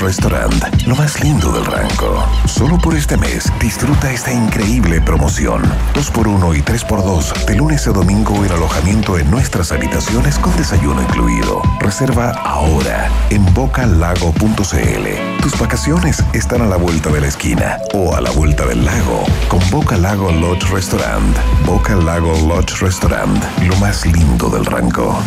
Restaurant, 0.00 0.86
lo 0.86 0.96
más 0.96 1.22
lindo 1.22 1.52
del 1.52 1.64
ranco. 1.64 2.26
Solo 2.46 2.78
por 2.78 2.94
este 2.94 3.16
mes 3.16 3.52
disfruta 3.60 4.10
esta 4.12 4.32
increíble 4.32 5.00
promoción. 5.00 5.62
2x1 5.94 6.58
y 6.58 6.62
3x2 6.62 7.46
de 7.46 7.56
lunes 7.56 7.86
a 7.86 7.92
domingo 7.92 8.44
el 8.44 8.52
alojamiento 8.52 9.18
en 9.18 9.30
nuestras 9.30 9.72
habitaciones 9.72 10.38
con 10.38 10.56
desayuno 10.56 11.02
incluido. 11.02 11.62
Reserva 11.80 12.30
ahora 12.44 13.08
en 13.30 13.44
bocalago.cl. 13.54 15.42
Tus 15.42 15.58
vacaciones 15.58 16.22
están 16.32 16.62
a 16.62 16.66
la 16.66 16.76
vuelta 16.76 17.10
de 17.10 17.20
la 17.20 17.28
esquina 17.28 17.78
o 17.94 18.14
a 18.14 18.20
la 18.20 18.30
vuelta 18.30 18.66
del 18.66 18.84
lago 18.84 19.24
con 19.48 19.60
Boca 19.70 19.96
Lago 19.96 20.30
Lodge 20.30 20.70
Restaurant. 20.72 21.36
Boca 21.66 21.94
Lago 21.96 22.32
Lodge 22.46 22.80
Restaurant, 22.80 23.42
lo 23.62 23.76
más 23.76 24.04
lindo 24.06 24.48
del 24.48 24.64
ranco. 24.64 25.18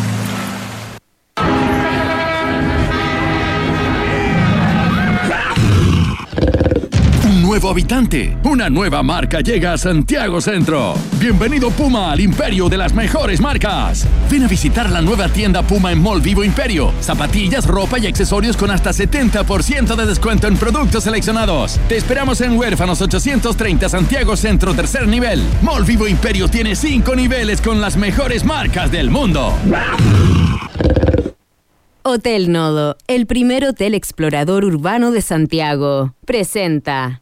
Nuevo 7.45 7.69
habitante, 7.69 8.35
una 8.43 8.71
nueva 8.71 9.03
marca 9.03 9.39
llega 9.39 9.73
a 9.73 9.77
Santiago 9.77 10.41
Centro. 10.41 10.95
Bienvenido 11.19 11.69
Puma 11.69 12.11
al 12.11 12.19
imperio 12.19 12.69
de 12.69 12.77
las 12.77 12.95
mejores 12.95 13.39
marcas. 13.39 14.07
Ven 14.31 14.45
a 14.45 14.47
visitar 14.47 14.89
la 14.89 14.99
nueva 14.99 15.29
tienda 15.29 15.61
Puma 15.61 15.91
en 15.91 16.01
Mall 16.01 16.21
Vivo 16.21 16.43
Imperio. 16.43 16.91
Zapatillas, 17.01 17.67
ropa 17.67 17.99
y 17.99 18.07
accesorios 18.07 18.57
con 18.57 18.71
hasta 18.71 18.89
70% 18.89 19.95
de 19.95 20.05
descuento 20.07 20.47
en 20.47 20.57
productos 20.57 21.03
seleccionados. 21.03 21.79
Te 21.87 21.97
esperamos 21.97 22.41
en 22.41 22.57
Huérfanos 22.57 22.99
830 22.99 23.89
Santiago 23.89 24.35
Centro, 24.35 24.73
tercer 24.73 25.07
nivel. 25.07 25.43
Mall 25.61 25.83
Vivo 25.83 26.07
Imperio 26.07 26.47
tiene 26.47 26.75
5 26.75 27.15
niveles 27.15 27.61
con 27.61 27.79
las 27.79 27.95
mejores 27.95 28.43
marcas 28.43 28.91
del 28.91 29.11
mundo. 29.11 29.53
Hotel 32.01 32.51
Nodo, 32.51 32.97
el 33.07 33.27
primer 33.27 33.65
hotel 33.65 33.93
explorador 33.93 34.65
urbano 34.65 35.11
de 35.11 35.21
Santiago, 35.21 36.15
presenta 36.25 37.21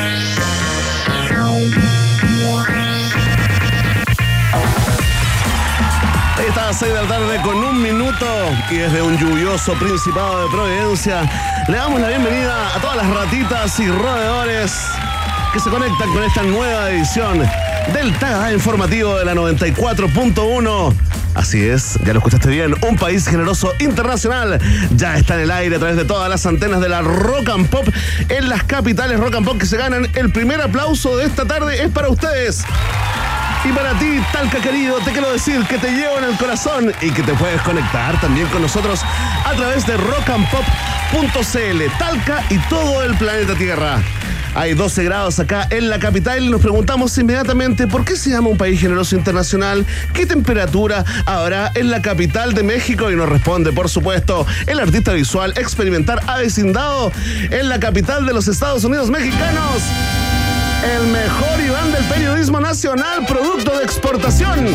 A 6.71 6.73
6 6.73 6.93
de 6.93 7.01
la 7.01 7.07
tarde 7.09 7.41
con 7.43 7.57
un 7.57 7.81
minuto 7.81 8.25
y 8.69 8.75
desde 8.75 9.01
un 9.01 9.17
lluvioso 9.17 9.73
Principado 9.73 10.45
de 10.45 10.55
Providencia 10.55 11.29
le 11.67 11.75
damos 11.75 11.99
la 11.99 12.07
bienvenida 12.07 12.73
a 12.73 12.79
todas 12.79 12.95
las 12.95 13.07
ratitas 13.13 13.77
y 13.81 13.89
roedores 13.89 14.71
que 15.51 15.59
se 15.59 15.69
conectan 15.69 16.13
con 16.13 16.23
esta 16.23 16.43
nueva 16.43 16.89
edición 16.91 17.39
del 17.93 18.17
Taga 18.19 18.53
Informativo 18.53 19.17
de 19.17 19.25
la 19.25 19.33
94.1. 19.33 20.93
Así 21.35 21.61
es, 21.61 21.99
ya 22.05 22.13
lo 22.13 22.19
escuchaste 22.19 22.47
bien, 22.47 22.73
un 22.87 22.95
país 22.95 23.27
generoso 23.27 23.73
internacional 23.79 24.57
ya 24.95 25.17
está 25.17 25.33
en 25.33 25.41
el 25.41 25.51
aire 25.51 25.75
a 25.75 25.79
través 25.79 25.97
de 25.97 26.05
todas 26.05 26.29
las 26.29 26.45
antenas 26.45 26.79
de 26.79 26.87
la 26.87 27.01
Rock 27.01 27.49
and 27.49 27.67
Pop 27.67 27.85
en 28.29 28.47
las 28.47 28.63
capitales 28.63 29.19
Rock 29.19 29.35
and 29.35 29.45
Pop 29.45 29.57
que 29.57 29.65
se 29.65 29.75
ganan. 29.75 30.07
El 30.13 30.31
primer 30.31 30.61
aplauso 30.61 31.17
de 31.17 31.25
esta 31.25 31.43
tarde 31.43 31.83
es 31.83 31.91
para 31.91 32.07
ustedes. 32.07 32.63
Y 33.63 33.71
para 33.73 33.93
ti, 33.99 34.19
Talca 34.33 34.59
querido, 34.59 34.97
te 35.05 35.11
quiero 35.11 35.31
decir 35.31 35.63
que 35.67 35.77
te 35.77 35.91
llevo 35.91 36.17
en 36.17 36.23
el 36.23 36.37
corazón 36.37 36.91
y 36.99 37.11
que 37.11 37.21
te 37.21 37.35
puedes 37.35 37.61
conectar 37.61 38.19
también 38.19 38.47
con 38.47 38.63
nosotros 38.63 39.01
a 39.45 39.53
través 39.53 39.85
de 39.85 39.97
rockandpop.cl, 39.97 41.97
Talca 41.99 42.43
y 42.49 42.57
todo 42.69 43.03
el 43.03 43.15
planeta 43.17 43.53
Tierra. 43.53 43.99
Hay 44.55 44.73
12 44.73 45.03
grados 45.03 45.39
acá 45.39 45.67
en 45.69 45.89
la 45.89 45.99
capital 45.99 46.43
y 46.43 46.49
nos 46.49 46.59
preguntamos 46.59 47.15
inmediatamente 47.19 47.87
por 47.87 48.03
qué 48.03 48.15
se 48.15 48.31
llama 48.31 48.49
un 48.49 48.57
país 48.57 48.81
generoso 48.81 49.15
internacional, 49.15 49.85
qué 50.13 50.25
temperatura 50.25 51.05
habrá 51.27 51.71
en 51.75 51.91
la 51.91 52.01
capital 52.01 52.55
de 52.55 52.63
México 52.63 53.11
y 53.11 53.15
nos 53.15 53.29
responde, 53.29 53.71
por 53.71 53.89
supuesto, 53.89 54.45
el 54.65 54.79
artista 54.79 55.13
visual 55.13 55.53
experimentar 55.55 56.19
avecindado 56.27 57.11
en 57.51 57.69
la 57.69 57.79
capital 57.79 58.25
de 58.25 58.33
los 58.33 58.47
Estados 58.47 58.83
Unidos 58.83 59.11
mexicanos 59.11 59.83
el 60.83 61.07
mejor 61.07 61.61
Iván 61.61 61.91
del 61.91 62.03
periodismo 62.05 62.59
nacional, 62.59 63.25
producto 63.27 63.77
de 63.77 63.83
exportación. 63.83 64.65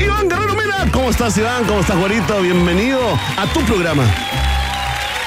Iván 0.00 0.28
Guerrero, 0.28 0.54
mira, 0.54 0.90
¿cómo 0.92 1.10
estás 1.10 1.36
Iván? 1.36 1.64
¿Cómo 1.64 1.80
estás, 1.80 1.96
Juanito? 1.96 2.40
Bienvenido 2.40 3.00
a 3.36 3.46
tu 3.52 3.60
programa. 3.60 4.04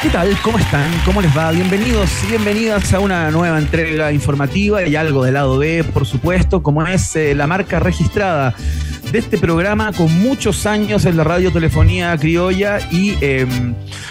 ¿Qué 0.01 0.09
tal? 0.09 0.35
¿Cómo 0.41 0.57
están? 0.57 0.91
¿Cómo 1.05 1.21
les 1.21 1.35
va? 1.35 1.51
Bienvenidos 1.51 2.09
y 2.23 2.27
bienvenidas 2.27 2.91
a 2.93 2.99
una 2.99 3.29
nueva 3.29 3.59
entrega 3.59 4.11
informativa 4.11 4.83
y 4.83 4.95
algo 4.95 5.23
del 5.23 5.35
lado 5.35 5.57
B, 5.59 5.83
por 5.83 6.05
supuesto, 6.05 6.63
como 6.63 6.85
es 6.85 7.15
eh, 7.15 7.35
la 7.35 7.45
marca 7.45 7.79
registrada 7.79 8.55
de 9.15 9.19
este 9.19 9.37
programa 9.37 9.93
con 9.93 10.11
muchos 10.19 10.65
años 10.65 11.05
en 11.05 11.15
la 11.15 11.23
radiotelefonía 11.23 12.17
criolla 12.17 12.79
y 12.91 13.15
eh, 13.21 13.47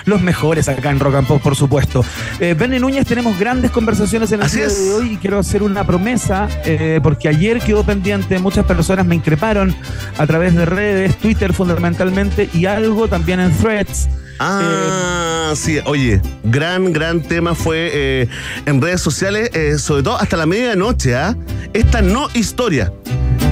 los 0.07 0.23
mejores 0.23 0.67
acá 0.71 0.91
en 0.91 0.99
Rock 0.99 1.17
and 1.17 1.27
Pop, 1.27 1.43
por 1.43 1.55
supuesto. 1.55 2.03
Eh, 2.41 2.57
Núñez, 2.81 3.07
tenemos 3.07 3.39
grandes 3.39 3.71
conversaciones 3.71 4.33
en 4.33 4.41
el 4.41 4.47
Así 4.47 4.57
día 4.57 4.67
es. 4.67 4.83
de 4.83 4.95
hoy 4.95 5.13
y 5.13 5.17
quiero 5.19 5.39
hacer 5.39 5.63
una 5.63 5.87
promesa 5.87 6.49
eh, 6.65 7.01
porque 7.03 7.29
ayer 7.29 7.61
quedó 7.61 7.85
pendiente, 7.85 8.39
muchas 8.39 8.65
personas 8.65 9.05
me 9.05 9.15
increparon 9.15 9.77
a 10.17 10.27
través 10.27 10.55
de 10.55 10.65
redes, 10.65 11.17
Twitter 11.17 11.53
fundamentalmente 11.53 12.49
y 12.55 12.65
algo 12.65 13.07
también 13.07 13.41
en 13.41 13.55
threads. 13.59 14.09
Ah, 14.39 15.53
sí, 15.55 15.81
oye, 15.85 16.23
gran, 16.45 16.95
gran 16.95 17.21
tema 17.21 17.55
fue 17.55 17.91
eh, 17.93 18.29
en 18.65 18.81
redes 18.81 19.03
sociales, 19.03 19.51
eh, 19.53 19.79
sobre 19.79 20.03
todo 20.03 20.19
hasta 20.19 20.39
la 20.39 20.47
medianoche, 20.47 21.15
¿ah? 21.15 21.37
Esta 21.75 22.01
no 22.01 22.29
historia, 22.33 22.91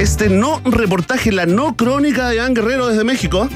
este 0.02 0.28
no 0.28 0.60
reportaje, 0.64 1.30
la 1.32 1.46
no 1.46 1.76
crónica 1.76 2.28
de 2.28 2.36
Iván 2.36 2.54
Guerrero 2.54 2.88
desde 2.88 3.04
México. 3.04 3.48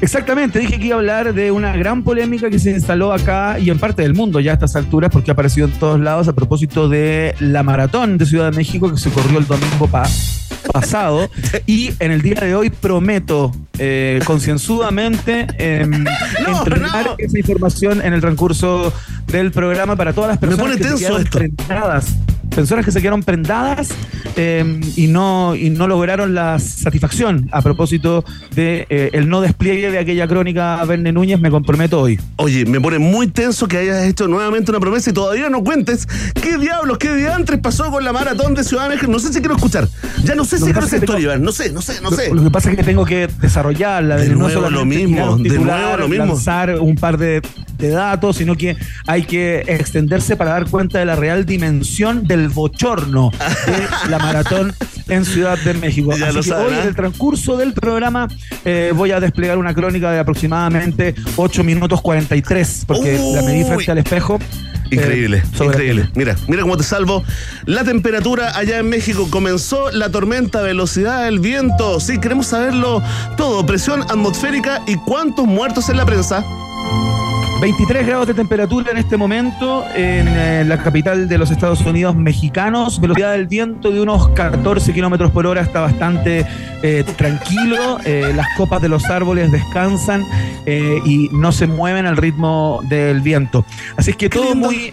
Exactamente, 0.00 0.60
dije 0.60 0.78
que 0.78 0.86
iba 0.86 0.96
a 0.96 0.98
hablar 0.98 1.34
de 1.34 1.50
una 1.50 1.74
gran 1.76 2.04
polémica 2.04 2.50
que 2.50 2.58
se 2.60 2.70
instaló 2.70 3.12
acá 3.12 3.58
y 3.58 3.70
en 3.70 3.78
parte 3.80 4.02
del 4.02 4.14
mundo 4.14 4.38
ya 4.38 4.52
a 4.52 4.54
estas 4.54 4.76
alturas, 4.76 5.10
porque 5.10 5.30
ha 5.30 5.32
aparecido 5.32 5.66
en 5.66 5.72
todos 5.72 5.98
lados 5.98 6.28
a 6.28 6.34
propósito 6.34 6.88
de 6.88 7.34
la 7.40 7.62
maratón 7.64 8.16
de 8.18 8.26
Ciudad 8.26 8.50
de 8.50 8.56
México 8.56 8.92
que 8.92 8.98
se 8.98 9.10
corrió 9.10 9.38
el 9.40 9.46
domingo 9.46 9.88
pa- 9.88 10.08
pasado. 10.72 11.28
Y 11.66 11.92
en 11.98 12.12
el 12.12 12.22
día 12.22 12.36
de 12.40 12.54
hoy 12.54 12.70
prometo 12.70 13.50
eh, 13.78 14.20
concienzudamente 14.24 15.46
em, 15.58 15.92
entregar 16.46 17.06
no. 17.06 17.14
esa 17.18 17.38
información 17.38 18.00
en 18.04 18.12
el 18.12 18.20
transcurso 18.20 18.92
del 19.26 19.50
programa 19.50 19.96
para 19.96 20.12
todas 20.12 20.28
las 20.30 20.38
personas 20.38 20.76
que 20.76 20.82
se 20.84 20.88
tenso 20.90 20.98
quedaron 20.98 21.22
esto. 21.22 21.38
prendadas. 21.38 22.06
Personas 22.54 22.84
que 22.84 22.92
se 22.92 23.00
quedaron 23.00 23.22
prendadas 23.22 23.88
em, 24.38 24.80
y, 24.96 25.08
no, 25.08 25.54
y 25.56 25.70
no 25.70 25.86
lograron 25.88 26.32
la 26.34 26.58
satisfacción 26.58 27.48
a 27.52 27.60
propósito 27.60 28.24
de 28.54 28.86
eh, 28.88 29.10
el 29.12 29.28
no 29.28 29.40
despliegue 29.40 29.90
de 29.90 29.98
aquella 29.98 30.28
crónica 30.28 30.82
Verne 30.84 31.12
Núñez, 31.12 31.40
me 31.40 31.50
comprometo 31.50 32.00
hoy. 32.00 32.20
Oye, 32.36 32.64
me 32.64 32.80
pone 32.80 32.98
muy 32.98 33.26
tenso 33.26 33.66
que 33.66 33.78
hayas 33.78 34.04
hecho 34.06 34.28
nuevamente 34.28 34.70
una 34.70 34.80
promesa 34.80 35.10
y 35.10 35.12
todavía 35.12 35.48
no 35.50 35.64
cuentes 35.64 36.06
qué 36.40 36.56
diablos, 36.56 36.98
qué 36.98 37.14
diantres 37.14 37.58
pasó 37.60 37.90
con 37.90 38.04
la 38.04 38.12
maratón 38.12 38.54
de 38.54 38.62
Ciudad 38.64 38.84
de 38.84 38.90
México. 38.94 39.10
No 39.10 39.18
sé 39.18 39.32
si 39.32 39.40
quiero 39.40 39.56
escuchar. 39.56 39.88
Ya 40.24 40.34
no 40.34 40.44
sé 40.44 40.58
si 40.58 40.64
quiero 40.64 40.80
es 40.80 40.90
tengo- 40.90 41.18
Iván. 41.18 41.42
No 41.42 41.50
sé, 41.52 41.72
no 41.72 41.82
sé, 41.82 42.00
no 42.00 42.10
sé. 42.12 42.28
Lo, 42.28 42.36
lo 42.36 42.44
que 42.44 42.50
pasa 42.50 42.70
es 42.70 42.76
que 42.76 42.84
tengo 42.84 43.04
que 43.04 43.28
desarrollarla, 43.40 44.16
De 44.16 44.24
de, 44.24 44.28
no 44.30 44.38
nuevo 44.38 44.70
lo 44.70 44.84
mismo, 44.84 45.36
de 45.36 45.58
nuevo 45.58 45.96
lo 45.96 46.08
mismo. 46.08 46.26
lanzar 46.26 46.78
un 46.78 46.94
par 46.94 47.18
de, 47.18 47.42
de 47.78 47.90
datos, 47.90 48.36
sino 48.36 48.56
que 48.56 48.76
hay 49.06 49.22
que 49.24 49.60
extenderse 49.66 50.36
para 50.36 50.50
dar 50.52 50.66
cuenta 50.68 50.98
de 50.98 51.04
la 51.04 51.16
real 51.16 51.46
dimensión 51.46 52.26
del 52.26 52.48
bochorno 52.48 53.30
de 53.66 53.88
la 54.10 54.18
maratón 54.18 54.74
en 55.08 55.24
Ciudad 55.24 55.56
de 55.64 55.74
México. 55.74 56.10
Ya 56.16 56.26
Así 56.26 56.34
lo 56.36 56.42
que 56.42 56.48
saben, 56.48 56.66
hoy 56.66 56.74
¿eh? 56.74 56.80
en 56.82 56.88
el 56.88 56.94
transcurso 56.94 57.56
del 57.56 57.72
programa 57.72 58.28
eh, 58.64 58.92
voy 58.94 59.12
a 59.12 59.20
desplegar 59.20 59.56
una 59.58 59.72
crónica 59.74 60.10
de 60.10 60.18
aproximadamente 60.18 61.14
8 61.36 61.64
minutos 61.64 62.00
43, 62.02 62.84
porque 62.86 63.18
la 63.34 63.42
medí 63.42 63.64
frente 63.64 63.90
al 63.90 63.98
espejo. 63.98 64.38
eh, 64.90 64.94
Increíble, 64.96 65.42
sobre- 65.54 65.68
increíble. 65.76 66.08
Mira, 66.14 66.34
mira 66.46 66.62
cómo 66.62 66.76
te 66.76 66.82
salvo. 66.82 67.22
La 67.66 67.84
temperatura 67.84 68.56
allá 68.56 68.78
en 68.78 68.88
México 68.88 69.28
comenzó 69.30 69.90
la 69.90 70.10
tormenta, 70.10 70.62
velocidad 70.62 71.24
del 71.24 71.38
viento. 71.40 72.00
Sí, 72.00 72.18
queremos 72.18 72.46
saberlo 72.46 73.02
todo. 73.36 73.64
Presión 73.66 74.02
atmosférica 74.02 74.82
y 74.86 74.96
cuántos 74.96 75.46
muertos 75.46 75.88
en 75.90 75.98
la 75.98 76.06
prensa. 76.06 76.42
23 77.60 78.06
grados 78.06 78.28
de 78.28 78.34
temperatura 78.34 78.92
en 78.92 78.98
este 78.98 79.16
momento 79.16 79.84
en 79.96 80.28
eh, 80.28 80.64
la 80.64 80.80
capital 80.80 81.28
de 81.28 81.38
los 81.38 81.50
Estados 81.50 81.80
Unidos 81.80 82.14
mexicanos. 82.14 83.00
Velocidad 83.00 83.32
del 83.32 83.48
viento 83.48 83.90
de 83.90 84.00
unos 84.00 84.28
14 84.28 84.92
kilómetros 84.92 85.32
por 85.32 85.44
hora 85.44 85.62
está 85.62 85.80
bastante 85.80 86.46
eh, 86.84 87.04
tranquilo. 87.16 87.98
Eh, 88.04 88.32
las 88.36 88.46
copas 88.56 88.80
de 88.80 88.88
los 88.88 89.06
árboles 89.06 89.50
descansan 89.50 90.24
y 90.66 91.30
no 91.32 91.50
se 91.50 91.66
mueven 91.66 92.04
al 92.04 92.18
ritmo 92.18 92.80
del 92.90 93.22
viento. 93.22 93.64
Así 93.96 94.10
es 94.10 94.18
que 94.18 94.28
todo 94.28 94.54
muy, 94.54 94.92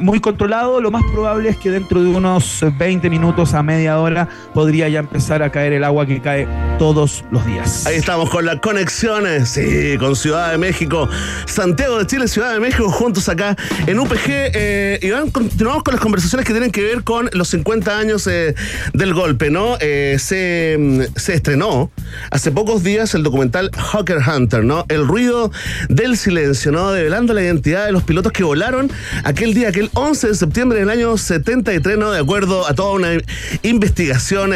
muy 0.00 0.18
controlado. 0.18 0.80
Lo 0.80 0.90
más 0.90 1.02
probable 1.12 1.50
es 1.50 1.58
que 1.58 1.70
dentro 1.70 2.02
de 2.02 2.08
unos 2.08 2.64
20 2.78 3.10
minutos 3.10 3.52
a 3.52 3.62
media 3.62 3.98
hora 3.98 4.26
podría 4.54 4.88
ya 4.88 5.00
empezar 5.00 5.42
a 5.42 5.52
caer 5.52 5.74
el 5.74 5.84
agua 5.84 6.06
que 6.06 6.22
cae 6.22 6.48
todos 6.78 7.22
los 7.30 7.44
días. 7.44 7.84
Ahí 7.84 7.96
estamos 7.96 8.30
con 8.30 8.46
las 8.46 8.60
conexiones, 8.60 9.50
sí, 9.50 9.98
con 9.98 10.16
Ciudad 10.16 10.52
de 10.52 10.56
México, 10.56 11.06
Santiago 11.44 11.83
de 11.84 12.06
Chile, 12.06 12.28
Ciudad 12.28 12.54
de 12.54 12.60
México, 12.60 12.90
juntos 12.90 13.28
acá 13.28 13.56
en 13.86 13.98
UPG. 13.98 14.26
Eh, 14.26 14.98
y 15.02 15.30
continuamos 15.30 15.82
con 15.82 15.92
las 15.92 16.00
conversaciones 16.00 16.46
que 16.46 16.54
tienen 16.54 16.70
que 16.70 16.82
ver 16.82 17.04
con 17.04 17.28
los 17.34 17.48
50 17.48 17.98
años 17.98 18.26
eh, 18.26 18.54
del 18.94 19.12
golpe, 19.12 19.50
¿no? 19.50 19.76
Eh, 19.80 20.16
se, 20.18 21.10
se, 21.14 21.34
estrenó 21.34 21.90
hace 22.30 22.50
pocos 22.50 22.82
días 22.82 23.14
el 23.14 23.22
documental 23.22 23.70
Hawker 23.76 24.18
Hunter, 24.18 24.64
¿no? 24.64 24.86
El 24.88 25.06
ruido 25.06 25.52
del 25.90 26.16
silencio, 26.16 26.72
¿no? 26.72 26.90
Develando 26.90 27.34
la 27.34 27.42
identidad 27.42 27.84
de 27.84 27.92
los 27.92 28.02
pilotos 28.02 28.32
que 28.32 28.44
volaron 28.44 28.90
aquel 29.22 29.52
día, 29.52 29.68
aquel 29.68 29.90
11 29.92 30.28
de 30.28 30.34
septiembre 30.34 30.78
del 30.78 30.88
año 30.88 31.18
73, 31.18 31.98
¿no? 31.98 32.12
De 32.12 32.20
acuerdo 32.20 32.66
a 32.66 32.74
toda 32.74 32.92
una 32.92 33.10
investigación 33.62 34.52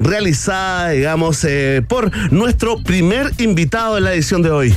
realizada, 0.00 0.90
digamos, 0.90 1.46
por 1.86 2.32
nuestro 2.32 2.82
primer 2.82 3.30
invitado 3.38 3.96
en 3.96 4.04
la 4.04 4.12
edición 4.12 4.42
de 4.42 4.50
hoy. 4.50 4.76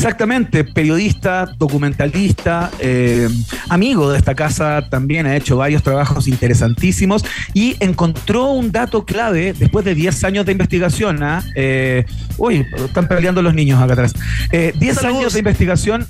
Exactamente, 0.00 0.64
periodista, 0.64 1.44
documentalista, 1.58 2.70
eh, 2.78 3.28
amigo 3.68 4.10
de 4.10 4.16
esta 4.16 4.34
casa, 4.34 4.88
también 4.88 5.26
ha 5.26 5.36
hecho 5.36 5.58
varios 5.58 5.82
trabajos 5.82 6.26
interesantísimos 6.26 7.22
y 7.52 7.76
encontró 7.80 8.46
un 8.46 8.72
dato 8.72 9.04
clave 9.04 9.52
después 9.52 9.84
de 9.84 9.94
10 9.94 10.24
años 10.24 10.46
de 10.46 10.52
investigación. 10.52 11.22
¿ah? 11.22 11.44
Eh, 11.54 12.06
uy, 12.38 12.64
están 12.82 13.08
peleando 13.08 13.42
los 13.42 13.52
niños 13.52 13.78
acá 13.78 13.92
atrás. 13.92 14.14
10 14.50 14.74
eh, 14.80 15.06
años 15.06 15.34
de 15.34 15.38
investigación. 15.40 16.06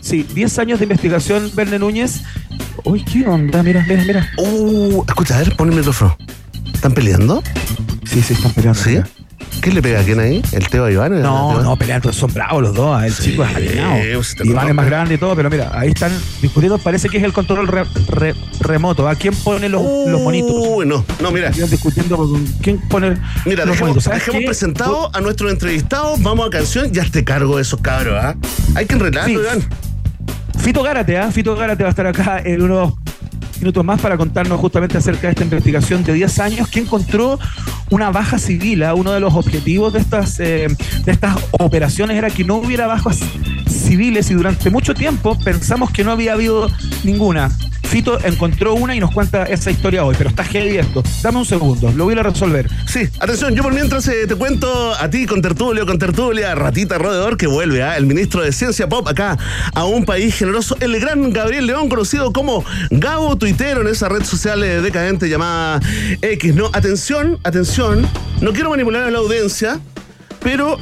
Sí, 0.00 0.26
10 0.34 0.58
años 0.58 0.78
de 0.78 0.86
investigación, 0.86 1.50
Verne 1.54 1.78
Núñez. 1.78 2.22
Uy, 2.84 3.04
¿qué 3.04 3.26
onda? 3.26 3.62
Mira, 3.62 3.84
mira, 3.86 4.02
mira. 4.04 4.30
Uh, 4.38 5.04
escucha, 5.06 5.36
a 5.36 5.38
ver, 5.40 5.54
pon 5.56 5.68
el 5.68 5.76
micrófono. 5.76 6.16
¿Están 6.72 6.94
peleando? 6.94 7.42
Sí, 8.06 8.22
sí, 8.22 8.32
están 8.32 8.52
peleando. 8.54 8.80
¿Sí? 8.80 8.96
¿Qué 9.60 9.72
le 9.72 9.82
pega 9.82 10.00
a 10.00 10.04
quién 10.04 10.20
ahí? 10.20 10.42
¿El 10.52 10.68
Teo 10.68 10.84
a 10.84 10.92
Iván? 10.92 11.20
No, 11.20 11.60
no, 11.62 11.76
pelean, 11.76 12.02
son 12.12 12.32
bravos 12.32 12.62
los 12.62 12.74
dos. 12.74 13.02
El 13.02 13.16
chico 13.16 13.44
es 13.44 13.56
alienado. 13.56 13.96
Iván 14.44 14.68
es 14.68 14.74
más 14.74 14.86
grande 14.86 15.14
y 15.14 15.18
todo, 15.18 15.34
pero 15.34 15.50
mira, 15.50 15.70
ahí 15.74 15.88
están 15.88 16.12
discutiendo. 16.40 16.78
Parece 16.78 17.08
que 17.08 17.18
es 17.18 17.24
el 17.24 17.32
control 17.32 17.68
remoto. 18.60 19.08
¿A 19.08 19.14
quién 19.14 19.34
pone 19.34 19.68
los, 19.68 19.82
los 20.08 20.20
monitos? 20.20 20.52
Uy, 20.52 20.86
no, 20.86 21.04
no, 21.20 21.30
mira. 21.30 21.48
Están 21.48 21.70
discutiendo 21.70 22.40
quién 22.62 22.78
pone 22.88 23.16
mira, 23.44 23.64
los 23.64 23.78
dejemos, 23.78 24.04
dejemos 24.04 24.44
presentado 24.44 25.10
a 25.14 25.20
nuestro 25.20 25.50
entrevistado. 25.50 26.14
Vamos 26.18 26.46
a 26.46 26.50
canción 26.50 26.90
y 26.94 26.98
hazte 26.98 27.24
cargo 27.24 27.56
de 27.56 27.62
esos 27.62 27.80
cabros, 27.80 28.22
¿ah? 28.22 28.36
Hay 28.74 28.86
que 28.86 28.94
enredarlo, 28.94 29.40
Iván. 29.40 29.62
Fito 30.58 30.82
Gárate, 30.82 31.18
¿ah? 31.18 31.30
Fito 31.30 31.54
Gárate 31.54 31.82
va 31.82 31.88
a 31.88 31.90
estar 31.90 32.06
acá 32.06 32.40
en 32.44 32.62
unos 32.62 32.94
minutos 33.58 33.84
más 33.84 34.00
para 34.00 34.16
contarnos 34.16 34.60
justamente 34.60 34.98
acerca 34.98 35.28
de 35.28 35.30
esta 35.30 35.44
investigación 35.44 36.04
de 36.04 36.12
10 36.12 36.38
años 36.40 36.68
que 36.68 36.80
encontró 36.80 37.38
una 37.90 38.10
baja 38.10 38.38
civil. 38.38 38.82
¿ah? 38.82 38.94
Uno 38.94 39.12
de 39.12 39.20
los 39.20 39.34
objetivos 39.34 39.92
de 39.92 40.00
estas, 40.00 40.40
eh, 40.40 40.68
de 41.04 41.12
estas 41.12 41.36
operaciones 41.52 42.16
era 42.16 42.30
que 42.30 42.44
no 42.44 42.56
hubiera 42.56 42.86
bajas 42.86 43.20
civiles 43.68 44.30
y 44.30 44.34
durante 44.34 44.70
mucho 44.70 44.94
tiempo 44.94 45.38
pensamos 45.44 45.90
que 45.90 46.04
no 46.04 46.10
había 46.12 46.32
habido 46.32 46.68
ninguna. 47.04 47.50
Fito 47.86 48.18
encontró 48.24 48.74
una 48.74 48.94
y 48.94 49.00
nos 49.00 49.12
cuenta 49.12 49.44
esa 49.44 49.70
historia 49.70 50.04
hoy, 50.04 50.14
pero 50.18 50.30
está 50.30 50.44
heavy 50.44 50.78
esto. 50.78 51.02
Dame 51.22 51.38
un 51.38 51.46
segundo, 51.46 51.90
lo 51.92 52.04
voy 52.04 52.18
a 52.18 52.22
resolver. 52.22 52.68
Sí, 52.86 53.08
atención, 53.20 53.54
yo 53.54 53.62
por 53.62 53.72
mientras 53.72 54.06
eh, 54.08 54.26
te 54.26 54.34
cuento 54.34 54.94
a 54.94 55.08
ti 55.08 55.26
con 55.26 55.40
Tertulio, 55.40 55.86
con 55.86 55.98
Tertulia, 55.98 56.54
Ratita 56.54 56.98
Rodeador, 56.98 57.36
que 57.36 57.46
vuelve, 57.46 57.82
¿ah? 57.82 57.96
el 57.96 58.06
ministro 58.06 58.42
de 58.42 58.52
Ciencia 58.52 58.88
Pop 58.88 59.06
acá 59.08 59.38
a 59.74 59.84
un 59.84 60.04
país 60.04 60.34
generoso, 60.34 60.76
el 60.80 60.98
gran 60.98 61.32
Gabriel 61.32 61.66
León, 61.66 61.88
conocido 61.88 62.32
como 62.32 62.64
Gabo 62.90 63.36
Tuitero 63.36 63.82
en 63.82 63.88
esa 63.88 64.08
red 64.08 64.24
social 64.24 64.62
eh, 64.64 64.80
decadente 64.80 65.28
llamada 65.28 65.80
X. 66.20 66.54
No, 66.54 66.70
atención, 66.72 67.38
atención, 67.44 68.06
no 68.40 68.52
quiero 68.52 68.70
manipular 68.70 69.04
a 69.04 69.10
la 69.10 69.18
audiencia, 69.18 69.78
pero 70.40 70.78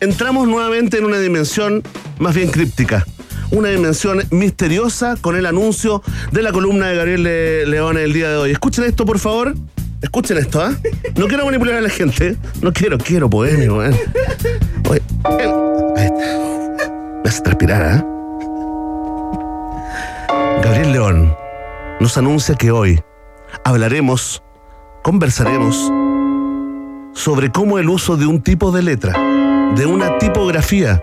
entramos 0.00 0.46
nuevamente 0.46 0.98
en 0.98 1.06
una 1.06 1.18
dimensión 1.18 1.82
más 2.18 2.34
bien 2.34 2.50
críptica 2.50 3.06
una 3.50 3.68
dimensión 3.68 4.22
misteriosa 4.30 5.16
con 5.20 5.36
el 5.36 5.46
anuncio 5.46 6.02
de 6.32 6.42
la 6.42 6.52
columna 6.52 6.88
de 6.88 6.96
Gabriel 6.96 7.70
León 7.70 7.98
el 7.98 8.12
día 8.12 8.30
de 8.30 8.36
hoy. 8.36 8.50
Escuchen 8.52 8.84
esto, 8.84 9.04
por 9.04 9.18
favor. 9.18 9.54
Escuchen 10.02 10.36
esto, 10.38 10.60
¿ah? 10.60 10.74
No 11.16 11.26
quiero 11.26 11.44
manipular 11.44 11.76
a 11.76 11.80
la 11.80 11.88
gente. 11.88 12.36
No 12.60 12.72
quiero, 12.72 12.98
quiero 12.98 13.30
poémico, 13.30 13.82
¿eh? 13.82 13.90
Oye. 14.88 15.02
Me 17.24 17.28
hace 17.28 17.40
transpirar, 17.40 17.82
¿ah? 17.82 18.04
Gabriel 20.62 20.92
León 20.92 21.34
nos 22.00 22.18
anuncia 22.18 22.54
que 22.54 22.70
hoy 22.70 23.00
hablaremos, 23.64 24.42
conversaremos 25.02 25.90
sobre 27.14 27.50
cómo 27.50 27.78
el 27.78 27.88
uso 27.88 28.16
de 28.16 28.26
un 28.26 28.42
tipo 28.42 28.70
de 28.70 28.82
letra, 28.82 29.14
de 29.74 29.86
una 29.86 30.18
tipografía, 30.18 31.02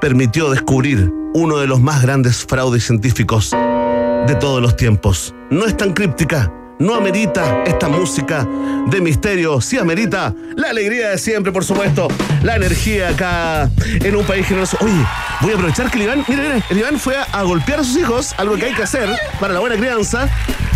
permitió 0.00 0.50
descubrir 0.50 1.12
uno 1.38 1.58
de 1.58 1.68
los 1.68 1.80
más 1.80 2.02
grandes 2.02 2.44
fraudes 2.44 2.84
científicos 2.84 3.52
de 3.52 4.34
todos 4.40 4.60
los 4.60 4.76
tiempos. 4.76 5.32
No 5.50 5.66
es 5.66 5.76
tan 5.76 5.92
críptica, 5.92 6.52
no 6.80 6.96
amerita 6.96 7.62
esta 7.64 7.88
música 7.88 8.44
de 8.88 9.00
misterio, 9.00 9.60
sí 9.60 9.78
amerita 9.78 10.34
la 10.56 10.70
alegría 10.70 11.10
de 11.10 11.18
siempre, 11.18 11.52
por 11.52 11.64
supuesto, 11.64 12.08
la 12.42 12.56
energía 12.56 13.10
acá 13.10 13.70
en 13.84 14.16
un 14.16 14.24
país 14.24 14.46
generoso. 14.46 14.78
Oye, 14.80 15.06
voy 15.40 15.52
a 15.52 15.54
aprovechar 15.54 15.88
que 15.92 15.98
el 15.98 16.04
Iván, 16.04 16.24
mira, 16.26 16.42
mira, 16.42 16.66
el 16.70 16.78
Iván 16.78 16.98
fue 16.98 17.14
a, 17.16 17.42
golpear 17.44 17.78
a 17.80 17.84
sus 17.84 17.96
hijos, 17.98 18.34
algo 18.36 18.56
que 18.56 18.66
hay 18.66 18.74
que 18.74 18.82
hacer 18.82 19.08
para 19.38 19.54
la 19.54 19.60
buena 19.60 19.76
crianza. 19.76 20.28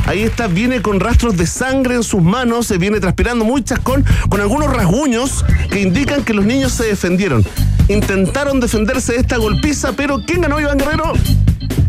Ahí 0.07 0.23
está, 0.23 0.47
viene 0.47 0.83
con 0.83 1.01
rastros 1.01 1.37
de 1.37 1.47
sangre 1.47 1.95
en 1.95 2.03
sus 2.03 2.23
manos, 2.23 2.67
se 2.67 2.79
viene 2.79 3.01
transpirando 3.01 3.45
muchas 3.45 3.79
con, 3.79 4.05
con 4.29 4.41
algunos 4.41 4.73
rasguños 4.73 5.45
que 5.71 5.81
indican 5.81 6.25
que 6.25 6.35
los 6.35 6.45
niños 6.45 6.73
se 6.73 6.85
defendieron 6.85 7.45
intentaron 7.89 8.61
defenderse 8.61 9.13
de 9.13 9.19
esta 9.19 9.37
golpiza, 9.37 9.93
pero 9.93 10.21
¿quién 10.25 10.43
ganó, 10.43 10.61
Iván 10.61 10.79
Guerrero? 10.79 11.13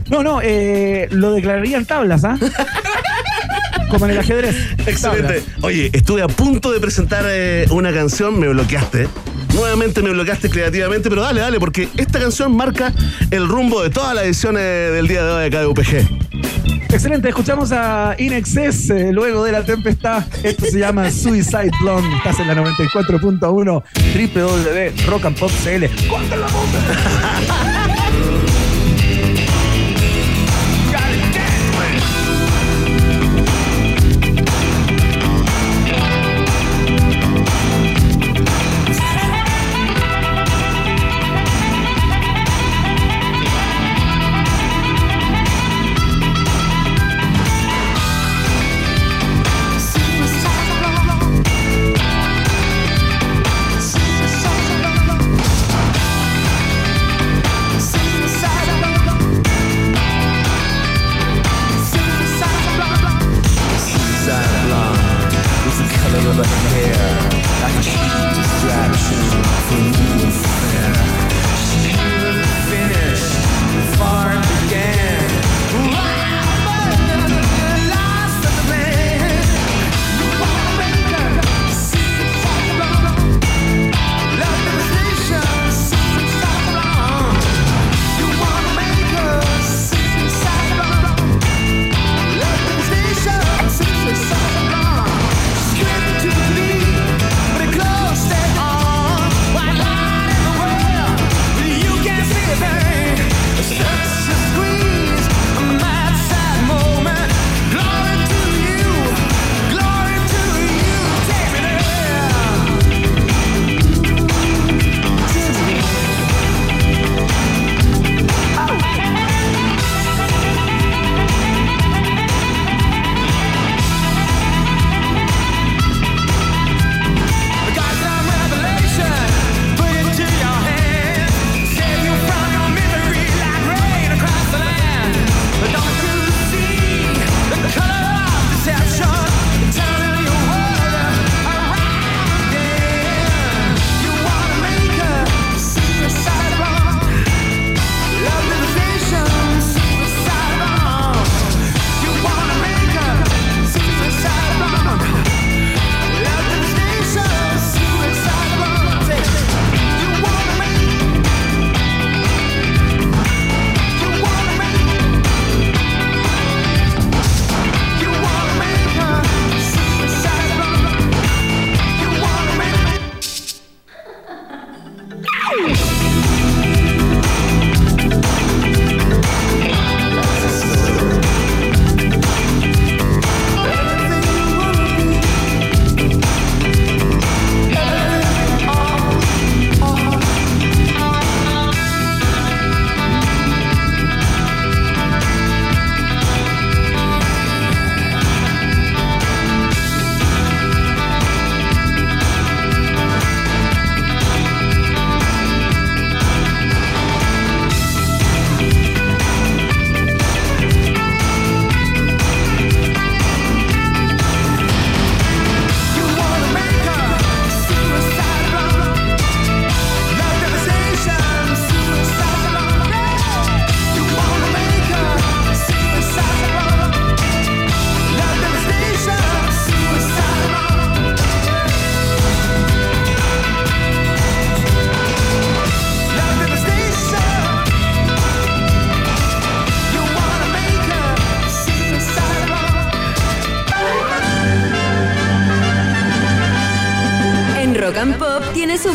No, 0.09 0.23
no, 0.23 0.41
eh, 0.41 1.07
lo 1.11 1.33
declararían 1.33 1.85
tablas, 1.85 2.23
¿ah? 2.23 2.37
Como 3.89 4.05
en 4.05 4.11
el 4.11 4.19
ajedrez. 4.19 4.55
Excelente. 4.87 5.43
Oye, 5.61 5.89
estuve 5.93 6.21
a 6.21 6.27
punto 6.27 6.71
de 6.71 6.79
presentar 6.79 7.25
eh, 7.27 7.67
una 7.69 7.93
canción, 7.93 8.39
me 8.39 8.47
bloqueaste. 8.47 9.07
Nuevamente 9.53 10.01
me 10.01 10.09
bloqueaste 10.09 10.49
creativamente, 10.49 11.09
pero 11.09 11.21
dale, 11.21 11.41
dale, 11.41 11.59
porque 11.59 11.87
esta 11.97 12.19
canción 12.19 12.55
marca 12.55 12.91
el 13.29 13.47
rumbo 13.47 13.83
de 13.83 13.91
todas 13.91 14.15
las 14.15 14.25
ediciones 14.25 14.63
del 14.93 15.07
día 15.07 15.23
de 15.23 15.31
hoy 15.31 15.45
acá 15.45 15.59
de 15.59 15.67
UPG. 15.67 16.82
Excelente, 16.93 17.29
escuchamos 17.29 17.71
a 17.71 18.15
Inexcess 18.19 18.91
eh, 18.91 19.11
luego 19.11 19.43
de 19.43 19.51
la 19.51 19.65
tempestad. 19.65 20.23
Esto 20.43 20.65
se 20.67 20.77
llama 20.77 21.09
Suicide 21.09 21.71
Blonde. 21.81 22.15
Estás 22.17 22.39
en 22.39 22.47
la 22.47 22.53
94.1 22.53 23.83
www 24.13 25.07
Rock 25.07 25.25
and 25.25 25.39
Pop 25.39 25.49
CL. 25.63 25.89
la 26.37 26.47
Rock 26.47 27.82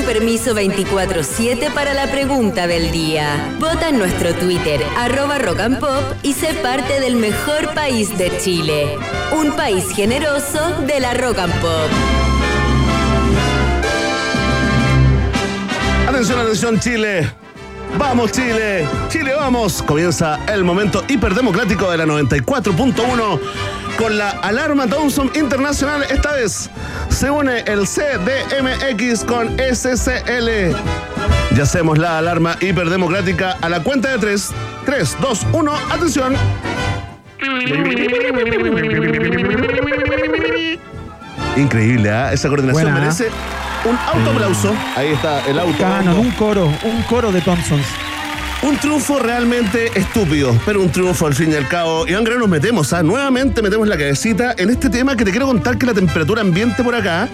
permiso 0.09 0.55
24-7 0.55 1.71
para 1.75 1.93
la 1.93 2.11
pregunta 2.11 2.67
del 2.67 2.91
día. 2.91 3.55
Vota 3.61 3.91
en 3.91 3.99
nuestro 3.99 4.35
Twitter, 4.35 4.83
arroba 4.97 5.39
Rock 5.39 5.61
and 5.61 5.81
Pop, 5.81 6.03
y 6.23 6.33
sé 6.33 6.55
parte 6.55 6.99
del 6.99 7.17
mejor 7.17 7.75
país 7.75 8.17
de 8.17 8.35
Chile. 8.39 8.97
Un 9.39 9.53
país 9.53 9.85
generoso 9.95 10.81
de 10.87 11.01
la 11.01 11.13
Rock 11.13 11.41
and 11.41 11.61
Pop. 11.61 11.91
Atención, 16.09 16.41
atención, 16.41 16.81
Chile. 16.81 17.31
Vamos 17.99 18.33
Chile, 18.33 18.87
Chile 19.11 19.35
vamos. 19.35 19.83
Comienza 19.83 20.41
el 20.47 20.65
momento 20.65 21.05
hiperdemocrático 21.07 21.91
de 21.91 21.99
la 21.99 22.07
94.1 22.07 23.41
con 23.99 24.17
la 24.17 24.31
alarma 24.31 24.87
Thompson 24.87 25.31
Internacional. 25.35 26.05
Esta 26.09 26.33
vez 26.33 26.71
se 27.11 27.31
une 27.31 27.61
el 27.67 27.87
CDMX 27.87 29.25
con 29.25 29.57
SCL. 29.59 30.77
Ya 31.55 31.63
hacemos 31.63 31.99
la 31.99 32.19
alarma 32.19 32.57
hiperdemocrática 32.61 33.57
a 33.61 33.69
la 33.69 33.83
cuenta 33.83 34.11
de 34.11 34.19
3. 34.19 34.51
3, 34.87 35.17
2, 35.21 35.47
1, 35.53 35.73
atención. 35.91 36.35
Increíble, 41.57 42.11
¿eh? 42.11 42.29
Esa 42.33 42.49
coordinación 42.49 42.85
Buena. 42.85 43.01
merece 43.01 43.31
un 43.85 43.97
autoaplauso. 43.97 44.75
Ahí 44.97 45.09
está 45.09 45.45
el 45.47 45.59
auto. 45.59 45.79
Canon, 45.79 46.19
un 46.19 46.31
coro, 46.33 46.67
un 46.85 47.03
coro 47.03 47.33
de 47.33 47.41
Thompsons. 47.41 47.87
Un 48.61 48.77
triunfo 48.77 49.21
realmente 49.21 49.89
estúpido, 49.95 50.53
pero 50.67 50.83
un 50.83 50.91
triunfo 50.91 51.29
al 51.29 51.35
fin 51.35 51.53
y 51.53 51.55
al 51.55 51.69
cabo. 51.69 52.09
Y 52.09 52.15
Angra 52.15 52.35
nos 52.35 52.49
metemos, 52.49 52.93
¿ah? 52.93 53.05
nuevamente 53.05 53.63
metemos 53.63 53.87
la 53.87 53.97
cabecita 53.97 54.53
en 54.59 54.69
este 54.69 54.91
tema 54.91 55.17
que 55.17 55.25
te 55.25 55.31
quiero 55.31 55.47
contar 55.47 55.79
que 55.79 55.87
la 55.87 55.95
temperatura 55.95 56.41
ambiente 56.41 56.83
por 56.83 56.97
acá, 56.97 57.29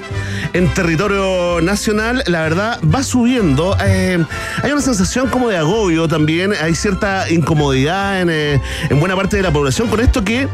en 0.52 0.73
territorio 0.75 1.62
nacional, 1.62 2.23
la 2.26 2.43
verdad 2.43 2.78
va 2.83 3.02
subiendo. 3.02 3.75
Eh, 3.83 4.23
hay 4.62 4.71
una 4.71 4.83
sensación 4.83 5.28
como 5.28 5.49
de 5.49 5.57
agobio 5.57 6.09
también, 6.09 6.52
hay 6.61 6.75
cierta 6.75 7.31
incomodidad 7.31 8.21
en, 8.21 8.28
eh, 8.28 8.61
en 8.90 9.00
buena 9.00 9.16
parte 9.16 9.38
de 9.38 9.43
la 9.43 9.50
población 9.50 9.88
con 9.88 10.00
esto 10.00 10.23
que 10.23 10.47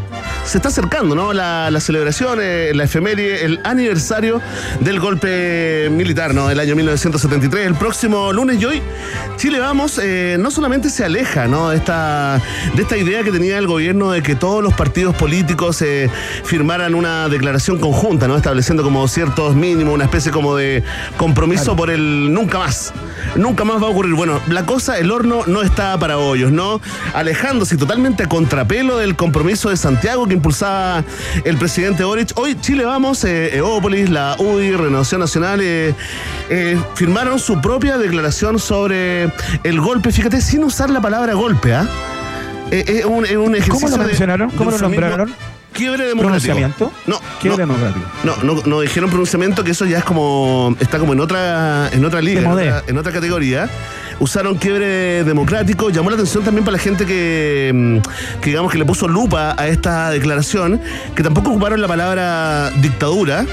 se 0.45 0.59
está 0.59 0.69
acercando, 0.69 1.17
¿no? 1.17 1.33
La, 1.33 1.71
la 1.73 1.81
celebración, 1.81 2.39
eh, 2.41 2.71
la 2.75 2.85
efeméride, 2.85 3.45
el 3.45 3.61
aniversario 3.65 4.41
del 4.79 5.01
golpe 5.01 5.89
militar, 5.91 6.33
¿no? 6.33 6.47
Del 6.47 6.61
año 6.61 6.77
1973, 6.77 7.67
el 7.67 7.75
próximo 7.75 8.33
lunes 8.33 8.61
y 8.61 8.65
hoy, 8.65 8.83
Chile 9.37 9.59
Vamos, 9.59 10.01
no 10.39 10.51
solamente 10.61 10.91
se 10.91 11.07
aleja, 11.07 11.49
¿no? 11.49 11.71
De 11.71 11.79
esta, 11.79 12.39
de 12.75 12.83
esta 12.83 12.95
idea 12.95 13.23
que 13.23 13.33
tenía 13.33 13.57
el 13.57 13.67
gobierno 13.67 14.11
de 14.11 14.23
que 14.23 14.35
todos 14.35 14.63
los 14.63 14.75
partidos 14.75 15.17
políticos 15.17 15.81
eh, 15.81 16.11
firmaran 16.45 16.95
una 16.95 17.31
declaración 17.31 17.79
conjunta, 17.79 18.29
¿no? 18.29 18.37
Estableciendo 18.37 18.83
como 18.83 19.09
ciertos 19.09 19.55
mínimos, 19.55 19.95
una 19.95 20.05
especie 20.05 20.31
como 20.31 20.57
de 20.57 20.83
compromiso 21.17 21.75
por 21.77 21.89
el 21.89 22.31
nunca 22.35 22.59
más. 22.59 22.93
Nunca 23.37 23.65
más 23.65 23.83
va 23.83 23.87
a 23.87 23.91
ocurrir. 23.91 24.15
Bueno, 24.15 24.39
la 24.49 24.67
cosa, 24.67 24.99
el 24.99 25.11
horno 25.11 25.45
no 25.47 25.63
está 25.63 25.99
para 25.99 26.19
hoyos, 26.19 26.53
¿no? 26.53 26.83
Alejándose 27.15 27.79
totalmente 27.79 28.25
a 28.25 28.29
contrapelo 28.29 28.99
del 28.99 29.17
compromiso 29.17 29.71
de 29.71 29.79
Santiago 29.79 30.29
que 30.29 30.35
impulsaba 30.35 31.05
el 31.43 31.57
presidente 31.57 32.05
Boric. 32.05 32.33
Hoy 32.37 32.55
Chile 32.61 32.85
Vamos, 32.85 33.25
eh, 33.25 33.57
Eópolis, 33.57 34.11
la 34.11 34.37
UDI, 34.39 34.73
Renovación 34.73 35.23
Nacional, 35.23 35.61
eh, 35.63 35.95
eh, 36.51 36.79
firmaron 36.97 37.39
su 37.39 37.63
propia 37.63 37.97
declaración 37.97 38.59
sobre 38.59 39.33
el 39.65 39.81
golpe, 39.81 40.13
fíjate, 40.13 40.43
sin 40.51 40.65
usar 40.65 40.91
la 40.91 41.01
palabra 41.01 41.35
golpe, 41.35 41.73
¿ah? 41.73 41.87
Eh, 42.73 42.85
es 42.87 43.05
un, 43.05 43.25
es 43.25 43.37
un 43.37 43.55
ejercicio 43.55 43.89
¿Cómo 43.89 43.97
lo 43.97 44.05
mencionaron? 44.05 44.51
de 44.51 44.57
¿Cómo 44.57 44.71
lo 44.73 44.79
nombraron? 44.79 45.33
Quiebre 45.73 46.09
democrático. 46.09 46.53
¿Pronunciamiento? 46.53 46.93
No, 47.07 47.21
Quiebre 47.41 47.65
no, 47.65 47.73
democrático. 47.75 48.07
no, 48.25 48.37
no, 48.43 48.63
no 48.67 48.81
dijeron 48.81 49.09
pronunciamiento, 49.09 49.63
que 49.63 49.71
eso 49.71 49.85
ya 49.87 49.99
es 49.99 50.05
como. 50.05 50.75
está 50.81 50.99
como 50.99 51.13
en 51.13 51.21
otra, 51.21 51.89
en 51.93 52.05
otra 52.05 52.21
liga, 52.21 52.41
en 52.41 52.47
otra, 52.49 52.83
en 52.85 52.99
otra 52.99 53.13
categoría. 53.13 53.71
Usaron 54.19 54.57
quiebre 54.57 55.23
democrático, 55.23 55.91
llamó 55.91 56.11
la 56.11 56.17
atención 56.17 56.43
también 56.43 56.65
para 56.65 56.77
la 56.77 56.83
gente 56.83 57.07
que, 57.07 57.71
mm, 57.73 58.41
que 58.41 58.51
digamos 58.51 58.73
que 58.73 58.79
le 58.79 58.85
puso 58.85 59.07
lupa 59.07 59.55
a 59.57 59.69
esta 59.69 60.11
declaración, 60.11 60.81
que 61.15 61.23
tampoco 61.23 61.51
ocuparon 61.51 61.81
la 61.81 61.87
palabra 61.87 62.71
dictadura. 62.83 63.47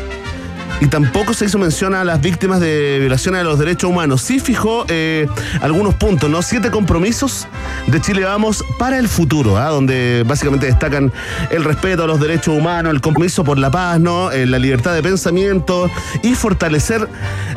Y 0.80 0.88
tampoco 0.88 1.34
se 1.34 1.46
hizo 1.46 1.58
mención 1.58 1.96
a 1.96 2.04
las 2.04 2.22
víctimas 2.22 2.60
de 2.60 2.98
violaciones 3.00 3.40
de 3.40 3.46
los 3.46 3.58
derechos 3.58 3.90
humanos. 3.90 4.22
Sí 4.22 4.40
fijó 4.40 4.86
eh, 4.90 5.28
algunos 5.62 5.96
puntos, 5.96 6.30
¿no? 6.30 6.42
Siete 6.42 6.70
compromisos 6.70 7.48
de 7.88 8.00
Chile 8.00 8.24
Vamos 8.24 8.64
para 8.78 9.00
el 9.00 9.08
futuro, 9.08 9.58
¿ah? 9.58 9.70
donde 9.70 10.24
básicamente 10.28 10.68
destacan 10.68 11.12
el 11.50 11.64
respeto 11.64 12.04
a 12.04 12.08
los 12.08 12.20
derechos 12.20 12.56
humanos, 12.56 12.94
el 12.94 13.02
compromiso 13.02 13.44
por 13.44 13.58
la 13.58 13.72
paz, 13.72 14.00
¿no? 14.00 14.32
Eh, 14.32 14.46
la 14.46 14.60
libertad 14.60 14.94
de 14.94 15.02
pensamiento 15.02 15.90
y 16.22 16.36
fortalecer 16.36 17.08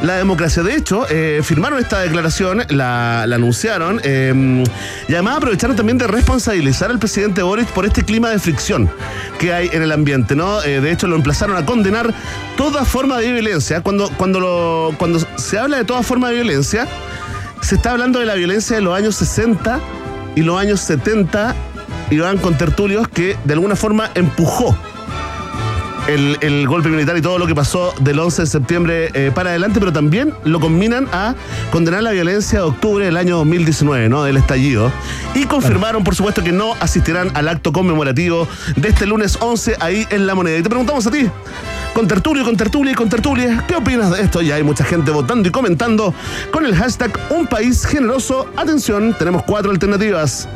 la 0.02 0.16
democracia. 0.16 0.62
De 0.62 0.74
hecho, 0.74 1.06
eh, 1.10 1.40
firmaron 1.42 1.78
esta 1.78 2.00
declaración, 2.00 2.62
la, 2.70 3.22
anunciaron, 3.22 4.00
eh, 4.02 4.64
y 5.08 5.12
además 5.12 5.36
aprovecharon 5.36 5.76
también 5.76 5.98
de 5.98 6.06
responsabilizar 6.06 6.90
al 6.90 6.98
presidente 6.98 7.42
Boris 7.42 7.66
por 7.66 7.84
este 7.84 8.04
clima 8.04 8.30
de 8.30 8.38
fricción 8.38 8.90
que 9.38 9.52
hay 9.52 9.68
en 9.72 9.82
el 9.82 9.92
ambiente, 9.92 10.36
¿no? 10.36 10.60
De 10.60 10.90
hecho, 10.90 11.06
lo 11.06 11.16
emplazaron 11.16 11.56
a 11.56 11.64
condenar 11.64 12.14
toda 12.56 12.84
forma 12.84 12.99
de 13.08 13.32
violencia. 13.32 13.80
Cuando, 13.82 14.10
cuando, 14.16 14.40
lo, 14.40 14.94
cuando 14.98 15.20
se 15.36 15.58
habla 15.58 15.78
de 15.78 15.84
toda 15.84 16.02
forma 16.02 16.28
de 16.28 16.34
violencia, 16.36 16.86
se 17.62 17.76
está 17.76 17.92
hablando 17.92 18.18
de 18.18 18.26
la 18.26 18.34
violencia 18.34 18.76
de 18.76 18.82
los 18.82 18.96
años 18.96 19.16
60 19.16 19.80
y 20.36 20.42
los 20.42 20.58
años 20.58 20.80
70 20.80 21.54
y 22.10 22.18
van 22.18 22.38
con 22.38 22.56
tertulios 22.58 23.08
que 23.08 23.36
de 23.44 23.54
alguna 23.54 23.76
forma 23.76 24.10
empujó 24.14 24.76
el, 26.08 26.38
el 26.40 26.66
golpe 26.66 26.88
militar 26.88 27.16
y 27.16 27.22
todo 27.22 27.38
lo 27.38 27.46
que 27.46 27.54
pasó 27.54 27.94
del 28.00 28.18
11 28.18 28.42
de 28.42 28.46
septiembre 28.46 29.10
eh, 29.14 29.30
para 29.34 29.50
adelante, 29.50 29.80
pero 29.80 29.92
también 29.92 30.34
lo 30.44 30.60
combinan 30.60 31.08
a 31.12 31.34
condenar 31.70 32.02
la 32.02 32.10
violencia 32.10 32.60
de 32.60 32.64
octubre 32.64 33.04
del 33.04 33.16
año 33.16 33.36
2019, 33.38 34.08
¿no? 34.08 34.24
Del 34.24 34.36
estallido. 34.36 34.90
Y 35.34 35.44
confirmaron, 35.44 36.02
por 36.02 36.14
supuesto, 36.14 36.42
que 36.42 36.52
no 36.52 36.74
asistirán 36.80 37.30
al 37.34 37.48
acto 37.48 37.72
conmemorativo 37.72 38.48
de 38.76 38.88
este 38.88 39.06
lunes 39.06 39.38
11 39.40 39.76
ahí 39.80 40.06
en 40.10 40.26
La 40.26 40.34
Moneda. 40.34 40.58
Y 40.58 40.62
te 40.62 40.68
preguntamos 40.68 41.06
a 41.06 41.10
ti, 41.10 41.28
con 41.94 42.06
tertulio, 42.08 42.44
con 42.44 42.56
tertulia 42.56 42.92
y 42.92 42.94
con 42.94 43.08
tertulia, 43.08 43.64
¿qué 43.66 43.76
opinas 43.76 44.10
de 44.10 44.22
esto? 44.22 44.40
Ya 44.42 44.54
hay 44.56 44.62
mucha 44.62 44.84
gente 44.84 45.10
votando 45.10 45.48
y 45.48 45.52
comentando 45.52 46.14
con 46.50 46.64
el 46.64 46.74
hashtag 46.74 47.10
Un 47.30 47.46
País 47.46 47.84
Generoso. 47.84 48.48
Atención, 48.56 49.14
tenemos 49.18 49.42
cuatro 49.42 49.70
alternativas. 49.70 50.48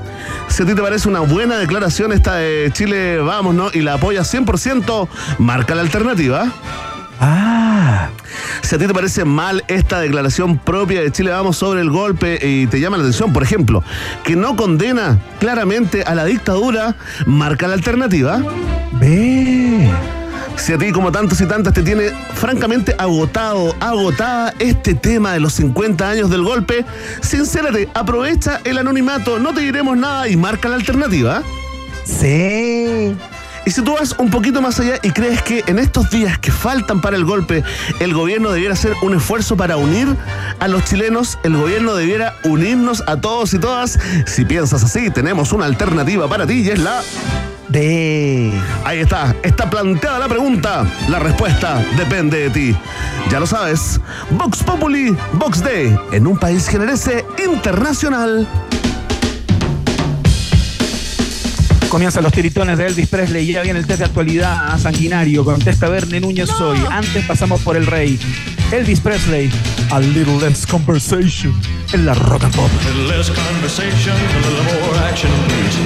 Si 0.48 0.62
a 0.62 0.66
ti 0.66 0.74
te 0.74 0.82
parece 0.82 1.08
una 1.08 1.20
buena 1.20 1.58
declaración 1.58 2.12
esta 2.12 2.36
de 2.36 2.70
Chile, 2.72 3.18
vamos, 3.18 3.54
¿no? 3.54 3.70
Y 3.72 3.80
la 3.80 3.94
apoyas 3.94 4.32
100%, 4.32 5.08
marca 5.38 5.74
la 5.74 5.82
alternativa. 5.82 6.50
Ah, 7.20 8.08
Si 8.62 8.74
a 8.74 8.78
ti 8.78 8.86
te 8.86 8.94
parece 8.94 9.24
mal 9.24 9.62
esta 9.68 10.00
declaración 10.00 10.58
propia 10.58 11.00
de 11.00 11.12
Chile 11.12 11.30
Vamos 11.30 11.56
sobre 11.56 11.80
el 11.80 11.90
golpe 11.90 12.38
y 12.42 12.66
te 12.66 12.80
llama 12.80 12.96
la 12.96 13.04
atención, 13.04 13.32
por 13.32 13.42
ejemplo, 13.42 13.84
que 14.24 14.36
no 14.36 14.56
condena 14.56 15.20
claramente 15.38 16.02
a 16.02 16.14
la 16.14 16.24
dictadura, 16.24 16.96
marca 17.26 17.68
la 17.68 17.74
alternativa. 17.74 18.42
ve. 18.92 19.90
Si 20.56 20.72
a 20.72 20.78
ti, 20.78 20.92
como 20.92 21.12
tantos 21.12 21.40
y 21.40 21.46
tantas, 21.46 21.74
te 21.74 21.82
tiene 21.82 22.10
francamente 22.34 22.94
agotado, 22.98 23.74
agotada 23.80 24.54
este 24.58 24.94
tema 24.94 25.32
de 25.32 25.40
los 25.40 25.54
50 25.54 26.08
años 26.08 26.30
del 26.30 26.42
golpe, 26.42 26.84
sincérate, 27.20 27.88
aprovecha 27.94 28.60
el 28.64 28.78
anonimato, 28.78 29.38
no 29.38 29.52
te 29.52 29.60
diremos 29.60 29.96
nada 29.96 30.28
y 30.28 30.36
marca 30.36 30.68
la 30.68 30.76
alternativa. 30.76 31.42
Sí. 32.04 33.14
Y 33.66 33.70
si 33.70 33.82
tú 33.82 33.94
vas 33.94 34.14
un 34.18 34.30
poquito 34.30 34.60
más 34.60 34.78
allá 34.78 34.98
y 35.02 35.10
crees 35.10 35.42
que 35.42 35.64
en 35.66 35.78
estos 35.78 36.10
días 36.10 36.38
que 36.38 36.52
faltan 36.52 37.00
para 37.00 37.16
el 37.16 37.24
golpe, 37.24 37.64
el 37.98 38.12
gobierno 38.12 38.50
debiera 38.50 38.74
hacer 38.74 38.92
un 39.02 39.14
esfuerzo 39.14 39.56
para 39.56 39.76
unir 39.76 40.08
a 40.60 40.68
los 40.68 40.84
chilenos, 40.84 41.38
el 41.44 41.56
gobierno 41.56 41.94
debiera 41.94 42.34
unirnos 42.44 43.02
a 43.06 43.16
todos 43.16 43.54
y 43.54 43.58
todas. 43.58 43.98
Si 44.26 44.44
piensas 44.44 44.84
así, 44.84 45.10
tenemos 45.10 45.52
una 45.52 45.64
alternativa 45.64 46.28
para 46.28 46.46
ti 46.46 46.60
y 46.60 46.70
es 46.70 46.78
la... 46.78 47.02
De. 47.68 48.52
Ahí 48.84 49.00
está, 49.00 49.34
está 49.42 49.68
planteada 49.68 50.18
la 50.18 50.28
pregunta. 50.28 50.84
La 51.08 51.18
respuesta 51.18 51.82
depende 51.96 52.48
de 52.48 52.50
ti. 52.50 52.76
Ya 53.30 53.40
lo 53.40 53.46
sabes, 53.46 54.00
Vox 54.30 54.62
Populi, 54.62 55.16
Vox 55.32 55.64
Day, 55.64 55.98
en 56.12 56.26
un 56.26 56.36
país 56.36 56.68
generese 56.68 57.24
internacional. 57.42 58.46
Comienzan 61.94 62.24
los 62.24 62.32
tiritones 62.32 62.76
de 62.76 62.86
Elvis 62.86 63.06
Presley. 63.06 63.46
Ya 63.46 63.62
viene 63.62 63.78
el 63.78 63.86
test 63.86 64.00
de 64.00 64.06
actualidad 64.06 64.76
sanguinario. 64.80 65.44
Contesta 65.44 65.88
Verne 65.88 66.18
Núñez 66.18 66.50
hoy. 66.60 66.76
Antes 66.90 67.24
pasamos 67.24 67.60
por 67.60 67.76
el 67.76 67.86
rey. 67.86 68.18
Elvis 68.72 68.98
Presley. 68.98 69.48
A 69.92 70.00
little 70.00 70.36
less 70.40 70.66
conversation. 70.66 71.54
En 71.92 72.04
la 72.04 72.14
rock 72.14 72.42
and 72.42 72.52
pop. 72.52 72.68
little 72.84 73.06
less 73.06 73.30
conversation, 73.30 74.12
a 74.12 74.40
little 74.42 74.64
more 74.74 74.98
action, 75.06 75.30
please. 75.46 75.78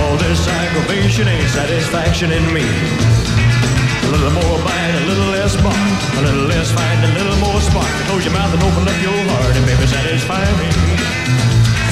All 0.00 0.16
this 0.16 0.48
aggravation 0.48 1.28
ain't 1.28 1.50
satisfaction 1.50 2.32
in 2.32 2.54
me. 2.54 2.64
A 2.64 4.10
little 4.10 4.30
more 4.30 4.58
bite, 4.64 4.96
a 4.96 5.06
little 5.06 5.30
less 5.36 5.60
bark, 5.60 5.76
a 5.76 6.22
little 6.22 6.48
less 6.48 6.72
fight, 6.72 7.04
a 7.04 7.12
little 7.18 7.36
more 7.36 7.60
spark. 7.60 7.92
Close 8.08 8.24
your 8.24 8.32
mouth 8.32 8.54
and 8.54 8.62
open 8.62 8.88
up 8.88 9.02
your 9.02 9.20
heart, 9.28 9.54
and 9.54 9.66
baby, 9.66 9.86
satisfy 9.86 10.40
me. 10.56 10.70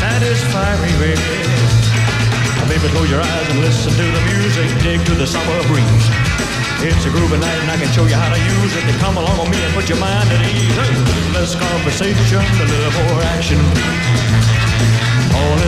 Satisfy 0.01 0.73
me, 0.81 0.93
baby. 1.05 1.98
Baby, 2.67 2.91
close 2.91 3.11
your 3.11 3.23
eyes 3.23 3.47
and 3.53 3.61
listen 3.63 3.95
to 3.95 4.07
the 4.11 4.23
music, 4.35 4.67
dig 4.83 4.99
to 5.07 5.15
the 5.15 5.27
summer 5.27 5.63
breeze. 5.71 6.07
It's 6.83 7.07
a 7.07 7.11
groovy 7.15 7.39
night 7.39 7.59
and 7.63 7.71
I 7.71 7.77
can 7.79 7.93
show 7.95 8.07
you 8.11 8.19
how 8.19 8.33
to 8.35 8.41
use 8.41 8.73
it. 8.75 8.83
To 8.91 8.95
come 8.99 9.17
along 9.21 9.39
with 9.39 9.51
me 9.55 9.63
and 9.63 9.73
put 9.75 9.89
your 9.89 9.99
mind 9.99 10.27
at 10.33 10.43
ease. 10.51 10.75
Less 11.37 11.55
conversation, 11.55 12.43
a 12.43 12.67
little 12.67 12.93
more 13.07 13.23
action. 13.37 13.61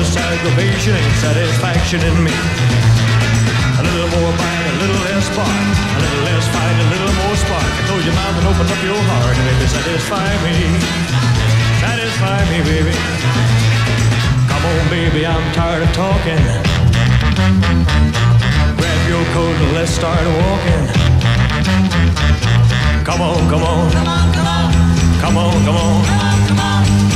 This 0.00 0.16
aggravation 0.16 0.96
ain't 0.96 1.16
satisfaction 1.16 2.00
in 2.00 2.24
me. 2.24 2.32
A 2.32 3.82
little 3.84 4.08
more 4.16 4.32
bite, 4.32 4.64
a 4.64 4.76
little 4.80 5.02
less 5.04 5.26
spark. 5.28 5.46
A 5.46 6.00
little 6.00 6.24
less 6.24 6.48
fight, 6.48 6.76
a 6.80 6.88
little 6.88 7.12
more 7.20 7.36
spark. 7.36 7.72
Close 7.84 8.06
your 8.06 8.14
mouth 8.14 8.38
and 8.38 8.46
open 8.48 8.64
up 8.64 8.82
your 8.82 8.96
heart 8.96 9.36
and 9.36 9.44
baby 9.44 9.68
satisfy 9.68 10.30
me. 10.40 10.56
Satisfy 11.84 12.38
me, 12.48 12.58
baby. 12.64 12.96
Come 14.48 14.64
on, 14.64 14.88
baby, 14.88 15.26
I'm 15.26 15.52
tired 15.52 15.82
of 15.82 15.92
talking. 15.92 16.79
Grab 18.76 19.08
your 19.08 19.24
coat 19.34 19.56
and 19.56 19.72
let's 19.74 19.92
start 19.92 20.24
walking. 20.26 20.86
Come 23.04 23.20
on, 23.22 23.48
come 23.48 23.62
on. 23.62 23.92
Come 23.92 24.08
on, 24.08 24.32
come 24.32 24.46
on. 24.46 24.72
Come 25.20 25.36
on, 25.36 25.64
come 25.64 25.76
on. 25.76 26.04
Come 26.04 26.18
on, 26.18 26.48
come 26.48 26.60
on. 26.60 27.09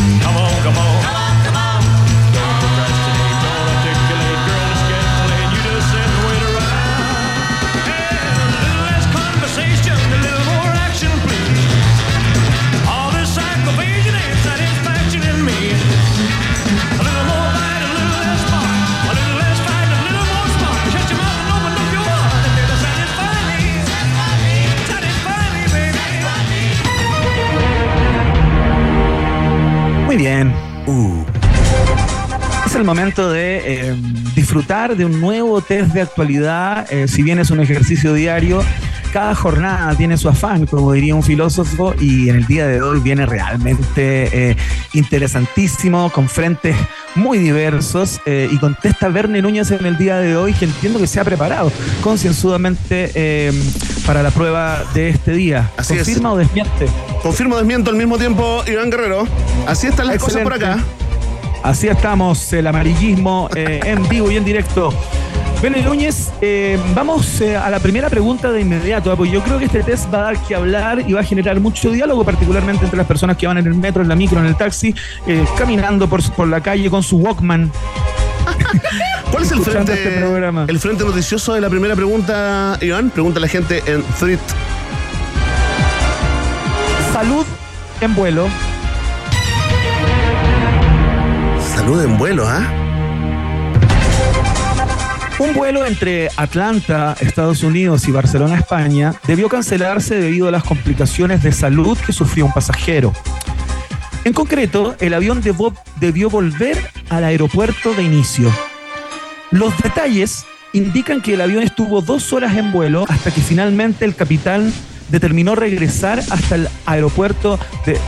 Muy 30.14 30.22
bien. 30.22 30.55
Es 32.64 32.77
el 32.77 32.85
momento 32.85 33.33
de 33.33 33.88
eh, 33.88 33.96
disfrutar 34.37 34.96
de 34.96 35.05
un 35.05 35.20
nuevo 35.20 35.61
test 35.61 35.92
de 35.92 36.03
actualidad. 36.03 36.87
eh, 36.92 37.09
si 37.09 37.24
bien 37.24 37.40
es 37.40 37.50
un 37.50 37.59
ejercicio 37.59 38.14
diario, 38.14 38.62
cada 39.12 39.35
jornada 39.35 39.92
tiene 39.96 40.16
su 40.16 40.29
afán, 40.29 40.66
como 40.66 40.92
diría 40.92 41.16
un 41.16 41.24
filósofo, 41.24 41.94
y 42.00 42.29
en 42.29 42.37
el 42.37 42.46
día 42.46 42.68
de 42.68 42.81
hoy 42.81 43.00
viene 43.00 43.27
realmente 43.27 44.50
eh, 44.50 44.57
interesantísimo, 44.92 46.11
con 46.11 46.29
frentes 46.29 46.77
muy 47.16 47.38
diversos, 47.38 48.20
eh, 48.24 48.48
y 48.53 48.59
contesta 48.59 49.09
Verne 49.09 49.42
Núñez 49.42 49.72
en 49.72 49.85
el 49.85 49.98
día 49.98 50.18
de 50.18 50.37
hoy, 50.37 50.53
que 50.53 50.64
entiendo 50.64 51.00
que 51.00 51.09
se 51.09 51.18
ha 51.18 51.24
preparado 51.24 51.72
concienzudamente 52.03 53.11
eh, 53.16 53.53
para 54.07 54.22
la 54.22 54.31
prueba 54.31 54.85
de 54.94 55.09
este 55.09 55.33
día. 55.33 55.70
Así 55.77 55.94
es. 55.94 56.05
¿Confirma 56.05 56.33
o 56.33 56.37
desmiente? 56.37 56.87
Confirmo, 57.24 57.56
desmiento 57.56 57.90
al 57.90 57.96
mismo 57.96 58.18
tiempo, 58.18 58.62
Iván 58.66 58.90
Guerrero. 58.90 59.26
Así 59.66 59.87
están 59.87 60.08
las 60.08 60.18
cosas 60.18 60.42
por 60.42 60.52
acá. 60.52 60.76
Así 61.62 61.88
estamos, 61.88 62.52
el 62.52 62.66
amarillismo 62.66 63.48
eh, 63.56 63.80
en 63.82 64.06
vivo 64.10 64.30
y 64.30 64.37
en 64.37 64.44
directo. 64.44 64.92
Bene 65.62 65.80
Núñez, 65.80 66.32
eh, 66.42 66.78
vamos 66.94 67.40
eh, 67.40 67.56
a 67.56 67.70
la 67.70 67.80
primera 67.80 68.10
pregunta 68.10 68.52
de 68.52 68.60
inmediato, 68.60 69.16
porque 69.16 69.32
yo 69.32 69.42
creo 69.42 69.58
que 69.58 69.64
este 69.64 69.82
test 69.82 70.12
va 70.12 70.18
a 70.18 70.22
dar 70.24 70.38
que 70.42 70.54
hablar 70.54 71.02
y 71.08 71.14
va 71.14 71.20
a 71.20 71.24
generar 71.24 71.58
mucho 71.60 71.90
diálogo, 71.90 72.26
particularmente 72.26 72.84
entre 72.84 72.98
las 72.98 73.06
personas 73.06 73.38
que 73.38 73.46
van 73.46 73.56
en 73.56 73.68
el 73.68 73.74
metro, 73.74 74.02
en 74.02 74.08
la 74.10 74.16
micro, 74.16 74.38
en 74.40 74.44
el 74.44 74.56
taxi, 74.56 74.94
caminando 75.56 76.06
por, 76.06 76.22
por 76.34 76.46
la 76.46 76.60
calle 76.60 76.90
con 76.90 77.02
su 77.02 77.16
Walkman. 77.16 77.72
¿Cuál 79.30 79.44
es 79.44 79.50
el 79.50 79.60
frente, 79.62 79.94
este 79.94 80.18
programa. 80.18 80.66
el 80.68 80.78
frente 80.78 81.02
noticioso 81.02 81.54
de 81.54 81.62
la 81.62 81.70
primera 81.70 81.96
pregunta, 81.96 82.76
Iván? 82.82 83.08
Pregunta 83.08 83.40
la 83.40 83.48
gente 83.48 83.82
en 83.87 84.02
Thread. 84.20 84.40
Salud 87.14 87.46
en 88.00 88.12
vuelo. 88.16 88.48
Salud 91.77 92.03
en 92.03 92.18
vuelo, 92.18 92.44
¿ah? 92.44 92.68
Un 95.38 95.55
vuelo 95.55 95.87
entre 95.87 96.29
Atlanta, 96.37 97.14
Estados 97.20 97.62
Unidos 97.62 98.09
y 98.09 98.11
Barcelona, 98.11 98.57
España, 98.57 99.14
debió 99.29 99.48
cancelarse 99.48 100.16
debido 100.16 100.48
a 100.48 100.50
las 100.50 100.64
complicaciones 100.64 101.44
de 101.44 101.53
salud 101.53 101.96
que 102.05 102.12
sufrió 102.12 102.46
un 102.46 102.53
pasajero. 102.53 103.12
En 104.24 104.33
concreto, 104.33 104.96
el 104.98 105.14
avión 105.14 105.40
debió, 105.40 105.72
debió 106.00 106.29
volver 106.29 106.77
al 107.11 107.22
aeropuerto 107.22 107.94
de 107.94 108.03
inicio. 108.03 108.50
Los 109.53 109.72
detalles 109.79 110.46
indican 110.72 111.22
que 111.22 111.35
el 111.35 111.42
avión 111.42 111.62
estuvo 111.62 112.00
dos 112.00 112.33
horas 112.33 112.57
en 112.57 112.72
vuelo 112.72 113.05
hasta 113.09 113.31
que 113.31 113.40
finalmente 113.40 114.05
el 114.05 114.16
capitán 114.16 114.72
determinó 115.08 115.54
regresar 115.54 116.20
hasta 116.30 116.54
el 116.54 116.68
aeropuerto 116.86 117.58
de 117.86 117.98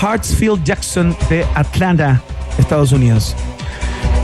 Hartsfield 0.00 0.64
Jackson 0.64 1.16
de 1.28 1.44
Atlanta, 1.54 2.22
Estados 2.58 2.92
Unidos. 2.92 3.34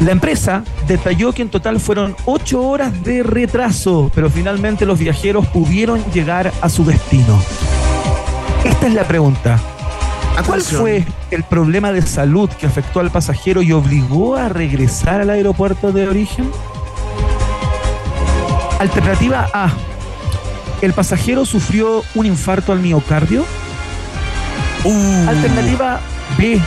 La 0.01 0.11
empresa 0.11 0.65
detalló 0.89 1.33
que 1.33 1.43
en 1.43 1.49
total 1.49 1.79
fueron 1.79 2.17
ocho 2.25 2.61
horas 2.63 3.05
de 3.05 3.23
retraso, 3.23 4.11
pero 4.15 4.29
finalmente 4.31 4.85
los 4.85 4.99
viajeros 4.99 5.47
pudieron 5.47 6.05
llegar 6.13 6.53
a 6.61 6.69
su 6.69 6.85
destino. 6.85 7.41
Esta 8.65 8.87
es 8.87 8.95
la 8.95 9.05
pregunta. 9.05 9.61
¿Cuál 10.47 10.63
fue 10.63 11.05
el 11.31 11.45
problema 11.45 11.93
de 11.93 12.03
salud 12.03 12.51
que 12.51 12.67
afectó 12.67 13.01
al 13.01 13.11
pasajero 13.11 13.63
y 13.63 13.71
obligó 13.73 14.37
a 14.37 14.49
regresar 14.49 15.21
al 15.21 15.31
aeropuerto 15.31 15.93
de 15.93 16.09
origen? 16.09 16.51
Alternativa 18.81 19.49
A. 19.53 19.71
El 20.83 20.93
pasajero 20.93 21.45
sufrió 21.47 22.05
un 22.15 22.27
infarto 22.27 22.73
al 22.73 22.81
miocardio. 22.81 23.45
Uh, 24.85 25.29
Alternativa 25.29 26.01
B. 26.37 26.61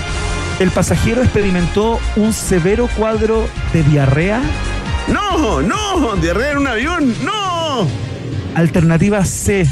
El 0.60 0.71
pasajero 0.71 1.21
experimentó 1.21 1.99
un 2.15 2.32
severo 2.32 2.88
cuadro 2.97 3.45
de 3.73 3.84
diarrea. 3.84 4.41
¡No! 5.08 5.62
¡No! 5.62 6.15
¡Diarrea 6.15 6.51
en 6.51 6.58
un 6.60 6.67
avión! 6.67 7.13
¡No! 7.23 7.86
Alternativa 8.56 9.23
C. 9.25 9.69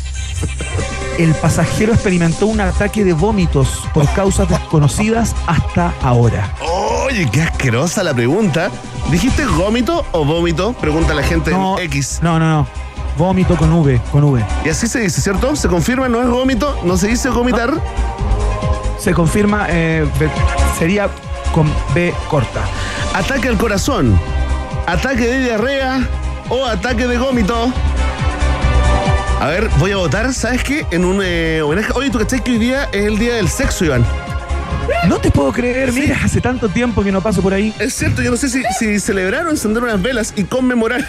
El 1.18 1.34
pasajero 1.36 1.94
experimentó 1.94 2.48
un 2.48 2.60
ataque 2.60 3.06
de 3.06 3.14
vómitos 3.14 3.84
por 3.94 4.12
causas 4.14 4.50
desconocidas 4.50 5.34
hasta 5.48 5.94
ahora. 6.02 6.54
Oye, 7.06 7.30
qué 7.32 7.44
asquerosa 7.44 8.04
la 8.04 8.14
pregunta. 8.14 8.70
¿Dijiste 9.10 9.46
gómito 9.46 10.06
o 10.12 10.26
vómito? 10.26 10.74
Pregunta 10.74 11.14
la 11.14 11.24
gente 11.24 11.52
No, 11.52 11.78
en 11.80 11.86
X. 11.86 12.20
no, 12.22 12.40
no, 12.40 12.50
no. 12.50 12.68
Vómito 13.18 13.56
con 13.56 13.72
V, 13.72 14.02
con 14.12 14.24
V. 14.24 14.44
Y 14.66 14.70
así 14.70 14.88
se 14.88 15.00
dice, 15.00 15.22
¿cierto? 15.22 15.56
¿Se 15.56 15.68
confirma? 15.68 16.10
¿No 16.10 16.22
es 16.22 16.28
gómito? 16.28 16.78
¿No 16.84 16.98
se 16.98 17.08
dice 17.08 17.30
vomitar? 17.30 17.74
Se 18.98 19.14
confirma, 19.14 19.68
eh, 19.70 20.08
sería 20.78 21.10
con 21.52 21.72
B 21.94 22.14
corta. 22.30 22.62
Ataque 23.14 23.50
al 23.50 23.58
corazón, 23.58 24.20
ataque 24.88 25.28
de 25.28 25.44
diarrea 25.44 26.08
o 26.50 26.66
ataque 26.66 27.08
de 27.08 27.18
gómito. 27.18 27.72
A 29.40 29.48
ver, 29.48 29.70
voy 29.78 29.92
a 29.92 29.98
votar, 29.98 30.34
¿sabes 30.34 30.64
qué? 30.64 30.86
En 30.90 31.04
un 31.04 31.20
eh, 31.22 31.62
homenaje. 31.62 31.92
Oye, 31.96 32.10
¿tú 32.10 32.18
cachai 32.18 32.42
que 32.42 32.52
hoy 32.52 32.60
día 32.60 32.86
es 32.94 33.06
el 33.06 33.20
día 33.20 33.36
del 33.36 33.50
sexo, 33.50 33.84
Iván? 33.84 34.06
No 35.08 35.18
te 35.20 35.32
puedo 35.32 35.52
creer, 35.52 35.92
mira, 35.92 36.18
hace 36.24 36.40
tanto 36.42 36.70
tiempo 36.70 37.04
que 37.04 37.12
no 37.12 37.22
paso 37.22 37.42
por 37.42 37.54
ahí. 37.54 37.74
Es 37.80 37.94
cierto, 37.94 38.22
yo 38.22 38.32
no 38.32 38.38
sé 38.38 38.50
si, 38.50 38.64
si 38.80 39.00
celebrar 39.00 39.46
o 39.48 39.50
encender 39.52 39.84
unas 39.84 40.02
velas 40.02 40.34
y 40.36 40.44
conmemorar. 40.46 41.06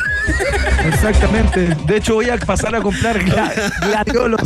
Exactamente. 0.87 1.76
De 1.87 1.96
hecho, 1.96 2.14
voy 2.14 2.28
a 2.30 2.37
pasar 2.38 2.74
a 2.74 2.80
comprar 2.80 3.18
gla- 3.24 3.52
gladiolos. 3.80 4.40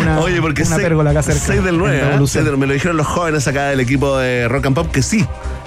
Una, 0.00 0.18
Oye, 0.20 0.40
porque 0.40 0.62
una 0.62 0.76
seis- 0.76 0.82
pérgola 0.88 1.10
acá 1.10 1.22
cerca. 1.22 1.40
seis 1.40 1.62
del 1.64 1.78
9, 1.78 1.94
en 1.96 2.00
¿eh? 2.02 2.06
Revolución. 2.08 2.42
Seis 2.44 2.50
del- 2.50 2.58
me 2.58 2.66
lo 2.66 2.72
dijeron 2.72 2.96
los 2.96 3.06
jóvenes 3.06 3.46
acá 3.46 3.64
del 3.66 3.80
equipo 3.80 4.16
de 4.18 4.48
Rock 4.48 4.66
and 4.66 4.74
Pop 4.74 4.90
que 4.90 5.02
sí 5.02 5.24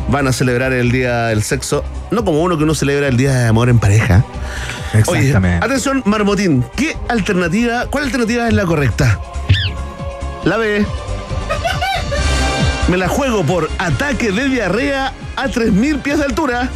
van 0.10 0.28
a 0.28 0.34
celebrar 0.34 0.74
el 0.74 0.92
día 0.92 1.28
del 1.28 1.44
sexo, 1.44 1.84
no 2.12 2.24
como 2.26 2.42
uno 2.42 2.58
que 2.58 2.64
uno 2.64 2.76
celebra 2.76 3.08
el 3.08 3.18
día 3.18 3.34
de 3.34 3.48
amor 3.48 3.70
en 3.70 3.80
pareja. 3.80 4.24
Oye, 5.08 5.20
Exactamente. 5.20 5.66
atención, 5.66 6.02
Marmotín, 6.06 6.64
¿qué 6.76 6.96
alternativa, 7.10 7.86
cuál 7.88 8.06
alternativa 8.06 8.48
es 8.48 8.54
la 8.54 8.66
correcta? 8.66 9.20
La 10.48 10.56
B. 10.58 10.86
Me 12.88 12.96
la 12.96 13.10
juego 13.10 13.44
por 13.44 13.70
ataque 13.80 14.32
de 14.32 14.48
diarrea 14.48 15.12
a 15.36 15.48
3.000 15.48 16.02
pies 16.02 16.20
de 16.20 16.24
altura. 16.24 16.70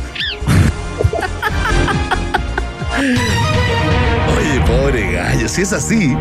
Oye, 4.37 4.59
pobre 4.67 5.11
gallo, 5.13 5.47
si 5.47 5.61
es 5.61 5.71
así, 5.71 6.15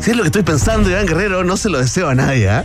si 0.00 0.10
es 0.10 0.16
lo 0.16 0.22
que 0.24 0.28
estoy 0.28 0.42
pensando, 0.42 0.90
Iván 0.90 1.06
Guerrero, 1.06 1.44
no 1.44 1.56
se 1.56 1.68
lo 1.70 1.78
deseo 1.78 2.08
a 2.08 2.14
nadie, 2.16 2.48
¿ah? 2.50 2.64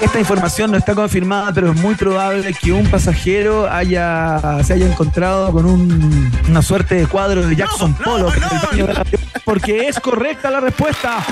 Esta 0.00 0.18
información 0.18 0.72
no 0.72 0.76
está 0.76 0.94
confirmada, 0.94 1.52
pero 1.54 1.70
es 1.72 1.80
muy 1.80 1.94
probable 1.94 2.52
que 2.60 2.70
un 2.72 2.86
pasajero 2.90 3.70
haya, 3.70 4.58
se 4.62 4.74
haya 4.74 4.86
encontrado 4.86 5.50
con 5.52 5.64
un- 5.64 6.30
una 6.48 6.60
suerte 6.60 6.96
de 6.96 7.06
cuadro 7.06 7.46
de 7.46 7.56
Jackson 7.56 7.96
No, 8.00 8.04
Pollock 8.04 8.36
no, 8.36 8.86
no. 8.86 8.92
porque 9.44 9.88
es 9.88 9.98
correcta 10.00 10.50
la 10.50 10.60
respuesta. 10.60 11.24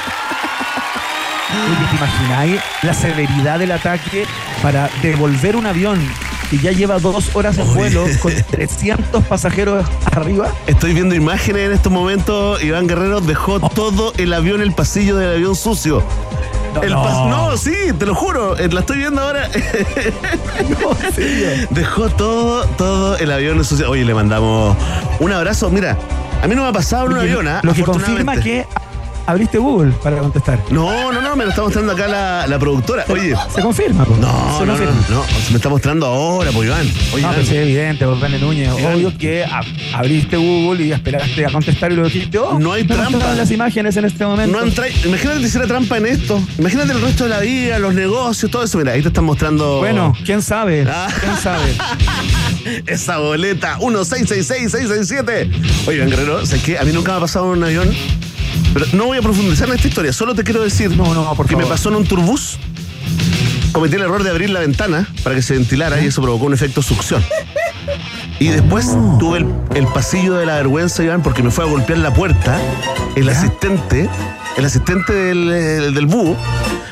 Oye, 1.66 1.86
¿Te 1.90 1.96
imagináis 1.96 2.60
la 2.82 2.94
severidad 2.94 3.58
del 3.58 3.72
ataque 3.72 4.24
para 4.62 4.88
devolver 5.02 5.56
un 5.56 5.66
avión 5.66 5.98
que 6.50 6.58
ya 6.58 6.72
lleva 6.72 6.98
dos 6.98 7.34
horas 7.34 7.56
Oye. 7.58 7.72
vuelo 7.74 8.04
con 8.20 8.32
300 8.50 9.24
pasajeros 9.24 9.84
arriba. 10.12 10.52
Estoy 10.66 10.92
viendo 10.92 11.14
imágenes 11.14 11.66
en 11.66 11.72
estos 11.72 11.90
momentos. 11.92 12.62
Iván 12.62 12.86
Guerrero 12.86 13.20
dejó 13.20 13.58
Oh. 13.62 13.68
todo 13.70 14.12
el 14.18 14.32
avión, 14.32 14.60
el 14.60 14.72
pasillo 14.72 15.16
del 15.16 15.30
avión 15.36 15.56
sucio. 15.56 16.02
El 16.82 16.92
pas- 16.92 17.28
no, 17.30 17.56
sí, 17.56 17.72
te 17.98 18.04
lo 18.04 18.14
juro. 18.16 18.58
eh, 18.58 18.68
La 18.70 18.80
estoy 18.80 18.98
viendo 18.98 19.22
ahora. 19.22 19.48
No, 20.68 21.12
serio. 21.14 21.66
Dejó 21.70 22.08
todo, 22.10 22.64
todo 22.76 23.16
el 23.16 23.30
avión 23.30 23.62
sucio. 23.64 23.88
Oye, 23.90 24.04
le 24.04 24.14
mandamos 24.14 24.76
un 25.20 25.32
abrazo. 25.32 25.70
Mira, 25.70 25.96
a 26.42 26.46
mí 26.46 26.54
no 26.54 26.62
me 26.62 26.68
ha 26.68 26.72
pasado 26.72 27.06
en 27.06 27.12
un 27.12 27.18
avión, 27.18 27.48
¿ah? 27.48 27.60
Lo 27.62 27.72
que 27.74 27.82
confirma 27.82 28.36
que 28.36 28.66
abriste 29.26 29.58
Google 29.58 29.92
para 30.02 30.18
contestar. 30.18 30.58
No, 30.70 31.12
no, 31.12 31.20
no, 31.20 31.36
me 31.36 31.44
lo 31.44 31.50
está 31.50 31.62
mostrando 31.62 31.92
acá 31.92 32.06
la, 32.08 32.46
la 32.46 32.58
productora. 32.58 33.04
Oye. 33.08 33.34
Se 33.54 33.60
confirma, 33.62 34.04
po. 34.04 34.16
No, 34.16 34.58
se 34.58 34.66
no, 34.66 34.72
no, 34.72 34.78
confirma. 34.78 34.94
no, 35.10 35.24
se 35.24 35.50
me 35.50 35.56
está 35.56 35.68
mostrando 35.68 36.06
ahora, 36.06 36.50
pues 36.52 36.66
Iván. 36.68 36.80
Oye, 36.82 37.10
No, 37.12 37.18
Iván, 37.18 37.34
pero 37.34 37.46
sí, 37.46 37.56
es 37.56 37.62
evidente, 37.62 38.06
pues, 38.06 38.20
Vane 38.20 38.38
Núñez. 38.38 38.70
Iván. 38.78 38.94
Obvio 38.94 39.16
que 39.18 39.44
a- 39.44 39.62
abriste 39.94 40.36
Google 40.36 40.84
y 40.84 40.92
esperaste 40.92 41.46
a 41.46 41.50
contestar 41.50 41.92
y 41.92 41.96
lo 41.96 42.04
dijiste. 42.04 42.38
Oh, 42.38 42.58
No 42.58 42.72
hay 42.72 42.84
trampa. 42.84 43.34
las 43.34 43.50
imágenes 43.50 43.96
en 43.96 44.04
este 44.04 44.24
momento. 44.26 44.58
no 44.58 44.66
Imagínate 44.66 45.40
que 45.40 45.46
hiciera 45.46 45.66
trampa 45.66 45.96
en 45.98 46.06
esto. 46.06 46.40
Imagínate 46.58 46.92
el 46.92 47.00
resto 47.00 47.24
de 47.24 47.30
la 47.30 47.40
vida, 47.40 47.78
los 47.78 47.94
negocios, 47.94 48.50
todo 48.50 48.62
eso. 48.64 48.78
Mira, 48.78 48.92
ahí 48.92 49.02
te 49.02 49.08
están 49.08 49.24
mostrando. 49.24 49.78
Bueno, 49.78 50.12
quién 50.24 50.42
sabe. 50.42 50.86
Ah. 50.88 51.08
¿Quién 51.20 51.36
sabe? 51.36 51.74
Esa 52.86 53.18
boleta, 53.18 53.78
1666667. 53.80 55.48
Oye, 55.86 55.96
Iván 55.96 56.10
Guerrero, 56.10 56.44
¿sabes 56.46 56.62
qué? 56.62 56.78
A 56.78 56.84
mí 56.84 56.92
nunca 56.92 57.12
me 57.12 57.18
ha 57.18 57.20
pasado 57.20 57.46
en 57.52 57.58
un 57.58 57.64
avión. 57.64 57.90
Pero 58.74 58.86
no 58.92 59.06
voy 59.06 59.16
a 59.18 59.22
profundizar 59.22 59.68
en 59.68 59.76
esta 59.76 59.88
historia, 59.88 60.12
solo 60.12 60.34
te 60.34 60.42
quiero 60.44 60.62
decir 60.62 60.90
No, 60.96 61.14
no, 61.14 61.34
por 61.34 61.46
que 61.46 61.56
me 61.56 61.62
favor. 61.62 61.76
pasó 61.76 61.88
en 61.90 61.94
un 61.96 62.04
turbús. 62.06 62.58
Cometí 63.72 63.96
el 63.96 64.02
error 64.02 64.22
de 64.22 64.30
abrir 64.30 64.50
la 64.50 64.60
ventana 64.60 65.08
para 65.22 65.34
que 65.34 65.42
se 65.42 65.54
ventilara 65.54 66.00
y 66.00 66.06
eso 66.06 66.20
provocó 66.22 66.44
un 66.46 66.54
efecto 66.54 66.82
succión. 66.82 67.24
Y 68.38 68.48
después 68.48 68.86
tuve 69.18 69.38
el, 69.38 69.46
el 69.74 69.86
pasillo 69.88 70.34
de 70.34 70.46
la 70.46 70.54
vergüenza, 70.56 71.02
Iván, 71.02 71.22
porque 71.22 71.42
me 71.42 71.50
fue 71.50 71.64
a 71.64 71.66
golpear 71.68 71.98
la 71.98 72.12
puerta. 72.12 72.60
El 73.16 73.28
asistente, 73.28 74.08
el 74.56 74.64
asistente 74.64 75.12
del, 75.12 75.50
eh, 75.52 75.90
del 75.92 76.06
búho, 76.06 76.36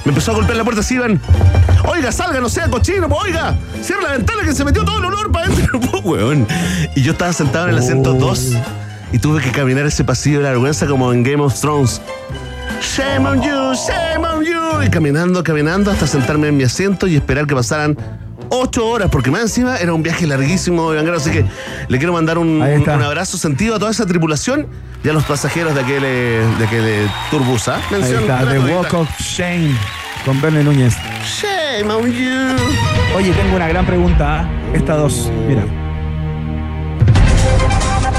me 0.04 0.10
empezó 0.10 0.32
a 0.32 0.34
golpear 0.34 0.56
la 0.56 0.64
puerta 0.64 0.80
así, 0.80 0.94
Iván. 0.94 1.20
Oiga, 1.84 2.10
salga, 2.12 2.40
no 2.40 2.48
sea 2.48 2.68
cochino, 2.68 3.06
oiga, 3.10 3.56
cierra 3.82 4.02
la 4.02 4.12
ventana 4.12 4.42
que 4.44 4.52
se 4.54 4.64
metió 4.64 4.84
todo 4.84 4.98
el 4.98 5.04
olor 5.04 5.30
para 5.32 5.46
adentro, 5.46 5.80
weón. 6.04 6.46
Y 6.94 7.02
yo 7.02 7.12
estaba 7.12 7.32
sentado 7.32 7.66
en 7.66 7.74
el 7.74 7.78
asiento 7.78 8.12
Oh. 8.14 8.18
2 9.12 9.14
y 9.14 9.18
tuve 9.18 9.42
que 9.42 9.50
caminar 9.50 9.86
ese 9.86 10.04
pasillo 10.04 10.38
de 10.38 10.44
la 10.44 10.50
vergüenza 10.50 10.86
como 10.86 11.12
en 11.12 11.22
Game 11.22 11.42
of 11.42 11.58
Thrones. 11.60 12.00
Shame 12.80 13.28
on 13.28 13.42
you, 13.42 13.74
shame 13.74 14.26
on 14.26 14.44
you. 14.44 14.82
Y 14.84 14.90
caminando, 14.90 15.42
caminando 15.44 15.90
hasta 15.90 16.06
sentarme 16.06 16.48
en 16.48 16.56
mi 16.56 16.64
asiento 16.64 17.06
y 17.06 17.16
esperar 17.16 17.46
que 17.46 17.54
pasaran 17.54 17.96
ocho 18.48 18.86
horas, 18.86 19.08
porque 19.10 19.30
más 19.30 19.42
encima 19.42 19.76
era 19.76 19.92
un 19.94 20.02
viaje 20.02 20.26
larguísimo, 20.26 20.90
así 20.90 21.30
que 21.30 21.44
le 21.88 21.98
quiero 21.98 22.12
mandar 22.12 22.38
un, 22.38 22.62
abrazo 22.62 23.38
sentido 23.38 23.76
a 23.76 23.78
toda 23.78 23.90
esa 23.90 24.04
tripulación 24.04 24.66
y 25.02 25.08
a 25.08 25.12
los 25.12 25.24
pasajeros 25.24 25.74
de 25.74 25.80
aquel, 25.80 26.02
eh, 26.04 26.44
de 26.58 26.64
aquel 26.64 26.84
eh, 26.86 27.06
turbus. 27.30 27.68
¿ah? 27.68 27.80
Ahí 27.90 28.12
está, 28.12 28.48
The. 28.48 28.58
Walk 28.58 28.92
of 28.94 29.08
Shame 29.18 29.74
con 30.24 30.40
Verne 30.40 30.62
Núñez. 30.64 30.94
Shame 31.24 31.92
on 31.92 32.12
you. 32.12 32.56
Oye, 33.16 33.32
tengo 33.32 33.56
una 33.56 33.68
gran 33.68 33.86
pregunta. 33.86 34.40
¿ah? 34.40 34.48
Esta 34.74 34.96
dos. 34.96 35.30
Mira. 35.48 35.81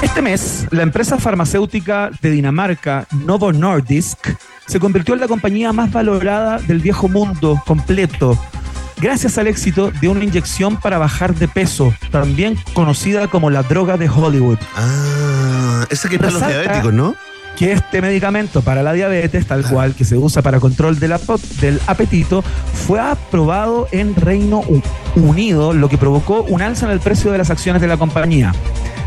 Este 0.04 0.22
mes, 0.22 0.68
la 0.72 0.84
empresa 0.84 1.18
farmacéutica 1.18 2.12
de 2.22 2.30
Dinamarca, 2.30 3.08
Novo 3.26 3.54
Nordisk, 3.54 4.36
se 4.68 4.78
convirtió 4.78 5.14
en 5.14 5.22
la 5.22 5.30
compañía 5.30 5.72
más 5.72 5.94
valorada 5.94 6.60
del 6.60 6.80
viejo 6.80 7.08
mundo 7.08 7.64
completo, 7.66 8.38
gracias 8.98 9.38
al 9.38 9.48
éxito 9.48 9.92
de 10.02 10.10
una 10.10 10.26
inyección 10.26 10.76
para 10.76 10.98
bajar 10.98 11.34
de 11.34 11.48
peso, 11.48 11.94
también 12.12 12.58
conocida 12.74 13.30
como 13.30 13.50
la 13.50 13.64
droga 13.64 13.96
de 13.96 14.10
Hollywood. 14.10 14.58
Ah, 14.76 15.86
esa 15.90 16.10
que 16.10 16.16
es 16.16 16.22
para 16.22 16.34
los 16.34 16.46
diabéticos, 16.46 16.94
¿no? 16.94 17.16
Que 17.58 17.72
este 17.72 18.02
medicamento 18.02 18.62
para 18.62 18.84
la 18.84 18.94
diabetes, 18.94 19.46
tal 19.46 19.68
cual, 19.68 19.94
que 19.94 20.06
se 20.06 20.18
usa 20.18 20.42
para 20.42 20.60
control 20.60 21.00
del, 21.00 21.14
apetito, 21.88 22.42
fue 22.42 23.00
aprobado 23.00 23.88
en 23.92 24.16
Reino 24.16 24.64
Unido, 25.16 25.74
lo 25.74 25.90
que 25.90 25.98
provocó 25.98 26.44
un 26.44 26.62
alza 26.62 26.86
en 26.86 26.92
el 26.92 27.00
precio 27.00 27.32
de 27.32 27.38
las 27.38 27.50
acciones 27.50 27.82
de 27.82 27.88
la 27.88 27.98
compañía. 27.98 28.54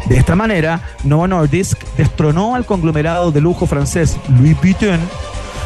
De 0.09 0.17
esta 0.17 0.37
manera, 0.37 0.83
Novo 1.03 1.27
Nordisk 1.27 1.83
destronó 1.97 2.55
al 2.55 2.65
conglomerado 2.65 3.33
de 3.33 3.41
lujo 3.41 3.67
francés 3.67 4.17
Louis 4.29 4.57
Vuitton 4.61 5.01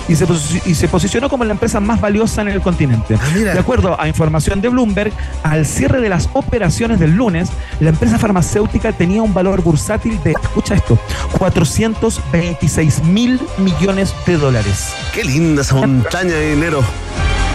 y 0.09 0.17
se, 0.17 0.27
y 0.67 0.75
se 0.75 0.89
posicionó 0.89 1.29
como 1.29 1.45
la 1.45 1.53
empresa 1.53 1.81
más 1.81 2.01
valiosa 2.01 2.43
en 2.43 2.49
el 2.49 2.61
continente. 2.61 3.17
Ah, 3.21 3.29
mira. 3.35 3.53
De 3.55 3.61
acuerdo 3.61 4.01
a 4.01 4.09
información 4.09 4.61
de 4.61 4.69
Bloomberg, 4.69 5.13
al 5.43 5.67
cierre 5.67 6.01
de 6.01 6.09
las 6.09 6.29
operaciones 6.33 6.99
del 6.99 7.13
lunes, 7.17 7.49
la 7.81 7.91
empresa 7.91 8.19
farmacéutica 8.19 8.93
tenía 8.93 9.23
un 9.23 9.33
valor 9.35 9.63
bursátil 9.63 10.21
de, 10.23 10.33
escucha 10.33 10.75
esto, 10.75 10.99
426 11.39 13.05
mil 13.05 13.41
millones 13.59 14.15
de 14.27 14.37
dólares. 14.37 14.93
Qué 15.15 15.25
linda 15.25 15.63
esa 15.63 15.75
montaña 15.77 16.33
de 16.35 16.51
dinero. 16.55 16.83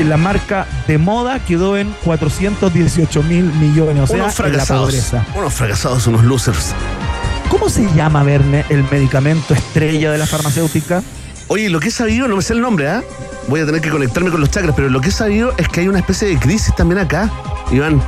La 0.04 0.18
marca 0.18 0.68
de 0.88 0.98
moda 0.98 1.40
quedó 1.40 1.78
en 1.78 1.96
418 2.04 3.24
mil 3.24 3.46
millones, 3.54 4.04
o 4.04 4.08
sea, 4.08 4.16
unos 4.18 4.40
en 4.40 4.44
la 4.46 4.50
fracasados. 4.50 4.86
pobreza. 4.86 5.26
Unos 5.36 5.54
fracasados, 5.54 6.08
unos 6.08 6.24
losers. 6.26 6.74
¿Cómo 7.50 7.70
se 7.70 7.90
llama, 7.94 8.24
Verne, 8.24 8.66
el 8.70 8.84
medicamento 8.92 9.54
estrella 9.54 10.12
de 10.12 10.18
la 10.18 10.26
farmacéutica? 10.26 11.02
Oye, 11.48 11.70
lo 11.70 11.80
que 11.80 11.90
he 11.90 11.92
sabido, 11.92 12.28
no 12.28 12.36
me 12.38 12.42
sé 12.42 12.54
el 12.54 12.62
nombre, 12.62 12.90
¿ah? 12.90 13.04
Voy 13.48 13.60
a 13.62 13.66
tener 13.66 13.80
que 13.82 13.90
conectarme 13.90 14.32
con 14.32 14.40
los 14.42 14.50
chakras, 14.50 14.74
pero 14.76 14.90
lo 14.90 15.00
que 15.00 15.10
he 15.10 15.12
sabido 15.12 15.54
es 15.58 15.68
que 15.70 15.82
hay 15.82 15.88
una 15.88 16.00
especie 16.00 16.28
de 16.28 16.38
crisis 16.40 16.74
también 16.76 17.00
acá, 17.00 17.30
Iván. 17.72 18.02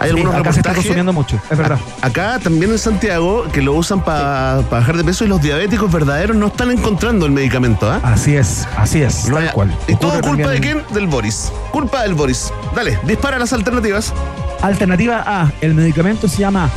Hay 0.00 0.08
Sí, 0.10 0.16
algunos 0.16 0.34
acá 0.34 0.52
se 0.52 0.60
está 0.60 0.70
reportajes. 0.70 0.76
consumiendo 0.76 1.12
mucho, 1.12 1.38
es 1.50 1.56
verdad. 1.58 1.78
a- 2.00 2.06
Acá 2.06 2.38
también 2.42 2.72
en 2.72 2.78
Santiago, 2.78 3.44
que 3.52 3.60
lo 3.62 3.74
usan 3.74 4.02
para 4.02 4.60
bajar 4.70 4.96
de 4.96 5.04
peso 5.04 5.24
y 5.24 5.28
los 5.28 5.40
diabéticos 5.42 5.92
verdaderos 5.92 6.34
no 6.36 6.46
están 6.48 6.70
encontrando 6.72 7.26
el 7.26 7.30
medicamento, 7.32 7.88
¿ah? 7.90 8.00
Así 8.02 8.34
es, 8.34 8.66
así 8.76 9.02
es, 9.02 9.28
Lo 9.28 9.36
tal 9.36 9.52
cual. 9.52 9.76
¿Y 9.86 9.94
todo 9.96 10.20
culpa 10.22 10.48
de 10.48 10.60
quién? 10.60 10.82
Del 10.90 11.06
Boris. 11.06 11.52
Culpa 11.70 12.02
del 12.02 12.14
Boris. 12.14 12.50
Dale, 12.74 12.98
dispara 13.04 13.38
las 13.38 13.52
alternativas. 13.52 14.12
Alternativa 14.62 15.22
A, 15.26 15.52
el 15.60 15.74
medicamento 15.74 16.26
se 16.26 16.38
llama 16.38 16.68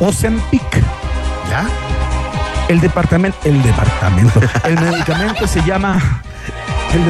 Ozempic. 0.00 0.82
¿Ya? 1.48 1.66
El 2.68 2.80
departamento, 2.80 3.38
el 3.44 3.62
departamento, 3.62 4.40
el 4.64 4.80
medicamento 4.80 5.46
se 5.46 5.62
llama, 5.62 6.22
el, 6.92 7.02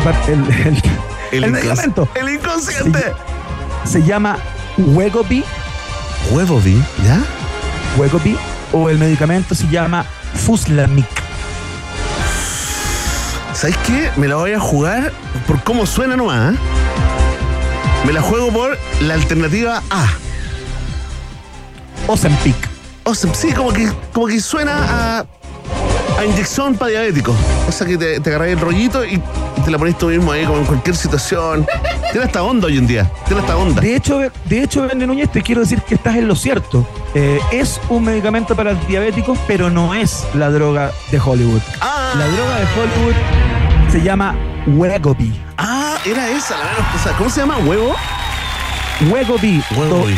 el, 1.33 1.45
el- 1.45 1.51
medicamento 1.53 2.09
El 2.15 2.29
inconsciente. 2.29 3.13
se 3.85 4.03
llama 4.03 4.37
Wegovy, 4.77 5.45
vi. 6.63 6.83
¿Ya? 7.05 7.21
Wegovy, 7.97 8.37
o 8.73 8.91
el 8.91 8.99
medicamento 8.99 9.55
se 9.55 9.67
llama 9.69 10.05
Fuslamic. 10.45 11.07
¿Sabes 13.55 13.77
qué? 13.87 14.11
Me 14.17 14.29
la 14.29 14.37
voy 14.37 14.53
a 14.53 14.61
jugar 14.61 15.11
por 15.47 15.63
cómo 15.63 15.87
suena 15.87 16.17
nomás. 16.17 16.53
¿eh? 16.55 16.59
Me 18.05 18.13
la 18.13 18.21
juego 18.21 18.53
por 18.53 18.79
la 19.01 19.15
alternativa 19.15 19.83
A. 19.89 20.07
Ozempic. 22.07 22.57
Sea, 23.15 23.35
sí, 23.35 23.53
como 23.53 23.73
que, 23.73 23.91
como 24.13 24.27
que 24.27 24.41
suena 24.41 25.19
a, 25.21 25.25
a 26.19 26.25
inyección 26.25 26.75
para 26.77 26.91
diabéticos. 26.93 27.37
O 27.69 27.73
sea, 27.73 27.87
que 27.87 27.97
te, 27.99 28.21
te 28.21 28.31
agarras 28.31 28.49
el 28.49 28.59
rollito 28.61 29.05
y 29.05 29.21
te 29.65 29.71
la 29.71 29.79
pones 29.79 29.97
tú 29.99 30.07
mismo 30.09 30.33
ahí, 30.33 30.45
como 30.45 30.59
en 30.59 30.65
cualquier 30.65 30.97
situación. 30.97 31.65
Tiene 32.13 32.27
esta 32.27 32.43
onda 32.43 32.67
hoy 32.69 32.79
en 32.79 32.87
día. 32.87 33.11
Tiene 33.27 33.41
esta 33.43 33.57
onda. 33.57 33.81
De 33.81 33.95
hecho, 33.97 34.21
de 34.45 34.63
hecho, 34.63 34.83
Verne 34.83 35.07
Núñez, 35.07 35.31
te 35.31 35.43
quiero 35.43 35.61
decir 35.63 35.81
que 35.83 35.95
estás 35.97 36.17
en 36.17 36.27
lo 36.29 36.35
cierto. 36.37 36.87
Eh, 37.15 37.41
es 37.53 37.81
un 37.89 38.05
medicamento 38.05 38.55
para 38.57 38.75
diabéticos, 38.75 39.39
pero 39.47 39.71
no 39.71 39.95
es 39.95 40.25
la 40.35 40.51
droga 40.51 40.91
de 41.11 41.19
Hollywood. 41.21 41.61
Ah, 41.81 42.13
La 42.17 42.27
droga 42.29 42.57
de 42.57 42.65
Hollywood 42.65 43.15
se 43.93 44.03
llama 44.03 44.35
Wegovy. 44.67 45.33
ah, 45.59 45.97
era 46.05 46.29
esa, 46.31 46.57
la 46.57 46.65
menos. 46.65 47.17
¿Cómo 47.19 47.31
se 47.31 47.41
llama? 47.41 47.59
¿Huevo? 47.59 47.95
Wegovy. 49.11 49.63
Wegovy. 49.77 50.17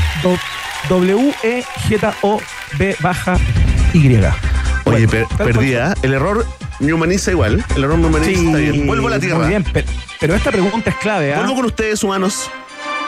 W-E-J-O-B 0.88 2.96
baja 3.00 3.37
Y. 3.92 4.08
Oye, 4.96 5.09
per- 5.09 5.27
cual. 5.55 5.77
¿ah? 5.81 5.94
El 6.03 6.14
error 6.14 6.46
me 6.81 6.92
humaniza 6.92 7.31
igual. 7.31 7.64
El 7.77 7.85
error 7.85 7.98
me 7.98 8.07
humaniza 8.07 8.31
Sí, 8.31 8.46
está 8.46 8.59
bien. 8.59 8.87
Vuelvo 8.87 9.09
a 9.09 9.11
la 9.11 9.18
tierra. 9.20 9.38
Muy 9.38 9.48
bien, 9.48 9.64
pe- 9.64 9.85
pero 10.20 10.35
esta 10.35 10.51
pregunta 10.51 10.90
es 10.90 10.96
clave, 10.96 11.35
¿ah? 11.35 11.38
Vuelvo 11.38 11.57
con 11.57 11.64
ustedes, 11.66 12.03
humanos. 12.05 12.51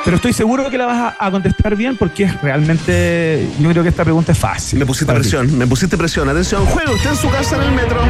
Pero 0.05 0.16
estoy 0.16 0.33
seguro 0.33 0.71
que 0.71 0.79
la 0.79 0.87
vas 0.87 1.14
a, 1.21 1.27
a 1.27 1.31
contestar 1.31 1.77
bien 1.77 1.97
porque 1.97 2.25
es 2.25 2.40
realmente. 2.40 3.47
Yo 3.59 3.69
creo 3.71 3.83
que 3.83 3.90
esta 3.90 4.03
pregunta 4.05 4.33
es 4.33 4.38
fácil. 4.38 4.79
Me 4.79 4.87
pusiste 4.87 5.12
ti. 5.12 5.19
presión, 5.21 5.59
me 5.59 5.66
pusiste 5.66 5.99
presión. 5.99 6.29
Atención, 6.29 6.64
juega 6.66 6.90
usted 6.93 7.11
en 7.11 7.16
su 7.16 7.29
casa 7.31 7.57
en 7.57 7.62
el 7.62 7.73
metro. 7.73 8.01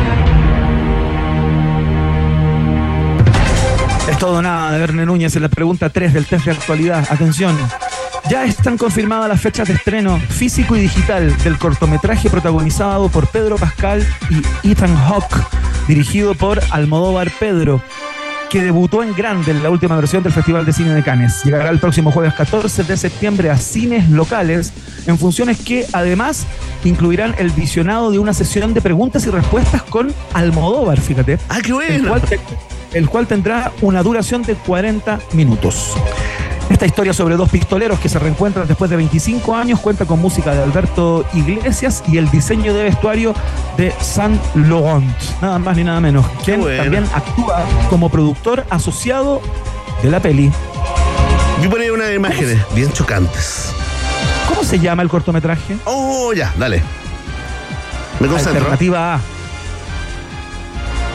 Es 4.08 4.18
todo 4.18 4.40
nada 4.42 4.72
de 4.72 4.78
Verne 4.78 5.06
Núñez 5.06 5.34
en 5.36 5.42
la 5.42 5.48
pregunta 5.48 5.88
3 5.88 6.12
del 6.14 6.26
test 6.26 6.44
de 6.44 6.50
actualidad. 6.52 7.06
Atención. 7.10 7.56
Ya 8.30 8.44
están 8.44 8.78
confirmadas 8.78 9.28
las 9.28 9.40
fechas 9.40 9.66
de 9.66 9.74
estreno 9.74 10.20
físico 10.20 10.76
y 10.76 10.82
digital 10.82 11.36
del 11.38 11.58
cortometraje 11.58 12.30
protagonizado 12.30 13.08
por 13.08 13.26
Pedro 13.26 13.56
Pascal 13.56 14.06
y 14.30 14.70
Ethan 14.70 14.94
Hawke, 14.94 15.34
dirigido 15.88 16.36
por 16.36 16.60
Almodóvar 16.70 17.28
Pedro. 17.40 17.82
que 18.48 18.62
debutó 18.62 19.02
en 19.02 19.14
grande 19.14 19.50
en 19.50 19.64
la 19.64 19.70
última 19.70 19.96
versión 19.96 20.22
del 20.22 20.32
Festival 20.32 20.64
de 20.64 20.72
Cine 20.72 20.94
de 20.94 21.02
Cannes. 21.02 21.42
Llegará 21.44 21.70
el 21.70 21.80
próximo 21.80 22.12
jueves 22.12 22.34
14 22.34 22.84
de 22.84 22.96
septiembre 22.96 23.50
a 23.50 23.56
cines 23.56 24.08
locales 24.10 24.72
en 25.06 25.18
funciones 25.18 25.58
que 25.58 25.86
además 25.92 26.46
incluirán 26.84 27.34
el 27.38 27.50
visionado 27.50 28.12
de 28.12 28.20
una 28.20 28.32
sesión 28.32 28.74
de 28.74 28.80
preguntas 28.80 29.26
y 29.26 29.30
respuestas 29.30 29.82
con 29.82 30.12
Almodóvar, 30.34 31.00
fíjate. 31.00 31.38
¡Ah, 31.48 31.58
qué 31.62 31.72
bueno! 31.72 32.14
El 32.92 33.08
cual 33.08 33.26
tendrá 33.26 33.72
una 33.82 34.02
duración 34.02 34.42
de 34.42 34.54
40 34.54 35.20
minutos. 35.32 35.94
Esta 36.70 36.86
historia 36.86 37.12
sobre 37.12 37.36
dos 37.36 37.48
pistoleros 37.48 37.98
que 37.98 38.08
se 38.08 38.18
reencuentran 38.20 38.68
después 38.68 38.88
de 38.90 38.96
25 38.96 39.56
años 39.56 39.80
cuenta 39.80 40.04
con 40.04 40.20
música 40.20 40.54
de 40.54 40.62
Alberto 40.62 41.26
Iglesias 41.34 42.04
y 42.06 42.16
el 42.16 42.30
diseño 42.30 42.72
de 42.72 42.84
vestuario 42.84 43.34
de 43.76 43.92
Saint 44.00 44.40
Laurent, 44.54 45.12
nada 45.42 45.58
más 45.58 45.76
ni 45.76 45.82
nada 45.82 46.00
menos, 46.00 46.24
quien 46.44 46.60
también 46.76 47.04
actúa 47.12 47.64
como 47.88 48.08
productor 48.08 48.64
asociado 48.70 49.40
de 50.02 50.10
la 50.10 50.20
peli. 50.20 50.52
Por 51.68 51.80
ahí 51.80 51.90
unas 51.90 52.12
imágenes 52.14 52.58
bien 52.74 52.92
chocantes. 52.92 53.72
¿Cómo 54.48 54.64
se 54.64 54.78
llama 54.78 55.02
el 55.02 55.08
cortometraje? 55.08 55.76
Oh, 55.84 56.32
ya, 56.32 56.52
dale. 56.56 56.82
Me 58.18 58.28
concentro. 58.28 58.58
Alternativa 58.58 59.14
A. 59.14 59.20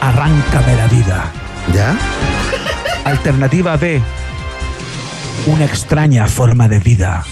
Arráncame 0.02 0.76
la 0.76 0.86
vida. 0.86 1.32
¿Ya? 1.72 1.96
Alternativa 3.04 3.76
B. 3.76 4.00
Una 5.46 5.64
extraña 5.64 6.26
forma 6.26 6.68
de 6.68 6.78
vida. 6.78 7.24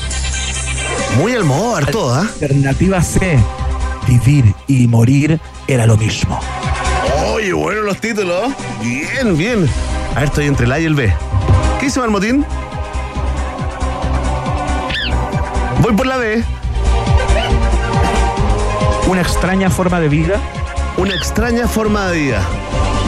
Muy 1.17 1.33
Almodóvar 1.33 1.87
todo, 1.87 2.15
¿ah? 2.15 2.29
Alternativa 2.41 3.03
C. 3.03 3.39
Vivir 4.07 4.55
y 4.67 4.87
morir 4.87 5.41
era 5.67 5.87
lo 5.87 5.97
mismo. 5.97 6.41
Oye, 7.33 7.53
bueno 7.53 7.83
los 7.83 7.99
títulos. 7.99 8.53
Bien, 8.83 9.37
bien. 9.37 9.69
A 10.15 10.21
ver, 10.21 10.25
estoy 10.25 10.47
entre 10.47 10.67
el 10.67 10.73
A 10.73 10.81
y 10.81 10.85
el 10.85 10.95
B. 10.95 11.13
¿Qué 11.81 11.87
hizo 11.87 12.01
Marmotín? 12.01 12.45
Voy 15.81 15.93
por 15.93 16.07
la 16.07 16.17
B. 16.17 16.43
Una 19.07 19.21
extraña 19.21 19.71
forma 19.71 20.01
de 20.01 20.09
vida. 20.09 20.41
Una 20.97 21.15
extraña 21.15 21.69
forma 21.69 22.09
de 22.09 22.19
vida. 22.19 22.43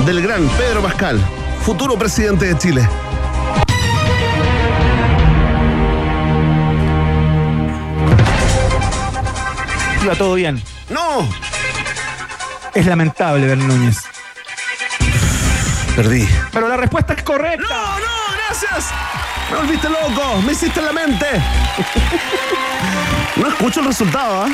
Del 0.05 0.23
gran 0.23 0.47
Pedro 0.51 0.83
Pascal, 0.83 1.21
futuro 1.63 1.97
presidente 1.99 2.47
de 2.47 2.59
Chile. 2.59 2.89
Iba 10.03 10.15
todo 10.15 10.35
bien. 10.35 10.63
¡No! 10.91 11.29
Es 12.75 12.87
lamentable, 12.87 13.47
Ben 13.47 13.67
Núñez. 13.67 13.99
Perdí. 15.97 16.29
Pero 16.53 16.69
la 16.69 16.77
respuesta 16.77 17.15
es 17.15 17.23
correcta. 17.23 17.67
¡No, 17.69 17.99
no! 17.99 18.37
¡Gracias! 18.47 18.93
Me 19.51 19.57
volviste 19.57 19.89
loco. 19.89 20.43
Me 20.45 20.53
hiciste 20.53 20.79
en 20.81 20.87
la 20.87 20.93
mente. 20.93 21.27
No 23.37 23.49
escucho 23.49 23.81
el 23.81 23.87
resultado, 23.89 24.45
¿ah? 24.45 24.49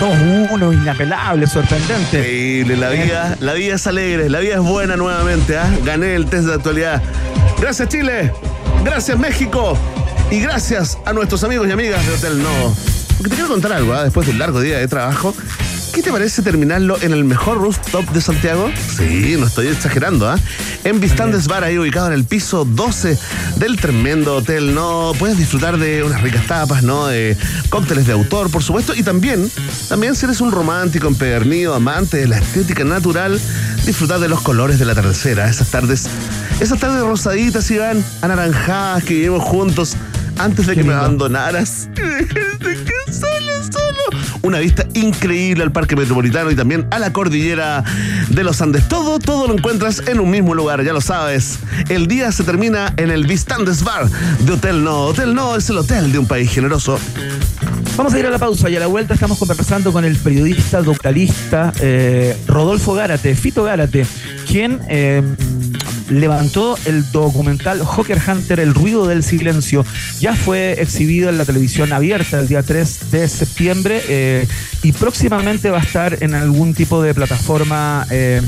2-1, 0.00 0.74
inapelable, 0.74 1.46
sorprendente. 1.46 2.18
Increíble, 2.18 2.76
la 2.76 2.90
vida, 2.90 3.36
la 3.40 3.54
vida 3.54 3.74
es 3.76 3.86
alegre, 3.86 4.28
la 4.28 4.40
vida 4.40 4.54
es 4.54 4.60
buena 4.60 4.96
nuevamente, 4.96 5.56
¿ah? 5.56 5.70
Gané 5.84 6.14
el 6.14 6.26
test 6.26 6.46
de 6.46 6.54
actualidad. 6.54 7.02
Gracias 7.58 7.88
Chile, 7.88 8.32
gracias 8.84 9.18
México 9.18 9.78
y 10.30 10.40
gracias 10.40 10.98
a 11.06 11.12
nuestros 11.12 11.42
amigos 11.44 11.66
y 11.68 11.70
amigas 11.70 12.06
de 12.06 12.12
Hotel 12.12 12.42
Nodo. 12.42 12.74
Porque 13.16 13.30
te 13.30 13.36
quiero 13.36 13.48
contar 13.48 13.72
algo, 13.72 13.94
¿ah? 13.94 14.04
después 14.04 14.26
de 14.26 14.32
un 14.32 14.38
largo 14.38 14.60
día 14.60 14.78
de 14.78 14.86
trabajo. 14.86 15.34
¿Qué 15.96 16.02
te 16.02 16.12
parece 16.12 16.42
terminarlo 16.42 17.00
en 17.00 17.14
el 17.14 17.24
mejor 17.24 17.56
rooftop 17.56 18.04
de 18.10 18.20
Santiago? 18.20 18.70
Sí, 18.98 19.34
no 19.38 19.46
estoy 19.46 19.68
exagerando, 19.68 20.28
¿ah? 20.28 20.38
En 20.84 21.00
Vistandes 21.00 21.48
Bar, 21.48 21.64
ahí 21.64 21.78
ubicado 21.78 22.08
en 22.08 22.12
el 22.12 22.26
piso 22.26 22.66
12 22.66 23.18
del 23.56 23.80
tremendo 23.80 24.36
hotel, 24.36 24.74
¿no? 24.74 25.12
Puedes 25.18 25.38
disfrutar 25.38 25.78
de 25.78 26.02
unas 26.02 26.20
ricas 26.20 26.46
tapas, 26.46 26.82
¿no? 26.82 27.06
De 27.06 27.34
cócteles 27.70 28.06
de 28.06 28.12
autor, 28.12 28.50
por 28.50 28.62
supuesto, 28.62 28.94
y 28.94 29.02
también, 29.02 29.50
también 29.88 30.14
si 30.14 30.26
eres 30.26 30.42
un 30.42 30.52
romántico, 30.52 31.08
empedernido, 31.08 31.74
amante 31.74 32.18
de 32.18 32.28
la 32.28 32.36
estética 32.36 32.84
natural, 32.84 33.40
disfrutar 33.86 34.20
de 34.20 34.28
los 34.28 34.42
colores 34.42 34.78
de 34.78 34.84
la 34.84 34.94
tercera, 34.94 35.48
esas 35.48 35.70
tardes, 35.70 36.10
esas 36.60 36.78
tardes 36.78 37.00
rosaditas, 37.04 37.70
Iván, 37.70 38.04
anaranjadas 38.20 39.02
que 39.02 39.14
vivimos 39.14 39.42
juntos 39.42 39.96
antes 40.38 40.66
de 40.66 40.74
Qué 40.74 40.82
que 40.82 40.88
me 40.88 40.94
abandonaras. 40.94 41.88
Y 41.96 42.00
me 42.00 42.10
dejaste 42.10 42.84
que 42.84 43.12
solo, 43.12 43.62
solo. 43.70 44.22
Una 44.42 44.58
vista 44.58 44.86
increíble 44.94 45.62
al 45.62 45.72
Parque 45.72 45.96
Metropolitano 45.96 46.50
y 46.50 46.54
también 46.54 46.86
a 46.90 46.98
la 46.98 47.12
cordillera 47.12 47.84
de 48.28 48.44
los 48.44 48.60
Andes. 48.60 48.88
Todo, 48.88 49.18
todo 49.18 49.46
lo 49.46 49.54
encuentras 49.54 50.02
en 50.06 50.20
un 50.20 50.30
mismo 50.30 50.54
lugar, 50.54 50.82
ya 50.84 50.92
lo 50.92 51.00
sabes. 51.00 51.58
El 51.88 52.06
día 52.06 52.30
se 52.32 52.44
termina 52.44 52.92
en 52.96 53.10
el 53.10 53.26
Vistandes 53.26 53.82
Bar 53.82 54.08
de 54.08 54.52
Hotel 54.52 54.84
No. 54.84 55.06
Hotel 55.06 55.34
No 55.34 55.56
es 55.56 55.68
el 55.70 55.78
hotel 55.78 56.12
de 56.12 56.18
un 56.18 56.26
país 56.26 56.50
generoso. 56.50 56.98
Vamos 57.96 58.12
a 58.12 58.18
ir 58.18 58.26
a 58.26 58.30
la 58.30 58.38
pausa 58.38 58.68
y 58.68 58.76
a 58.76 58.80
la 58.80 58.88
vuelta 58.88 59.14
estamos 59.14 59.38
conversando 59.38 59.90
con 59.90 60.04
el 60.04 60.16
periodista, 60.16 60.78
documentalista 60.78 61.72
eh, 61.80 62.36
Rodolfo 62.46 62.92
Gárate, 62.92 63.34
Fito 63.34 63.64
Gárate, 63.64 64.06
quien 64.46 64.80
eh, 64.88 65.22
levantó 66.08 66.78
el 66.84 67.10
documental 67.12 67.82
Hawker 67.84 68.20
Hunter, 68.26 68.60
El 68.60 68.74
ruido 68.74 69.06
del 69.06 69.22
silencio. 69.22 69.84
Ya 70.20 70.34
fue 70.34 70.80
exhibido 70.80 71.28
en 71.28 71.38
la 71.38 71.44
televisión 71.44 71.92
abierta 71.92 72.38
el 72.38 72.48
día 72.48 72.62
3 72.62 73.10
de 73.10 73.28
septiembre 73.28 74.02
eh, 74.08 74.46
y 74.82 74.92
próximamente 74.92 75.70
va 75.70 75.78
a 75.78 75.82
estar 75.82 76.22
en 76.22 76.34
algún 76.34 76.74
tipo 76.74 77.02
de 77.02 77.14
plataforma. 77.14 78.06
eh, 78.10 78.40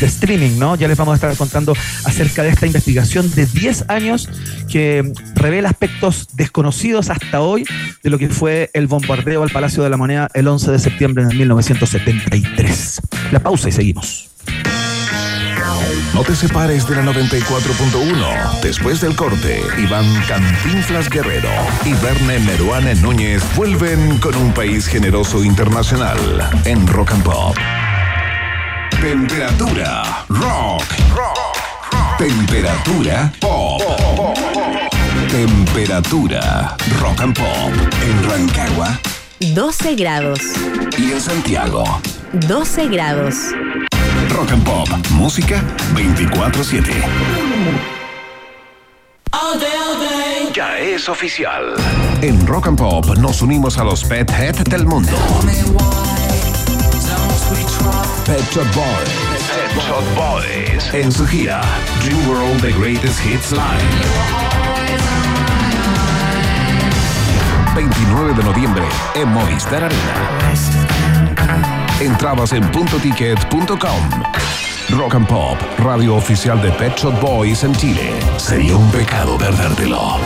de 0.00 0.06
streaming, 0.06 0.58
¿no? 0.58 0.76
Ya 0.76 0.88
les 0.88 0.98
vamos 0.98 1.12
a 1.12 1.14
estar 1.16 1.36
contando 1.36 1.74
acerca 2.04 2.42
de 2.42 2.50
esta 2.50 2.66
investigación 2.66 3.30
de 3.34 3.46
10 3.46 3.86
años 3.88 4.28
que 4.68 5.10
revela 5.34 5.70
aspectos 5.70 6.28
desconocidos 6.34 7.10
hasta 7.10 7.40
hoy 7.40 7.64
de 8.02 8.10
lo 8.10 8.18
que 8.18 8.28
fue 8.28 8.70
el 8.74 8.86
bombardeo 8.86 9.42
al 9.42 9.50
Palacio 9.50 9.82
de 9.82 9.90
la 9.90 9.96
Moneda 9.96 10.28
el 10.34 10.48
11 10.48 10.70
de 10.70 10.78
septiembre 10.78 11.24
de 11.24 11.34
1973. 11.34 13.00
La 13.32 13.40
pausa 13.40 13.68
y 13.68 13.72
seguimos. 13.72 14.28
No 16.14 16.22
te 16.22 16.34
separes 16.34 16.86
de 16.86 16.96
la 16.96 17.02
94.1. 17.02 18.60
Después 18.62 19.00
del 19.00 19.14
corte, 19.16 19.62
Iván 19.78 20.06
Cantinflas 20.26 21.08
Guerrero 21.08 21.50
y 21.84 21.92
Verne 21.94 22.38
Meruane 22.40 22.94
Núñez 22.96 23.42
vuelven 23.56 24.18
con 24.18 24.34
un 24.36 24.52
país 24.52 24.86
generoso 24.86 25.44
internacional 25.44 26.16
en 26.64 26.86
Rock 26.86 27.12
and 27.12 27.22
Pop. 27.22 27.56
Temperatura 29.00 30.24
rock. 30.28 30.82
Temperatura 32.18 33.32
pop. 33.40 33.82
Temperatura 35.30 36.76
rock 37.00 37.20
and 37.20 37.36
pop 37.36 37.72
en 38.02 38.30
Rancagua 38.30 38.98
12 39.40 39.96
grados. 39.96 40.40
y 40.96 41.12
en 41.12 41.20
Santiago. 41.20 41.84
12 42.32 42.88
grados. 42.88 43.34
Rock 44.36 44.52
and 44.52 44.62
Pop, 44.64 44.88
música 45.12 45.62
24/7. 45.94 46.92
Ya 50.52 50.78
es 50.78 51.08
oficial. 51.08 51.74
En 52.20 52.46
Rock 52.46 52.66
and 52.66 52.78
Pop 52.78 53.06
nos 53.16 53.40
unimos 53.40 53.78
a 53.78 53.84
los 53.84 54.04
Pet 54.04 54.30
Head 54.30 54.56
del 54.68 54.84
mundo. 54.84 55.16
Pet 58.26 58.44
Shop 58.52 58.66
Boys. 58.74 59.08
Pet 59.54 59.72
Shop 59.86 60.04
Boys. 60.14 60.92
En 60.92 61.10
su 61.10 61.26
gira 61.26 61.62
Dream 62.04 62.28
World 62.28 62.60
The 62.60 62.72
Greatest 62.72 63.24
Hits 63.24 63.52
Live. 63.52 63.62
29 67.74 68.34
de 68.34 68.44
noviembre 68.44 68.84
en 69.14 69.28
Movistar 69.28 69.84
Arena. 69.84 70.14
Entrabas 72.00 72.52
en 72.52 72.62
puntoticket.com. 72.72 74.10
Rock 74.90 75.14
and 75.14 75.26
Pop, 75.26 75.56
radio 75.78 76.16
oficial 76.16 76.60
de 76.60 76.70
Pet 76.72 76.94
Shop 76.94 77.18
Boys 77.22 77.64
en 77.64 77.74
Chile. 77.74 78.12
Sería 78.36 78.76
un 78.76 78.90
pecado 78.90 79.38
perdértelo. 79.38 80.18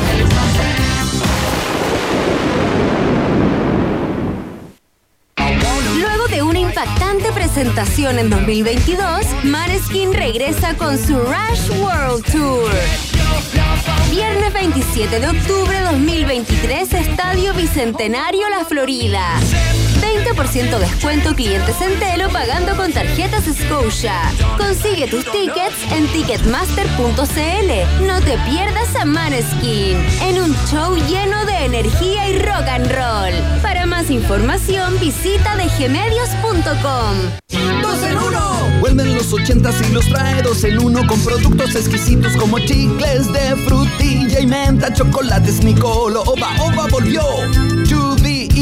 Luego 5.97 6.27
de 6.29 6.43
una 6.43 6.59
impactante 6.59 7.31
presentación 7.33 8.19
en 8.19 8.31
2022, 8.31 9.27
Maneskin 9.45 10.13
regresa 10.13 10.75
con 10.75 10.99
su 10.99 11.21
Rush 11.21 11.71
World 11.81 12.25
Tour. 12.33 12.71
Viernes 14.11 14.53
27 14.53 15.21
de 15.21 15.29
octubre 15.29 15.81
2023, 15.83 16.95
Estadio 16.95 17.55
Bicentenario 17.55 18.49
La 18.49 18.65
Florida. 18.65 19.39
20% 20.01 20.79
descuento 20.79 21.35
clientes 21.35 21.77
Centelo 21.77 22.29
pagando 22.31 22.77
con 22.77 22.93
tarjetas 22.93 23.45
Scotia. 23.45 24.33
Consigue 24.57 25.07
tus 25.07 25.25
tickets 25.25 25.93
en 25.93 26.07
ticketmaster.cl. 26.09 28.07
No 28.07 28.21
te 28.21 28.39
pierdas 28.49 28.95
a 28.97 29.05
Maneskin 29.05 29.97
en 30.23 30.43
un 30.43 30.57
show 30.71 30.97
lleno 31.09 31.45
de 31.45 31.65
energía 31.65 32.29
y 32.29 32.39
rock 32.39 32.69
and 32.69 32.91
roll. 32.91 33.61
Para 33.63 33.87
más 33.87 34.11
información 34.11 34.99
visita 34.99 35.57
dgmedios.com. 35.57 37.17
¡Dos 37.83 38.03
en 38.03 38.17
uno! 38.17 38.61
Vuelven 38.81 39.15
los 39.15 39.33
ochentas 39.33 39.77
y 39.87 39.93
los 39.93 40.07
trae 40.07 40.43
dos 40.43 40.65
en 40.65 40.79
uno 40.83 41.07
con 41.07 41.21
productos 41.23 41.75
exquisitos 41.75 42.37
como 42.37 42.59
chicles 42.59 43.31
de 43.33 43.57
frutilla 43.67 44.41
y 44.41 44.47
menta, 44.47 44.93
chocolates 44.93 45.63
Nicolo, 45.63 46.23
Oba 46.23 46.51
Oba 46.61 46.87
volvió. 46.91 47.23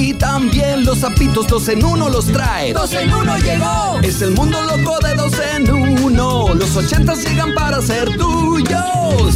Y 0.00 0.14
también 0.14 0.84
los 0.84 1.00
zapitos 1.00 1.48
dos 1.48 1.68
en 1.68 1.84
uno 1.84 2.08
los 2.08 2.26
trae. 2.26 2.72
Dos 2.72 2.92
en 2.92 3.12
uno 3.12 3.36
llegó. 3.38 3.98
Es 4.00 4.22
el 4.22 4.30
mundo 4.30 4.62
loco 4.62 4.96
de 5.04 5.14
dos 5.14 5.32
en 5.56 5.68
uno. 5.68 6.54
Los 6.54 6.76
ochentas 6.76 7.24
llegan 7.24 7.52
para 7.52 7.82
ser 7.82 8.16
tuyos. 8.16 9.34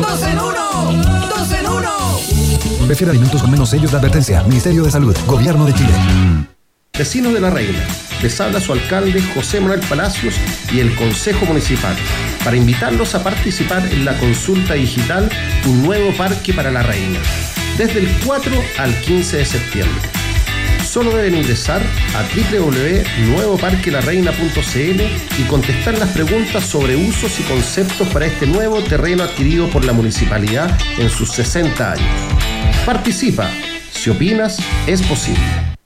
Dos 0.00 0.22
en 0.22 0.38
uno. 0.38 1.28
Dos 1.28 1.52
en 1.52 1.66
uno. 1.66 2.86
Prefiere 2.86 3.10
alimentos 3.10 3.42
con 3.42 3.50
menos 3.50 3.68
sellos 3.68 3.90
de 3.90 3.98
advertencia. 3.98 4.42
Ministerio 4.44 4.84
de 4.84 4.90
Salud. 4.90 5.14
Gobierno 5.26 5.66
de 5.66 5.74
Chile. 5.74 5.92
Vecinos 6.98 7.32
de 7.32 7.40
la 7.40 7.50
Reina, 7.50 7.78
les 8.22 8.40
habla 8.40 8.60
su 8.60 8.72
alcalde 8.72 9.22
José 9.32 9.60
Manuel 9.60 9.78
Palacios 9.88 10.34
y 10.72 10.80
el 10.80 10.96
Consejo 10.96 11.46
Municipal 11.46 11.94
para 12.42 12.56
invitarlos 12.56 13.14
a 13.14 13.22
participar 13.22 13.86
en 13.92 14.04
la 14.04 14.18
consulta 14.18 14.74
digital 14.74 15.30
Un 15.64 15.84
nuevo 15.84 16.10
parque 16.16 16.52
para 16.52 16.72
la 16.72 16.82
Reina, 16.82 17.20
desde 17.78 18.00
el 18.00 18.08
4 18.26 18.52
al 18.78 19.00
15 19.00 19.36
de 19.38 19.44
septiembre. 19.44 20.02
Solo 20.84 21.16
deben 21.16 21.36
ingresar 21.36 21.80
a 22.16 22.24
www.nuevoparquelarreina.cl 22.34 25.02
y 25.38 25.42
contestar 25.44 25.96
las 25.98 26.10
preguntas 26.10 26.64
sobre 26.64 26.96
usos 26.96 27.38
y 27.38 27.44
conceptos 27.44 28.08
para 28.08 28.26
este 28.26 28.46
nuevo 28.46 28.82
terreno 28.82 29.22
adquirido 29.22 29.68
por 29.68 29.84
la 29.84 29.92
municipalidad 29.92 30.76
en 30.98 31.08
sus 31.08 31.30
60 31.32 31.92
años. 31.92 32.10
Participa. 32.84 33.48
Si 33.92 34.10
opinas, 34.10 34.58
es 34.86 35.00
posible. 35.02 35.77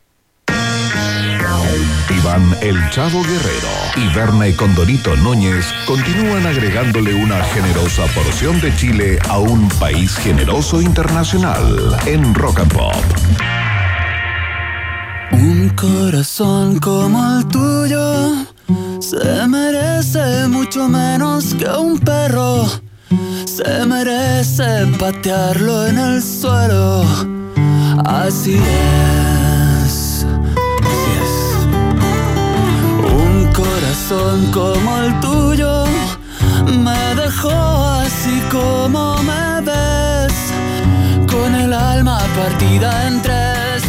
Iván 2.11 2.57
El 2.61 2.77
Chavo 2.91 3.23
Guerrero 3.23 3.69
y 3.97 4.15
Berna 4.15 4.49
y 4.49 4.53
Condorito 4.53 5.17
Núñez 5.17 5.67
continúan 5.87 6.47
agregándole 6.47 7.15
una 7.15 7.43
generosa 7.45 8.07
porción 8.15 8.61
de 8.61 8.75
Chile 8.77 9.19
a 9.29 9.39
un 9.39 9.69
país 9.81 10.17
generoso 10.17 10.81
internacional 10.81 11.97
en 12.07 12.35
Rock 12.35 12.61
and 12.61 12.73
Pop. 12.73 12.95
Un 15.33 15.71
corazón 15.71 16.79
como 16.79 17.39
el 17.39 17.47
tuyo 17.49 18.47
se 19.01 19.47
merece 19.49 20.47
mucho 20.49 20.89
menos 20.89 21.55
que 21.55 21.69
un 21.69 21.99
perro. 21.99 22.67
Se 23.45 23.85
merece 23.87 24.87
patearlo 24.99 25.87
en 25.87 25.99
el 25.99 26.23
suelo. 26.23 27.05
Así 28.05 28.55
es. 28.55 29.42
Como 34.51 34.99
el 34.99 35.21
tuyo 35.21 35.85
me 36.67 37.15
dejó 37.15 37.51
así 37.51 38.41
como 38.51 39.17
me 39.23 39.61
ves. 39.61 40.35
Con 41.31 41.55
el 41.55 41.73
alma 41.73 42.19
partida 42.37 43.07
en 43.07 43.23
tres 43.23 43.89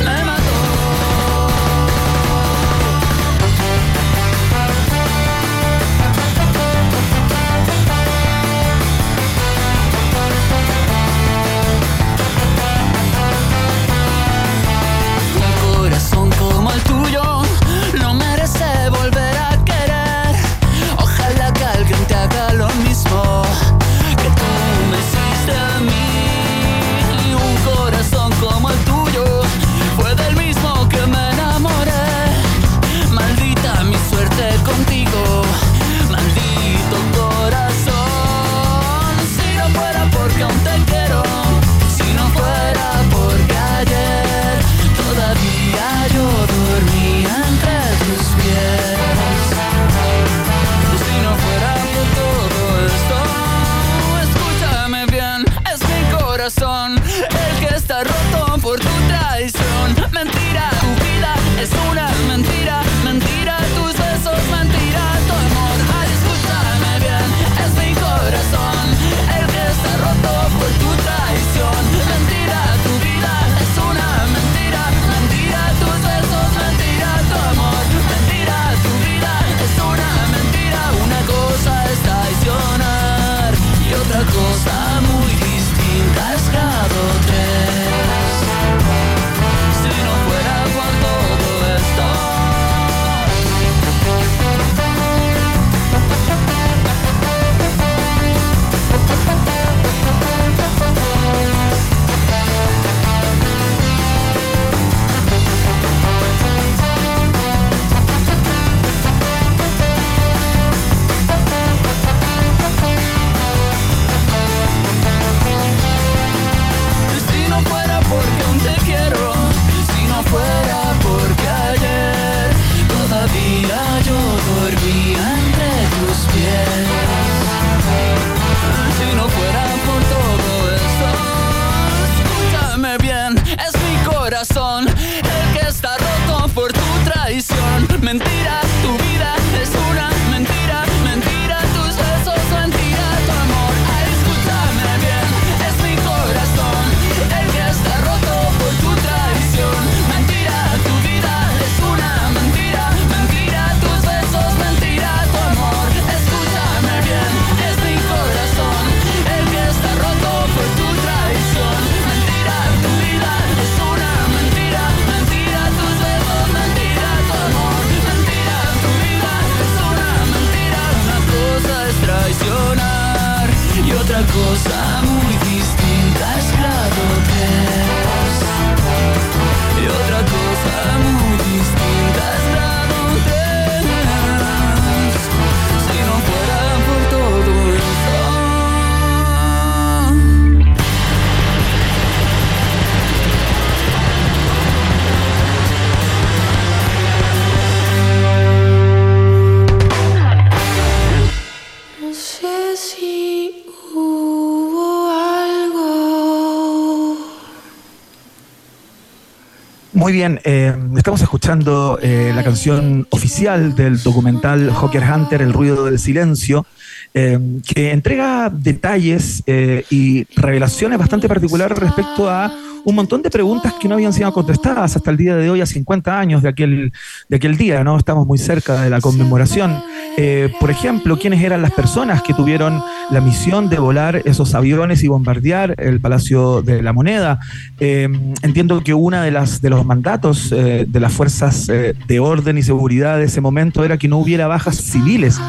Muy 210.04 210.12
bien, 210.12 210.42
eh, 210.44 210.76
estamos 210.98 211.22
escuchando 211.22 211.98
eh, 212.02 212.34
la 212.36 212.44
canción 212.44 213.08
oficial 213.10 213.74
del 213.74 214.04
documental 214.04 214.70
Hawker 214.70 215.02
Hunter, 215.02 215.42
El 215.42 215.54
ruido 215.54 215.86
del 215.86 215.98
silencio, 215.98 216.66
eh, 217.14 217.40
que 217.66 217.92
entrega 217.92 218.50
detalles 218.50 219.44
y 219.48 220.26
revelaciones 220.36 221.00
bastante 221.00 221.30
particulares 221.30 221.78
respecto 221.78 222.30
a 222.30 222.54
un 222.86 222.96
montón 222.96 223.22
de 223.22 223.30
preguntas 223.30 223.74
que 223.80 223.88
no 223.88 223.96
habían 223.96 224.14
sido 224.14 224.32
contestadas 224.34 224.96
hasta 224.96 225.12
el 225.12 225.18
día 225.18 225.36
de 225.36 225.50
hoy, 225.50 225.62
a 225.62 225.66
50 225.66 226.20
años 226.20 226.44
de 226.44 226.50
aquel, 226.50 226.92
de 227.30 227.36
aquel 227.36 227.58
día, 227.58 227.84
¿no? 227.84 227.98
Estamos 227.98 228.28
muy 228.28 228.38
cerca 228.38 228.82
de 228.82 228.90
la 228.90 229.00
conmemoración. 229.00 229.82
Eh, 230.18 230.54
por 230.60 230.70
ejemplo, 230.70 231.18
¿quiénes 231.18 231.42
eran 231.42 231.62
las 231.62 231.72
personas 231.72 232.22
que 232.22 232.34
tuvieron 232.34 232.82
la 233.10 233.22
misión 233.22 233.70
de 233.70 233.80
volar 233.80 234.22
esos 234.26 234.54
aviones 234.54 235.04
y 235.04 235.08
bombardear 235.08 235.76
el 235.78 236.00
Palacio 236.00 236.62
de 236.62 236.82
la 236.82 236.94
Moneda? 236.94 237.40
Eh, 237.80 238.10
entiendo 238.42 238.84
que 238.84 238.94
uno 238.94 239.22
de, 239.22 239.32
las, 239.32 239.62
de 239.62 239.70
los 239.70 239.86
mandatos 239.86 240.52
eh, 240.52 240.86
de 240.88 241.00
las 241.00 241.14
fuerzas 241.14 241.68
de 241.68 242.20
orden 242.20 242.58
y 242.58 242.64
seguridad 242.64 243.18
de 243.18 243.26
ese 243.26 243.42
momento 243.42 243.84
era 243.84 243.98
que 243.98 244.08
no 244.08 244.18
hubiera 244.18 244.48
bajas 244.48 244.78
civiles 244.78 245.40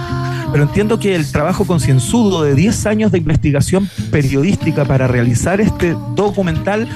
pero 0.55 0.66
entiendo 0.66 1.00
que 1.00 1.16
el 1.16 1.32
trabajo 1.32 1.64
concienzudo 1.64 2.44
de 2.44 2.55
10 2.55 2.86
años 2.86 3.11
de 3.11 3.18
investigación 3.18 3.90
periodística 4.12 4.84
para 4.84 5.09
realizar 5.09 5.61
este 5.61 5.96
documental 6.14 6.86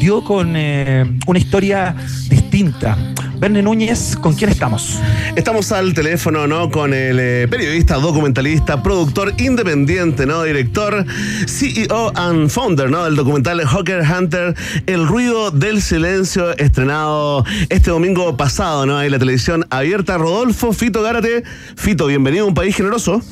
dio 0.00 0.24
con 0.24 0.54
eh, 0.56 1.04
una 1.26 1.38
historia 1.38 1.94
distinta. 2.30 2.96
Verne 3.38 3.62
Núñez, 3.62 4.16
¿con 4.16 4.34
quién 4.34 4.48
estamos? 4.48 4.98
Estamos 5.36 5.72
al 5.72 5.92
teléfono, 5.92 6.46
¿no? 6.46 6.70
Con 6.70 6.94
el 6.94 7.18
eh, 7.20 7.46
periodista, 7.50 7.96
documentalista, 7.96 8.82
productor 8.82 9.34
independiente, 9.38 10.24
¿no? 10.24 10.42
Director, 10.42 11.04
CEO 11.46 12.12
and 12.16 12.48
founder, 12.48 12.90
¿no? 12.90 13.04
Del 13.04 13.14
documental 13.14 13.60
Hawker 13.60 14.02
Hunter, 14.02 14.54
El 14.86 15.06
ruido 15.06 15.50
del 15.50 15.82
silencio, 15.82 16.56
estrenado 16.56 17.44
este 17.68 17.90
domingo 17.90 18.36
pasado, 18.38 18.86
¿no? 18.86 19.02
En 19.02 19.10
la 19.10 19.18
televisión 19.18 19.66
abierta. 19.68 20.16
Rodolfo 20.16 20.72
Fito 20.72 21.02
Gárate. 21.02 21.44
Fito, 21.76 22.06
bienvenido 22.06 22.46
a 22.46 22.48
un 22.48 22.54
país 22.54 22.74
generoso. 22.74 23.22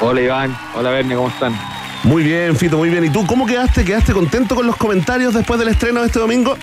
Hola 0.00 0.20
Iván, 0.20 0.56
hola 0.76 0.90
Verne, 0.90 1.16
¿cómo 1.16 1.28
están? 1.28 1.81
Muy 2.04 2.24
bien, 2.24 2.56
Fito, 2.56 2.78
muy 2.78 2.90
bien. 2.90 3.04
¿Y 3.04 3.10
tú 3.10 3.24
cómo 3.26 3.46
quedaste? 3.46 3.84
¿Quedaste 3.84 4.12
contento 4.12 4.54
con 4.54 4.66
los 4.66 4.76
comentarios 4.76 5.34
después 5.34 5.58
del 5.58 5.68
estreno 5.68 6.00
de 6.00 6.06
este 6.06 6.18
domingo? 6.18 6.56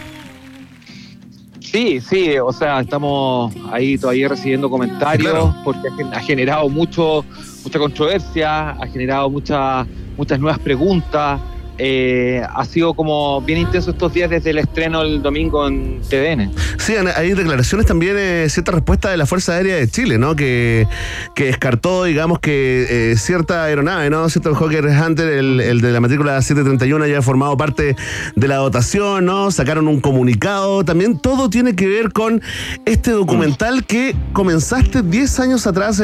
Sí, 1.62 2.02
sí, 2.02 2.38
o 2.40 2.52
sea, 2.52 2.80
estamos 2.82 3.54
ahí 3.72 3.98
todavía 3.98 4.28
recibiendo 4.28 4.70
comentarios 4.70 5.56
porque 5.64 5.88
ha 6.12 6.20
generado 6.20 6.68
mucho, 6.68 7.24
mucha 7.64 7.78
controversia, 7.78 8.72
ha 8.72 8.88
generado 8.88 9.30
muchas, 9.30 9.88
muchas 10.18 10.40
nuevas 10.40 10.60
preguntas. 10.60 11.40
Eh, 11.82 12.44
ha 12.54 12.66
sido 12.66 12.94
como 12.94 13.40
bien 13.42 13.60
intenso 13.60 13.92
estos 13.92 14.14
días 14.14 14.30
desde 14.30 14.50
el 14.50 14.58
estreno 14.58 15.02
el 15.02 15.22
domingo 15.22 15.66
en 15.66 16.02
TVN. 16.02 16.52
Sí, 16.78 16.94
hay 17.16 17.34
declaraciones 17.34 17.88
también, 17.88 18.18
eh, 18.20 18.48
cierta 18.50 18.74
respuesta 18.74 19.10
de 19.10 19.16
la 19.16 19.26
Fuerza 19.26 19.54
Aérea 19.54 19.78
de 19.78 19.88
Chile, 19.88 20.18
¿no? 20.18 20.36
Que, 20.36 20.88
que 21.36 21.46
descartó, 21.46 22.04
digamos, 22.04 22.40
que 22.40 23.12
eh, 23.12 23.16
cierta 23.16 23.64
aeronave, 23.64 24.10
¿no? 24.10 24.28
Cierto 24.28 24.54
Hawker 24.54 24.86
Hunter, 24.88 25.30
el, 25.30 25.80
de 25.80 25.92
la 25.94 26.02
matrícula 26.02 26.42
731, 26.42 27.08
ya 27.08 27.20
ha 27.20 27.22
formado 27.22 27.56
parte 27.56 27.96
de 28.36 28.48
la 28.50 28.58
dotación, 28.58 29.24
¿no? 29.24 29.50
Sacaron 29.50 29.88
un 29.88 30.02
comunicado. 30.02 30.84
También 30.84 31.18
todo 31.18 31.50
tiene 31.50 31.76
que 31.76 31.88
ver 31.88 32.12
con 32.12 32.42
este 32.86 33.12
documental 33.12 33.86
que 33.86 34.16
comenzaste 34.34 35.02
10 35.02 35.40
años 35.40 35.66
atrás. 35.66 36.04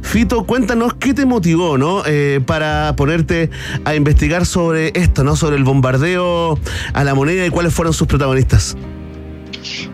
Fito, 0.00 0.44
cuéntanos 0.44 0.94
qué 0.94 1.12
te 1.12 1.26
motivó, 1.26 1.76
¿no? 1.76 2.02
para 2.46 2.94
ponerte 2.96 3.50
a 3.84 3.94
investigar 3.94 4.46
sobre 4.46 4.92
este 4.94 5.09
¿no? 5.18 5.36
Sobre 5.36 5.56
el 5.56 5.64
bombardeo 5.64 6.58
a 6.92 7.04
la 7.04 7.14
moneda 7.14 7.44
y 7.46 7.50
cuáles 7.50 7.74
fueron 7.74 7.92
sus 7.92 8.06
protagonistas. 8.06 8.76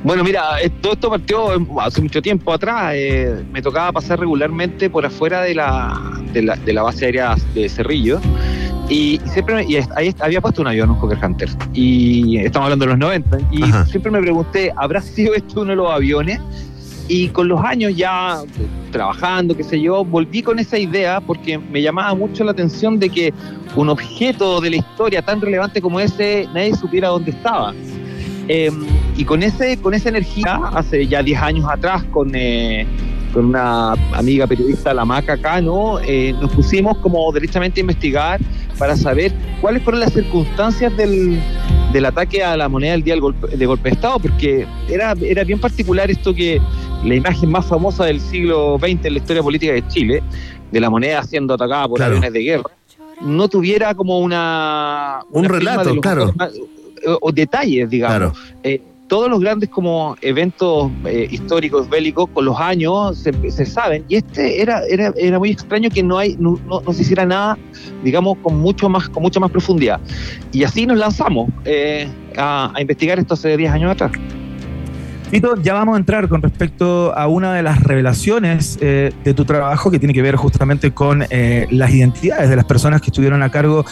Bueno, 0.05 0.23
mira, 0.23 0.61
eh, 0.63 0.71
todo 0.71 0.93
esto 0.93 1.11
partió 1.11 1.49
hace 1.81 2.01
mucho 2.01 2.23
tiempo 2.23 2.53
atrás. 2.53 2.93
Eh, 2.95 3.45
me 3.53 3.61
tocaba 3.63 3.93
pasar 3.93 4.21
regularmente 4.21 4.89
por 4.89 5.05
afuera 5.05 5.43
de 5.43 5.55
la, 5.55 6.21
de 6.33 6.73
la, 6.73 6.83
base 6.83 7.07
aérea 7.07 7.35
de 7.55 7.69
Cerrillo. 7.69 8.21
Y, 8.89 9.21
siempre 9.25 9.65
y 9.69 9.77
ahí 9.97 10.15
había 10.21 10.41
puesto 10.41 10.63
un 10.63 10.69
avión, 10.69 10.91
un 10.91 11.01
Hawker 11.01 11.19
Hunter. 11.25 11.49
Y 11.73 12.39
estamos 12.39 12.67
hablando 12.67 12.85
de 12.85 12.91
los 12.91 12.99
90. 12.99 13.39
Y 13.51 13.63
siempre 13.91 14.13
me 14.13 14.21
pregunté, 14.21 14.73
¿habrá 14.77 15.01
sido 15.01 15.35
este 15.35 15.59
uno 15.59 15.71
de 15.71 15.77
los 15.77 15.91
aviones? 15.91 16.41
Y 17.09 17.29
con 17.29 17.49
los 17.49 17.61
años 17.65 17.97
ya 17.97 18.41
trabajando, 18.97 19.55
qué 19.55 19.63
sé 19.63 19.79
yo, 19.79 20.05
volví 20.05 20.43
con 20.43 20.59
esa 20.59 20.79
idea 20.79 21.21
porque 21.21 21.59
me 21.59 21.83
llamaba 21.83 22.15
mucho 22.15 22.45
la 22.45 22.53
atención 22.53 22.99
de 22.99 23.11
que 23.11 23.35
un 23.75 23.91
objeto 23.91 24.59
de 24.63 24.71
la 24.71 24.77
historia 24.77 25.21
tan 25.21 25.39
relevante 25.39 25.83
como 25.83 26.01
ese, 26.01 26.49
nadie 26.55 26.75
supiera 26.75 27.09
dónde 27.09 27.33
estaba. 27.33 27.75
Em, 28.49 28.87
y 29.15 29.25
con, 29.25 29.43
ese, 29.43 29.77
con 29.79 29.93
esa 29.93 30.09
energía, 30.09 30.61
hace 30.73 31.07
ya 31.07 31.23
10 31.23 31.43
años 31.43 31.67
atrás, 31.69 32.05
con, 32.05 32.31
eh, 32.35 32.87
con 33.35 33.45
una 33.47 33.93
amiga 34.15 34.47
periodista, 34.47 34.95
la 34.95 35.05
Maca 35.05 35.37
Cano, 35.37 35.99
eh, 36.01 36.33
nos 36.41 36.51
pusimos 36.53 36.97
como 36.99 37.31
derechamente 37.33 37.81
a 37.81 37.83
investigar 37.83 38.41
para 38.79 38.97
saber 38.97 39.31
cuáles 39.61 39.83
fueron 39.83 40.01
las 40.01 40.15
circunstancias 40.15 40.97
del, 40.97 41.39
del 41.97 42.05
ataque 42.05 42.45
a 42.45 42.57
la 42.59 42.69
moneda 42.69 42.93
del 42.93 43.03
día 43.03 43.15
de 43.15 43.67
golpe 43.67 43.89
de 43.89 43.95
Estado, 43.95 44.19
porque 44.19 44.67
era, 44.89 45.15
era 45.23 45.45
bien 45.45 45.59
particular 45.59 46.11
esto 46.11 46.35
que 46.35 46.61
la 47.03 47.15
imagen 47.15 47.51
más 47.51 47.65
famosa 47.65 48.05
del 48.05 48.21
siglo 48.21 48.79
XX 48.79 49.07
en 49.07 49.13
la 49.15 49.19
historia 49.19 49.43
política 49.43 49.73
de 49.73 49.89
Chile, 49.89 50.23
de 50.71 50.81
la 50.81 50.91
moneda 50.91 51.23
siendo 51.23 51.55
atacada 51.55 51.89
por 51.89 52.03
aviones 52.03 52.33
de 52.35 52.43
guerra, 52.43 52.71
no 53.23 53.49
tuviera 53.49 53.95
como 53.95 54.19
una... 54.19 55.21
Un 55.31 55.45
relato, 55.47 55.99
claro. 56.01 56.35
o, 57.23 57.33
detalles, 57.33 57.89
digamos. 57.89 58.39
Eh, 58.63 58.83
todos 59.09 59.31
los 59.31 59.41
grandes 59.41 59.69
como 59.69 60.17
eventos 60.21 60.91
eh, 61.05 61.29
históricos 61.31 61.89
bélicos 61.89 62.29
con 62.31 62.45
los 62.45 62.59
años 62.59 63.19
se, 63.19 63.67
saben. 63.67 64.05
Y 64.09 64.17
este 64.17 64.61
era, 64.61 64.83
era, 64.89 65.13
era 65.17 65.39
muy 65.39 65.51
extraño 65.51 65.91
que 65.91 66.03
no 66.03 66.19
hay 66.19 66.37
no, 66.39 66.61
no, 66.67 66.93
se 66.93 67.03
hiciera 67.03 67.25
nada 67.25 67.59
digamos 68.03 68.39
con 68.43 68.59
mucho 68.59 68.89
más 68.89 69.09
con 69.09 69.23
mucha 69.23 69.41
más 69.41 69.51
profundidad. 69.51 70.01
Y 70.53 70.65
así 70.65 70.87
nos 70.87 70.99
lanzamos 70.99 71.51
eh, 71.65 72.09
a, 72.37 72.73
a 72.75 72.81
investigar 72.81 73.19
esto 73.19 73.35
hace 73.35 73.57
10 73.57 73.73
años 73.73 73.93
atrás 73.93 74.13
Tito, 75.31 75.61
ya 75.61 75.75
vamos 75.75 75.97
a 75.97 75.99
entrar 75.99 76.29
con 76.29 76.41
respecto 76.41 77.13
a 77.17 77.27
una 77.27 77.53
de 77.53 77.63
las 77.63 77.83
revelaciones 77.83 78.79
eh, 78.81 79.13
de 79.25 79.35
tu 79.35 79.45
trabajo 79.45 79.91
que 79.91 79.99
tiene 79.99 80.15
que 80.15 80.23
ver 80.23 80.37
justamente 80.37 80.93
con 80.93 81.25
eh, 81.31 81.67
las 81.71 81.91
identidades 81.93 82.49
de 82.49 82.55
las 82.55 82.65
personas 82.65 83.01
que 83.01 83.09
estuvieron 83.09 83.43
a 83.43 83.51
cargo 83.51 83.85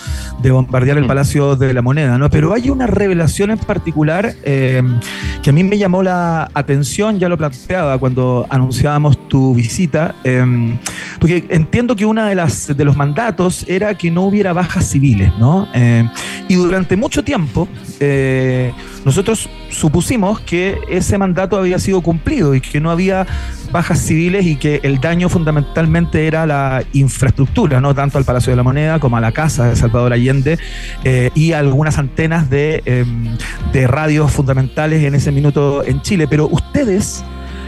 de 0.43 0.53
bombardear 0.53 0.97
el 0.97 1.05
mm. 1.05 1.09
Palacio 1.09 1.57
de 1.57 1.75
la 1.75 1.83
Moneda, 1.83 2.19
¿no? 2.19 2.31
Pero 2.31 2.55
hay 2.55 2.71
una 2.71 2.87
revelación 2.87 3.51
en 3.51 3.59
particular 3.59 4.33
eh, 4.45 4.81
que 5.43 5.51
a 5.51 5.53
mí 5.53 5.65
me 5.65 5.77
llamó 5.77 6.05
la 6.05 6.49
atención, 6.55 7.19
ya 7.19 7.29
lo 7.29 7.37
planteaba 7.37 7.99
cuando 7.99 8.47
anunciábamos 8.49 9.29
tu 9.29 9.55
visita, 9.55 10.15
porque 11.19 11.45
entiendo 11.49 11.97
que 11.97 12.07
uno 12.07 12.25
de, 12.25 12.35
las, 12.37 12.77
de 12.77 12.85
los 12.85 12.97
mandatos 12.97 13.65
era 13.69 13.95
que 13.95 14.11
no 14.11 14.23
hubiera 14.23 14.53
bajas 14.53 14.89
civiles, 14.89 15.33
¿no? 15.39 15.69
y 16.49 16.55
durante 16.55 16.97
mucho 16.97 17.25
tiempo 17.25 17.69
nosotros 19.05 19.49
supusimos 19.71 20.41
que 20.41 20.79
ese 20.89 21.19
mandato 21.19 21.59
había 21.59 21.79
sido 21.79 22.01
cumplido 22.01 22.55
y 22.55 22.61
que 22.61 22.81
no 22.81 22.91
había 22.91 23.27
bajas 23.71 23.99
civiles 23.99 24.47
y 24.47 24.57
que 24.57 24.81
el 24.83 25.01
daño 25.01 25.29
fundamentalmente 25.29 26.27
era 26.27 26.47
la 26.47 26.85
infraestructura, 26.93 27.81
no 27.81 27.95
tanto 27.95 28.19
al 28.19 28.25
Palacio 28.25 28.51
de 28.53 28.57
la 28.57 28.63
Moneda 28.63 28.99
como 29.01 29.17
a 29.17 29.21
la 29.21 29.33
casa 29.33 29.67
de 29.67 29.77
Salvador 29.77 30.13
Allende 30.13 30.59
eh, 31.03 31.31
y 31.35 31.53
algunas 31.53 31.99
antenas 31.99 32.49
de, 32.49 32.83
em, 32.87 33.37
de 33.73 33.87
radios 33.87 34.33
fundamentales 34.33 35.03
en 35.03 35.15
ese 35.15 35.33
minuto 35.33 35.85
en 35.85 36.01
Chile. 36.03 36.27
Pero 36.29 36.49
ustedes 36.49 37.25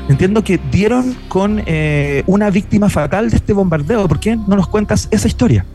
entiendo 0.08 0.42
que 0.42 0.58
dieron 0.70 1.14
con 1.28 1.62
eh, 1.66 2.22
una 2.26 2.50
víctima 2.50 2.88
fatal 2.88 3.30
de 3.30 3.36
este 3.36 3.52
bombardeo. 3.52 4.08
¿Por 4.08 4.20
qué 4.20 4.36
no 4.36 4.56
nos 4.56 4.68
cuentas 4.68 5.08
esa 5.10 5.28
historia? 5.28 5.66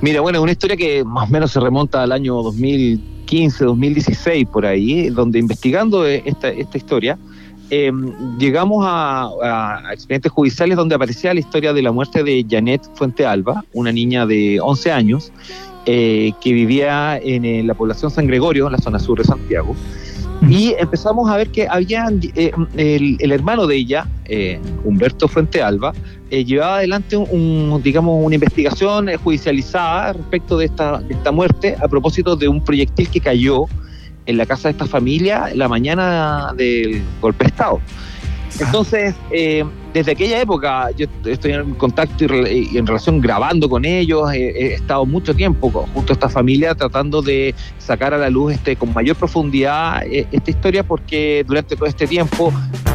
Mira, 0.00 0.20
bueno, 0.20 0.40
una 0.40 0.52
historia 0.52 0.76
que 0.76 1.02
más 1.02 1.28
o 1.28 1.32
menos 1.32 1.50
se 1.50 1.58
remonta 1.58 2.04
al 2.04 2.12
año 2.12 2.34
2000 2.34 3.17
2015, 3.28 3.64
2016, 3.64 4.46
por 4.48 4.64
ahí, 4.64 5.10
donde 5.10 5.38
investigando 5.38 6.06
esta, 6.06 6.48
esta 6.48 6.78
historia, 6.78 7.18
em, 7.70 8.38
llegamos 8.38 8.84
a, 8.86 9.82
expedientes 9.92 10.32
judiciales 10.32 10.76
donde 10.76 10.94
aparecía 10.94 11.34
la 11.34 11.40
historia 11.40 11.74
de 11.74 11.82
la 11.82 11.92
muerte 11.92 12.22
de 12.22 12.46
Janet 12.48 12.82
Fuente 12.94 13.26
Alba, 13.26 13.64
una 13.74 13.92
niña 13.92 14.24
de 14.24 14.58
11 14.60 14.92
años 14.92 15.32
eh, 15.84 16.32
que 16.40 16.52
vivía 16.52 17.18
en, 17.22 17.66
la 17.66 17.74
población 17.74 18.10
San 18.10 18.26
Gregorio, 18.26 18.66
en 18.66 18.72
la 18.72 18.78
zona 18.78 18.98
sur 18.98 19.18
de 19.18 19.24
Santiago. 19.24 19.76
Y 20.48 20.74
empezamos 20.78 21.28
a 21.28 21.36
ver 21.36 21.48
que 21.48 21.66
había 21.68 22.06
eh, 22.36 22.52
el, 22.76 23.32
hermano 23.32 23.66
de 23.66 23.76
ella, 23.76 24.06
eh, 24.24 24.58
Humberto 24.84 25.26
Fuente 25.28 25.60
Alba, 25.60 25.92
eh, 26.30 26.44
llevaba 26.44 26.76
adelante 26.76 27.16
un, 27.16 27.80
digamos, 27.82 28.24
una 28.24 28.34
investigación 28.34 29.08
judicializada 29.22 30.12
respecto 30.12 30.58
de 30.58 30.66
esta, 30.66 30.98
de 30.98 31.14
esta 31.14 31.32
muerte 31.32 31.76
a 31.82 31.88
propósito 31.88 32.36
de 32.36 32.48
un 32.48 32.62
proyectil 32.62 33.08
que 33.08 33.20
cayó 33.20 33.64
en 34.26 34.36
la 34.36 34.44
casa 34.44 34.68
de 34.68 34.72
esta 34.72 34.86
familia 34.86 35.50
la 35.54 35.68
mañana 35.68 36.52
del 36.56 37.02
golpe 37.20 37.44
de 37.44 37.48
Estado. 37.48 37.80
Entonces, 38.60 39.14
desde 39.92 40.12
aquella 40.12 40.40
época 40.40 40.90
yo 40.96 41.06
estoy 41.24 41.52
en 41.52 41.74
contacto 41.74 42.24
y, 42.24 42.76
en 42.76 42.86
relación 42.86 43.20
grabando 43.20 43.68
con 43.68 43.84
ellos, 43.84 44.30
he 44.32 44.74
estado 44.74 45.06
mucho 45.06 45.34
tiempo 45.34 45.70
junto 45.70 46.12
a 46.12 46.14
esta 46.14 46.28
familia 46.28 46.74
tratando 46.74 47.22
de 47.22 47.54
sacar 47.78 48.12
a 48.12 48.18
la 48.18 48.30
luz 48.30 48.54
este, 48.54 48.76
con 48.76 48.92
mayor 48.92 49.16
profundidad 49.16 50.02
eh, 50.06 50.26
esta 50.30 50.50
historia 50.50 50.82
porque 50.82 51.44
durante 51.46 51.74
todo 51.74 51.86
este 51.86 52.06
tiempo 52.06 52.52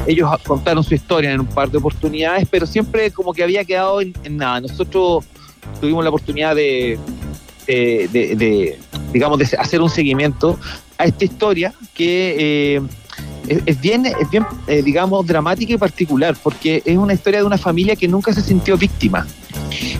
ellos 0.08 0.30
contaron 0.46 0.84
su 0.84 0.94
historia 0.94 1.32
en 1.32 1.40
un 1.42 1.48
par 1.48 1.72
de 1.72 1.78
oportunidades, 1.78 2.48
pero 2.50 2.66
siempre 2.66 3.10
como 3.12 3.34
que 3.34 3.44
había 3.44 3.64
quedado 3.64 4.02
en, 4.02 4.14
nada. 4.30 4.62
Nosotros 4.62 5.26
tuvimos 5.80 6.04
la 6.04 6.10
oportunidad 6.10 6.56
de, 6.56 7.00
de, 7.68 8.80
digamos, 9.14 9.40
de 9.40 9.46
hacer 9.58 9.82
un 9.82 9.90
seguimiento 9.90 10.60
a 10.98 11.06
esta 11.06 11.26
historia 11.26 11.74
que... 11.94 12.36
Eh, 12.76 12.82
es, 13.48 13.82
bien, 13.82 14.06
es 14.06 14.30
bien 14.30 14.46
eh, 14.68 14.82
digamos, 14.82 15.26
dramática 15.26 15.74
y 15.74 15.78
particular, 15.78 16.36
porque 16.42 16.82
es 16.86 16.98
una 16.98 17.14
historia 17.14 17.40
de 17.40 17.46
una 17.46 17.58
familia 17.58 17.96
que 17.96 18.08
nunca 18.08 18.34
se 18.34 18.42
sintió 18.42 18.78
víctima. 18.78 19.26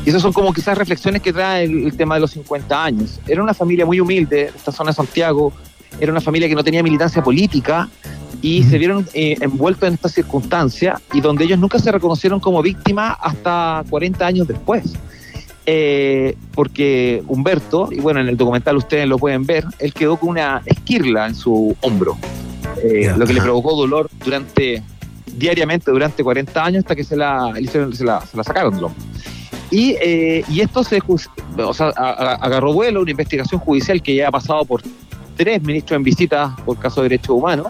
Y 0.06 0.10
esas 0.10 0.22
son 0.22 0.34
como 0.34 0.54
quizás 0.54 0.78
reflexiones 0.78 1.22
que 1.22 1.34
trae 1.34 1.66
el, 1.66 1.96
tema 1.96 2.16
de 2.16 2.22
los 2.22 2.32
50 2.32 2.84
años. 2.84 3.20
Era 3.28 3.44
una 3.44 3.54
familia 3.54 3.86
muy 3.86 4.00
humilde, 4.00 4.52
esta 4.56 4.72
zona 4.72 4.92
de 4.92 4.96
Santiago, 4.96 5.54
era 6.00 6.12
una 6.12 6.22
familia 6.22 6.48
que 6.48 6.56
no 6.56 6.64
tenía 6.64 6.82
militancia 6.82 7.24
política 7.24 7.90
y 8.42 8.64
se 8.64 8.78
vieron 8.78 9.08
eh, 9.14 9.38
envueltos 9.42 9.88
en 9.88 9.94
esta 9.94 10.10
circunstancia 10.10 11.00
y 11.14 11.22
donde 11.22 11.46
ellos 11.46 11.60
nunca 11.60 11.80
se 11.80 11.92
reconocieron 11.92 12.40
como 12.40 12.62
víctimas 12.62 13.16
hasta 13.22 13.84
40 13.90 14.26
años 14.26 14.48
después. 14.48 14.94
Eh, 15.66 16.36
porque 16.54 17.24
Humberto, 17.28 17.88
y 17.92 18.00
bueno, 18.00 18.20
en 18.20 18.28
el 18.28 18.36
documental 18.36 18.76
ustedes 18.76 19.08
lo 19.08 19.18
pueden 19.18 19.46
ver, 19.46 19.66
él 19.80 19.94
quedó 19.94 20.18
con 20.18 20.30
una 20.30 20.62
esquirla 20.66 21.28
en 21.28 21.36
su 21.36 21.76
hombro. 21.82 22.18
Eh, 22.84 23.14
lo 23.18 23.26
que 23.26 23.34
le 23.34 23.42
provocó 23.42 23.76
dolor 23.76 24.10
durante 24.24 24.84
diariamente 25.26 25.92
durante 25.92 26.24
40 26.24 26.64
años 26.64 26.80
hasta 26.84 26.96
que 26.96 27.04
se 27.04 27.16
la, 27.16 27.54
se 27.68 28.04
la, 28.04 28.22
sacaron 28.44 28.76
del 28.76 28.88
Y, 29.72 29.96
eh, 30.02 30.44
y 30.48 30.62
esto 30.62 30.84
se 30.84 31.00
o 31.58 31.74
sea, 31.74 31.90
agarró 31.90 32.74
vuelo, 32.74 33.02
una 33.02 33.12
investigación 33.12 33.60
judicial 33.60 34.02
que 34.02 34.16
ya 34.16 34.28
ha 34.28 34.32
pasado 34.32 34.64
por 34.66 34.82
tres 35.36 35.62
ministros 35.64 35.98
en 35.98 36.04
visita 36.04 36.56
por 36.66 36.78
caso 36.78 37.02
de 37.02 37.10
derechos 37.10 37.32
humanos, 37.32 37.68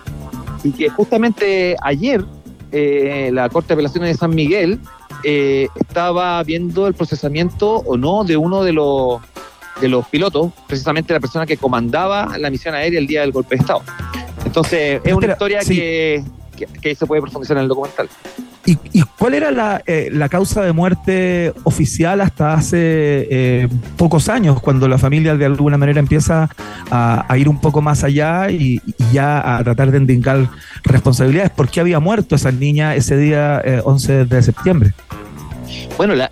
y 0.64 0.72
que 0.72 0.90
justamente 0.90 1.76
ayer 1.82 2.26
eh, 2.72 3.30
la 3.32 3.50
Corte 3.50 3.70
de 3.70 3.74
Apelaciones 3.76 4.10
de 4.10 4.18
San 4.18 4.36
Miguel 4.36 4.80
estaba 5.24 6.44
viendo 6.44 6.86
el 6.86 6.94
procesamiento 6.96 7.76
o 7.76 7.96
no 7.96 8.26
de 8.26 8.36
uno 8.36 8.62
de 8.62 8.74
los, 8.74 9.22
de 9.80 9.88
los 9.88 10.06
pilotos, 10.08 10.52
precisamente 10.68 11.14
la 11.14 11.22
persona 11.22 11.46
que 11.46 11.56
comandaba 11.56 12.38
la 12.38 12.50
misión 12.50 12.76
aérea 12.76 13.00
el 13.00 13.08
día 13.08 13.22
del 13.22 13.32
golpe 13.32 13.56
de 13.56 13.62
Estado. 13.62 13.84
Entonces, 14.54 15.02
es 15.04 15.14
una 15.14 15.26
historia 15.26 15.62
que, 15.62 16.24
que, 16.80 16.94
se 16.94 17.08
puede 17.08 17.24
profundizar 17.24 17.58
en 17.58 17.64
el 17.64 17.70
documental. 17.70 18.08
¿Y, 18.68 19.02
cuál 19.18 19.34
era 19.34 19.50
la, 19.50 19.82
eh, 19.88 20.10
la, 20.14 20.30
causa 20.30 20.62
de 20.62 20.72
muerte 20.72 21.54
oficial 21.64 22.22
hasta 22.22 22.54
hace 22.54 22.78
eh, 22.78 23.68
pocos 23.98 24.30
años, 24.30 24.62
cuando 24.62 24.88
la 24.88 25.00
familia 25.00 25.36
de 25.36 25.46
alguna 25.46 25.80
manera 25.80 26.00
empieza 26.00 26.52
a, 26.92 27.36
ir 27.36 27.50
un 27.50 27.60
poco 27.60 27.82
más 27.82 28.04
allá 28.04 28.52
y, 28.52 28.80
ya 29.12 29.58
a 29.58 29.64
tratar 29.64 29.90
de 29.90 29.98
indicar 29.98 30.48
responsabilidades? 30.84 31.50
¿Por 31.50 31.68
qué 31.68 31.80
había 31.80 32.00
muerto 32.00 32.36
esa 32.36 32.52
niña 32.52 32.94
ese 32.94 33.18
día 33.18 33.60
11 33.84 34.14
eh, 34.22 34.26
de 34.26 34.44
septiembre? 34.44 34.94
Bueno, 35.98 36.16
la, 36.16 36.30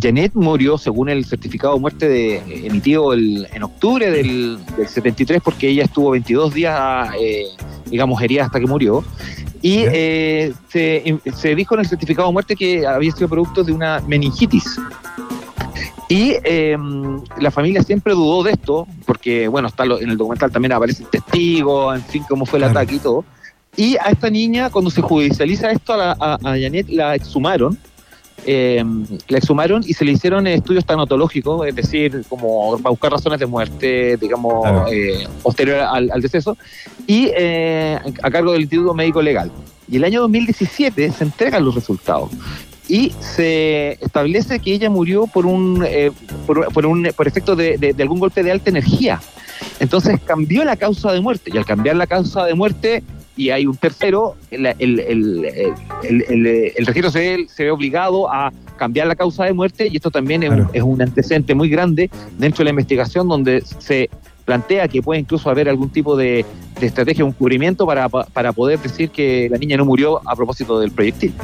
Janet 0.00 0.34
murió 0.34 0.78
según 0.78 1.08
el 1.08 1.24
certificado 1.24 1.74
de 1.74 1.80
muerte 1.80 2.08
de, 2.08 2.66
emitido 2.66 3.14
en 3.14 3.62
octubre 3.62 4.10
del, 4.10 4.58
73 4.76 5.40
porque 5.42 5.68
ella 5.68 5.84
estuvo 5.84 6.10
22 6.10 6.54
días, 6.54 7.08
digamos, 7.90 8.22
herida 8.22 8.44
hasta 8.44 8.60
que 8.60 8.66
murió. 8.66 9.04
Y 9.62 9.84
eh, 9.86 10.52
se, 10.68 11.54
dijo 11.54 11.74
en 11.74 11.80
el 11.80 11.88
certificado 11.88 12.28
de 12.28 12.32
muerte 12.32 12.54
que 12.54 12.86
había 12.86 13.10
sido 13.12 13.28
producto 13.28 13.64
de 13.64 13.72
una 13.72 14.00
meningitis. 14.06 14.78
Y 16.08 16.34
em, 16.44 17.20
la 17.40 17.50
familia 17.50 17.82
siempre 17.82 18.12
dudó 18.12 18.44
de 18.44 18.52
esto, 18.52 18.86
porque, 19.06 19.48
bueno, 19.48 19.66
está 19.66 19.84
en 19.84 20.10
el 20.10 20.16
documental 20.16 20.52
también 20.52 20.72
aparece 20.72 21.02
el 21.02 21.08
testigo, 21.08 21.92
en 21.92 22.02
fin, 22.04 22.24
cómo 22.28 22.46
fue 22.46 22.60
el 22.60 22.64
ataque 22.66 22.94
y 22.94 22.98
todo. 23.00 23.24
Y 23.76 23.96
a 23.96 24.10
esta 24.10 24.30
niña, 24.30 24.70
cuando 24.70 24.90
se 24.90 25.02
judicializa 25.02 25.70
esto, 25.72 25.94
a, 25.94 26.12
a 26.12 26.38
Janet 26.42 26.88
la 26.88 27.16
exhumaron 27.16 27.76
eh, 28.46 28.84
la 29.28 29.38
exhumaron 29.38 29.82
y 29.84 29.92
se 29.92 30.04
le 30.04 30.12
hicieron 30.12 30.46
estudios 30.46 30.84
tanatológicos, 30.84 31.66
es 31.66 31.74
decir, 31.74 32.22
como 32.28 32.78
para 32.78 32.90
buscar 32.90 33.10
razones 33.10 33.40
de 33.40 33.46
muerte, 33.46 34.16
digamos, 34.16 34.64
eh, 34.90 35.26
posterior 35.42 35.80
al, 35.80 36.20
deceso, 36.22 36.56
y 37.06 37.30
eh, 37.36 37.98
a 38.22 38.30
cargo 38.30 38.52
del 38.52 38.62
Instituto 38.62 38.94
Médico 38.94 39.20
Legal. 39.20 39.50
Y 39.90 39.96
el 39.96 40.04
año 40.04 40.20
2017 40.22 41.10
se 41.10 41.24
entregan 41.24 41.64
los 41.64 41.74
resultados 41.74 42.30
y 42.88 43.12
se 43.18 43.98
establece 44.00 44.60
que 44.60 44.72
ella 44.72 44.90
murió 44.90 45.26
por 45.26 45.44
un, 45.44 45.84
eh, 45.84 46.12
por, 46.46 46.86
un 46.86 47.08
por 47.16 47.26
efecto 47.26 47.56
de, 47.56 47.76
de, 47.78 48.02
algún 48.02 48.20
golpe 48.20 48.44
de 48.44 48.52
alta 48.52 48.70
energía. 48.70 49.20
Entonces 49.80 50.20
cambió 50.24 50.64
la 50.64 50.76
causa 50.76 51.12
de 51.12 51.20
muerte 51.20 51.50
y 51.52 51.58
al 51.58 51.64
cambiar 51.64 51.96
la 51.96 52.06
causa 52.06 52.44
de 52.44 52.54
muerte 52.54 53.02
y 53.36 53.50
hay 53.50 53.66
un 53.66 53.76
tercero, 53.76 54.34
el, 54.50 54.66
el, 54.66 55.00
el, 55.00 56.46
el 56.76 56.86
registro 56.86 57.10
se, 57.10 57.46
se 57.48 57.64
ve 57.64 57.70
obligado 57.70 58.32
a 58.32 58.52
cambiar 58.76 59.06
la 59.06 59.14
causa 59.14 59.44
de 59.44 59.52
muerte 59.52 59.88
y 59.90 59.96
esto 59.96 60.10
también 60.10 60.42
es, 60.42 60.50
un, 60.50 60.68
es, 60.72 60.82
un, 60.82 61.02
antecedente 61.02 61.54
muy 61.54 61.68
grande 61.68 62.10
dentro 62.38 62.58
de 62.58 62.64
la 62.64 62.70
investigación 62.70 63.28
donde 63.28 63.62
se 63.78 64.10
plantea 64.44 64.86
que 64.88 65.02
puede 65.02 65.20
incluso 65.20 65.50
haber 65.50 65.68
algún 65.68 65.90
tipo 65.90 66.16
de, 66.16 66.46
de 66.80 66.86
estrategia, 66.86 67.24
un 67.24 67.32
cubrimiento 67.32 67.84
para, 67.84 68.08
para, 68.08 68.52
poder 68.52 68.78
decir 68.78 69.10
que 69.10 69.48
la 69.50 69.58
niña 69.58 69.76
no 69.76 69.84
murió 69.84 70.20
a 70.26 70.36
propósito 70.36 70.78
del 70.78 70.92
proyectil. 70.92 71.34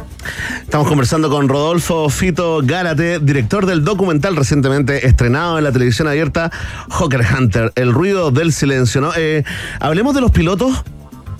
Estamos 0.63 0.87
conversando 0.87 1.29
con 1.29 1.49
Rodolfo 1.49 2.09
Fito 2.09 2.61
Gárate, 2.63 3.19
director 3.19 3.67
del 3.67 3.85
documental 3.85 4.37
recientemente 4.37 5.07
estrenado 5.07 5.59
en 5.59 5.65
la 5.65 5.73
televisión 5.73 6.07
abierta 6.07 6.51
Hawker 6.91 7.23
Hunter, 7.37 7.73
El 7.75 7.93
ruido 7.93 8.31
del 8.31 8.53
silencio. 8.53 9.01
¿no? 9.01 9.11
Eh, 9.17 9.43
hablemos 9.81 10.15
de 10.15 10.21
los 10.21 10.31
pilotos 10.31 10.85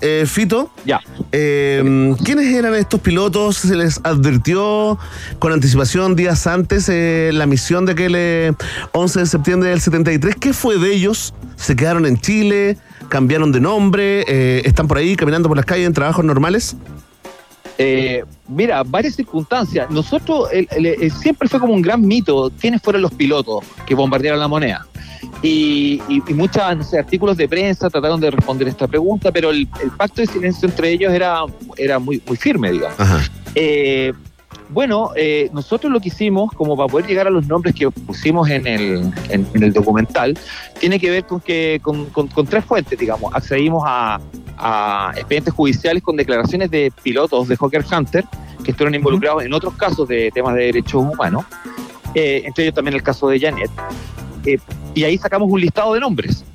eh, 0.03 0.25
Fito. 0.27 0.69
Ya. 0.85 0.99
Eh, 1.31 2.13
¿Quiénes 2.23 2.53
eran 2.53 2.75
estos 2.75 2.99
pilotos? 2.99 3.57
¿Se 3.57 3.75
les 3.75 4.01
advirtió 4.03 4.99
con 5.39 5.53
anticipación 5.53 6.15
días 6.15 6.45
antes 6.45 6.89
eh, 6.89 7.31
la 7.33 7.45
misión 7.45 7.85
de 7.85 7.93
aquel 7.93 8.55
11 8.91 9.19
de 9.19 9.25
septiembre 9.25 9.69
del 9.69 9.79
73? 9.79 10.35
¿Qué 10.35 10.53
fue 10.53 10.77
de 10.77 10.93
ellos? 10.93 11.33
¿Se 11.55 11.75
quedaron 11.75 12.05
en 12.05 12.17
Chile? 12.17 12.77
¿Cambiaron 13.07 13.51
de 13.53 13.61
nombre? 13.61 14.25
¿Están 14.67 14.87
por 14.87 14.97
ahí 14.97 15.15
caminando 15.15 15.47
por 15.47 15.55
las 15.55 15.65
calles 15.65 15.87
en 15.87 15.93
trabajos 15.93 16.25
normales? 16.25 16.75
Mira, 18.47 18.83
varias 18.83 19.15
circunstancias. 19.15 19.89
Nosotros 19.89 20.49
siempre 21.21 21.47
fue 21.47 21.59
como 21.59 21.73
un 21.73 21.81
gran 21.81 22.01
mito 22.01 22.51
quiénes 22.59 22.81
fueron 22.81 23.01
los 23.01 23.13
pilotos 23.13 23.63
que 23.85 23.95
bombardearon 23.95 24.39
la 24.39 24.47
moneda. 24.47 24.85
Y, 25.41 26.01
muchos 26.29 26.63
artículos 26.93 27.37
de 27.37 27.47
prensa 27.47 27.89
trataron 27.89 28.19
de 28.19 28.31
responder 28.31 28.67
esta 28.67 28.87
pregunta, 28.87 29.31
pero 29.31 29.49
el, 29.49 29.67
pacto 29.97 30.21
de 30.21 30.27
silencio 30.27 30.69
entre 30.69 30.91
ellos 30.91 31.11
era, 31.11 31.41
era 31.77 31.99
muy, 31.99 32.21
muy 32.25 32.37
firme, 32.37 32.71
digamos. 32.71 32.97
Eh, 33.55 34.13
bueno, 34.73 35.11
eh, 35.15 35.49
nosotros 35.53 35.91
lo 35.91 35.99
que 35.99 36.09
hicimos, 36.09 36.51
como 36.53 36.75
para 36.75 36.89
poder 36.89 37.07
llegar 37.07 37.27
a 37.27 37.29
los 37.29 37.47
nombres 37.47 37.75
que 37.75 37.89
pusimos 37.91 38.49
en 38.49 38.65
el, 38.67 39.11
en, 39.29 39.47
el 39.53 39.71
documental, 39.71 40.37
tiene 40.79 40.99
que 40.99 41.09
ver 41.09 41.25
con 41.25 41.39
que 41.39 41.79
con, 41.81 42.05
con, 42.07 42.47
tres 42.47 42.65
fuentes, 42.65 42.97
digamos. 42.97 43.33
Accedimos 43.33 43.83
a, 43.85 44.19
a, 44.57 45.11
expedientes 45.15 45.53
judiciales 45.53 46.01
con 46.01 46.15
declaraciones 46.15 46.71
de 46.71 46.91
pilotos 47.03 47.47
de 47.47 47.55
Hawker 47.55 47.85
Hunter 47.91 48.25
que 48.63 48.71
estuvieron 48.71 48.95
involucrados 48.95 49.43
en 49.43 49.53
otros 49.53 49.75
casos 49.75 50.07
de 50.07 50.31
temas 50.31 50.55
de 50.55 50.63
derechos 50.63 51.03
humanos, 51.03 51.45
eh, 52.15 52.43
entre 52.45 52.65
ellos 52.65 52.75
también 52.75 52.95
el 52.95 53.03
caso 53.03 53.27
de 53.27 53.39
Janet. 53.39 53.71
Eh, 54.45 54.57
y 54.95 55.03
ahí 55.03 55.17
sacamos 55.17 55.49
un 55.51 55.61
listado 55.61 55.93
de 55.93 55.99
nombres. 55.99 56.45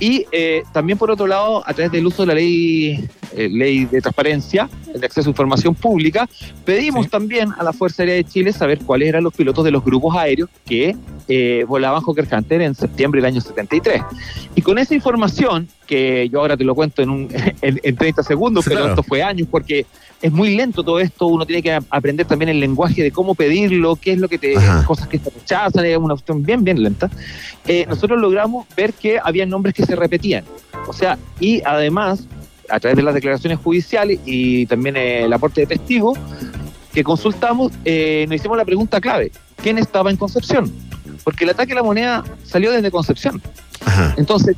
Y 0.00 0.26
eh, 0.30 0.62
también, 0.72 0.98
por 0.98 1.10
otro 1.10 1.26
lado, 1.26 1.62
a 1.66 1.74
través 1.74 1.90
del 1.90 2.06
uso 2.06 2.22
de 2.22 2.26
la 2.26 2.34
ley, 2.34 3.08
eh, 3.32 3.48
ley 3.50 3.84
de 3.84 4.00
transparencia, 4.00 4.68
de 4.94 5.04
acceso 5.04 5.28
a 5.28 5.30
información 5.30 5.74
pública, 5.74 6.28
pedimos 6.64 7.08
también 7.08 7.50
a 7.58 7.64
la 7.64 7.72
Fuerza 7.72 8.02
Aérea 8.02 8.16
de 8.16 8.24
Chile 8.24 8.52
saber 8.52 8.78
cuáles 8.78 9.08
eran 9.08 9.24
los 9.24 9.34
pilotos 9.34 9.64
de 9.64 9.70
los 9.70 9.84
grupos 9.84 10.14
aéreos 10.16 10.48
que 10.64 10.96
volaban 11.66 12.02
Hawker 12.02 12.26
Hunter 12.32 12.62
en 12.62 12.74
septiembre 12.74 13.20
del 13.20 13.26
año 13.26 13.40
73. 13.40 14.02
Y 14.54 14.62
con 14.62 14.78
esa 14.78 14.94
información, 14.94 15.68
que 15.86 16.28
yo 16.30 16.40
ahora 16.40 16.56
te 16.56 16.64
lo 16.64 16.74
cuento 16.74 17.02
en, 17.02 17.10
un, 17.10 17.28
en, 17.62 17.96
30 17.96 18.22
segundos, 18.22 18.64
pero 18.66 18.88
esto 18.88 19.02
fue 19.02 19.22
años, 19.22 19.48
porque 19.50 19.84
es 20.20 20.32
muy 20.32 20.56
lento 20.56 20.82
todo 20.82 20.98
esto, 20.98 21.26
uno 21.26 21.46
tiene 21.46 21.62
que 21.62 21.78
aprender 21.90 22.26
también 22.26 22.48
el 22.48 22.60
lenguaje 22.60 23.02
de 23.02 23.10
cómo 23.12 23.34
pedirlo, 23.34 23.96
qué 23.96 24.12
es 24.12 24.18
lo 24.18 24.28
que 24.28 24.38
te, 24.38 24.54
cosas 24.86 25.06
que 25.08 25.18
te 25.18 25.30
rechazan, 25.30 25.84
es 25.84 25.96
una 25.96 26.14
cuestión 26.14 26.42
bien, 26.42 26.64
bien 26.64 26.82
lenta. 26.82 27.08
Eh, 27.66 27.86
nosotros 27.88 28.20
logramos 28.20 28.66
ver 28.76 28.92
que 28.92 29.20
había 29.22 29.46
nombres 29.46 29.74
que 29.74 29.84
se 29.86 29.94
repetían. 29.94 30.44
O 30.88 30.92
sea, 30.92 31.18
y 31.38 31.62
además, 31.64 32.26
a 32.68 32.80
través 32.80 32.96
de 32.96 33.02
las 33.02 33.14
declaraciones 33.14 33.58
judiciales 33.58 34.18
y 34.24 34.66
también 34.66 34.96
el 34.96 35.32
aporte 35.32 35.60
de 35.62 35.66
testigos 35.68 36.18
que 36.92 37.04
consultamos, 37.04 37.72
eh, 37.84 38.26
nos 38.28 38.36
hicimos 38.36 38.56
la 38.56 38.64
pregunta 38.64 39.00
clave, 39.00 39.30
¿quién 39.62 39.78
estaba 39.78 40.10
en 40.10 40.16
Concepción? 40.16 40.72
Porque 41.22 41.44
el 41.44 41.50
ataque 41.50 41.72
a 41.72 41.76
la 41.76 41.82
moneda 41.82 42.24
salió 42.44 42.72
desde 42.72 42.90
Concepción. 42.90 43.40
Entonces, 44.16 44.56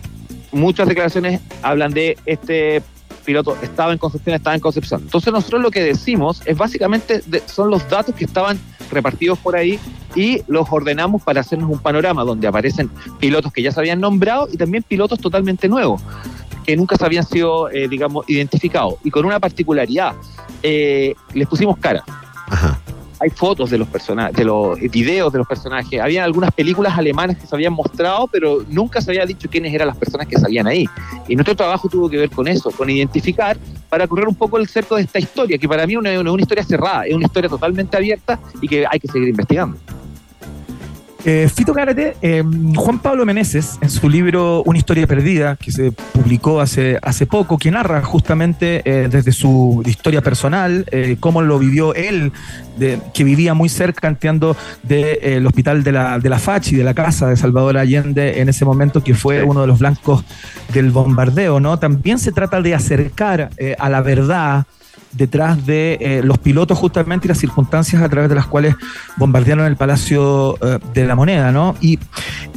muchas 0.53 0.89
declaraciones 0.89 1.41
hablan 1.63 1.93
de 1.93 2.17
este 2.27 2.83
piloto 3.21 3.57
estaba 3.63 3.93
en 3.93 3.99
Concepción, 3.99 4.35
estaba 4.35 4.55
en 4.55 4.61
Concepción. 4.61 5.03
Entonces 5.03 5.33
nosotros 5.33 5.63
lo 5.63 5.71
que 5.71 5.83
decimos 5.83 6.43
es 6.45 6.57
básicamente 6.57 7.23
son 7.47 7.71
los 7.71 7.89
datos 7.89 8.15
que 8.15 8.25
estaban 8.25 8.59
repartidos 8.91 9.39
por 9.39 9.57
ahí 9.57 9.79
y 10.15 10.43
los 10.49 10.67
ordenamos 10.71 11.23
para 11.23 11.41
hacernos 11.41 11.71
un 11.71 11.79
panorama 11.79 12.25
donde 12.25 12.47
aparecen 12.47 12.91
pilotos 13.19 13.53
que 13.53 13.63
ya 13.63 13.73
se 13.73 13.81
habían 13.81 14.01
nombrado 14.01 14.49
y 14.53 14.57
también 14.57 14.83
pilotos 14.83 15.21
totalmente 15.21 15.69
nuevos 15.69 16.03
que 16.67 16.77
nunca 16.77 16.97
se 16.97 17.05
habían 17.05 17.25
sido, 17.25 17.71
eh, 17.71 17.89
digamos, 17.89 18.29
identificados. 18.29 18.95
Y 19.03 19.11
con 19.11 19.25
una 19.25 19.41
particularidad, 19.41 20.15
eh, 20.63 21.15
les 21.33 21.49
pusimos 21.49 21.79
cara. 21.79 22.05
Hay 23.21 23.31
fotos 23.31 23.71
de 23.71 23.77
los 23.77 23.87
personajes, 23.87 24.35
de 24.35 24.45
los 24.45 24.81
videos 24.81 25.31
de 25.33 25.39
los 25.39 25.47
personajes. 25.47 26.01
Había 26.01 26.25
algunas 26.25 26.51
películas 26.53 26.97
alemanas 26.97 27.37
que 27.37 27.47
se 27.47 27.55
habían 27.55 27.75
mostrado, 27.75 28.27
pero 28.27 28.65
nunca 28.69 29.01
se 29.03 29.11
había 29.11 29.27
dicho 29.27 29.49
quiénes 29.51 29.75
eran 29.75 29.89
las 29.89 29.97
personas 29.97 30.27
que 30.27 30.39
salían 30.39 30.67
ahí. 30.67 30.87
Y 31.29 31.37
nuestro 31.37 31.55
trabajo 31.55 31.89
tuvo 31.89 32.09
que 32.09 32.17
ver 32.17 32.31
con 32.31 32.49
eso, 32.49 32.71
con 32.71 32.89
identificar 32.89 33.59
para 33.91 34.07
correr 34.07 34.27
un 34.27 34.35
poco 34.35 34.57
el 34.57 34.67
cerco 34.69 34.97
de 34.97 35.03
esta 35.03 35.19
historia, 35.19 35.59
que 35.59 35.69
para 35.69 35.87
mí 35.87 35.95
no 35.95 36.09
es 36.09 36.19
una 36.19 36.41
historia 36.41 36.65
cerrada, 36.65 37.05
es 37.05 37.15
una 37.15 37.27
historia 37.27 37.51
totalmente 37.51 37.97
abierta 37.97 38.41
y 38.63 38.69
que 38.69 38.87
hay 38.91 38.99
que 38.99 39.09
seguir 39.09 39.29
investigando. 39.29 39.77
Eh, 41.25 41.51
Fito 41.55 41.75
Cárate, 41.75 42.17
eh, 42.23 42.43
Juan 42.75 42.99
Pablo 42.99 43.27
Meneses, 43.27 43.79
en 43.83 43.91
su 43.91 44.09
libro 44.09 44.63
Una 44.65 44.79
historia 44.79 45.07
perdida, 45.07 45.57
que 45.57 45.71
se 45.71 45.93
publicó 45.93 46.61
hace, 46.61 46.99
hace 47.03 47.27
poco, 47.27 47.59
que 47.59 47.71
narra 47.71 48.03
justamente 48.03 48.81
eh, 48.85 49.09
desde 49.11 49.33
su 49.33 49.83
historia 49.85 50.23
personal, 50.23 50.87
cómo 51.21 51.43
lo 51.43 51.59
vivió 51.59 51.95
él, 51.95 52.33
de, 52.79 52.99
que 53.13 53.25
vivía 53.25 53.53
muy 53.53 53.69
cerca, 53.69 54.09
entiendo, 54.09 54.57
del 54.83 55.47
hospital 55.47 55.85
de 55.85 55.93
la, 55.93 56.19
de 56.19 56.29
la 56.29 56.39
Fachi, 56.39 56.77
de 56.77 56.85
la 56.85 56.95
casa 56.95 57.29
de 57.29 57.37
Salvador 57.37 57.77
Allende, 57.77 58.41
en 58.41 58.49
ese 58.49 58.65
momento 58.65 59.05
que 59.05 59.15
fue 59.15 59.43
uno 59.43 59.61
de 59.61 59.67
los 59.67 59.79
blancos 59.79 60.25
del 60.73 60.91
bombardeo, 60.91 61.61
¿no? 61.61 61.79
También 61.79 62.19
se 62.19 62.33
trata 62.33 62.63
de 62.63 62.75
acercar 62.75 63.51
a 63.79 63.89
la 63.91 64.01
verdad 64.01 64.65
detrás 65.13 65.67
de 65.67 65.99
eh, 66.01 66.21
los 66.23 66.39
pilotos 66.39 66.79
justamente 66.79 67.27
y 67.27 67.29
las 67.29 67.39
circunstancias 67.39 68.03
a 68.03 68.09
través 68.09 68.29
de 68.29 68.37
las 68.37 68.47
cuales 68.47 68.75
bombardearon 69.17 69.67
el 69.67 69.77
Palacio 69.77 70.57
eh, 70.63 70.79
de 70.95 71.05
la 71.05 71.15
Moneda, 71.15 71.51
¿no? 71.51 71.75
Y 71.81 71.99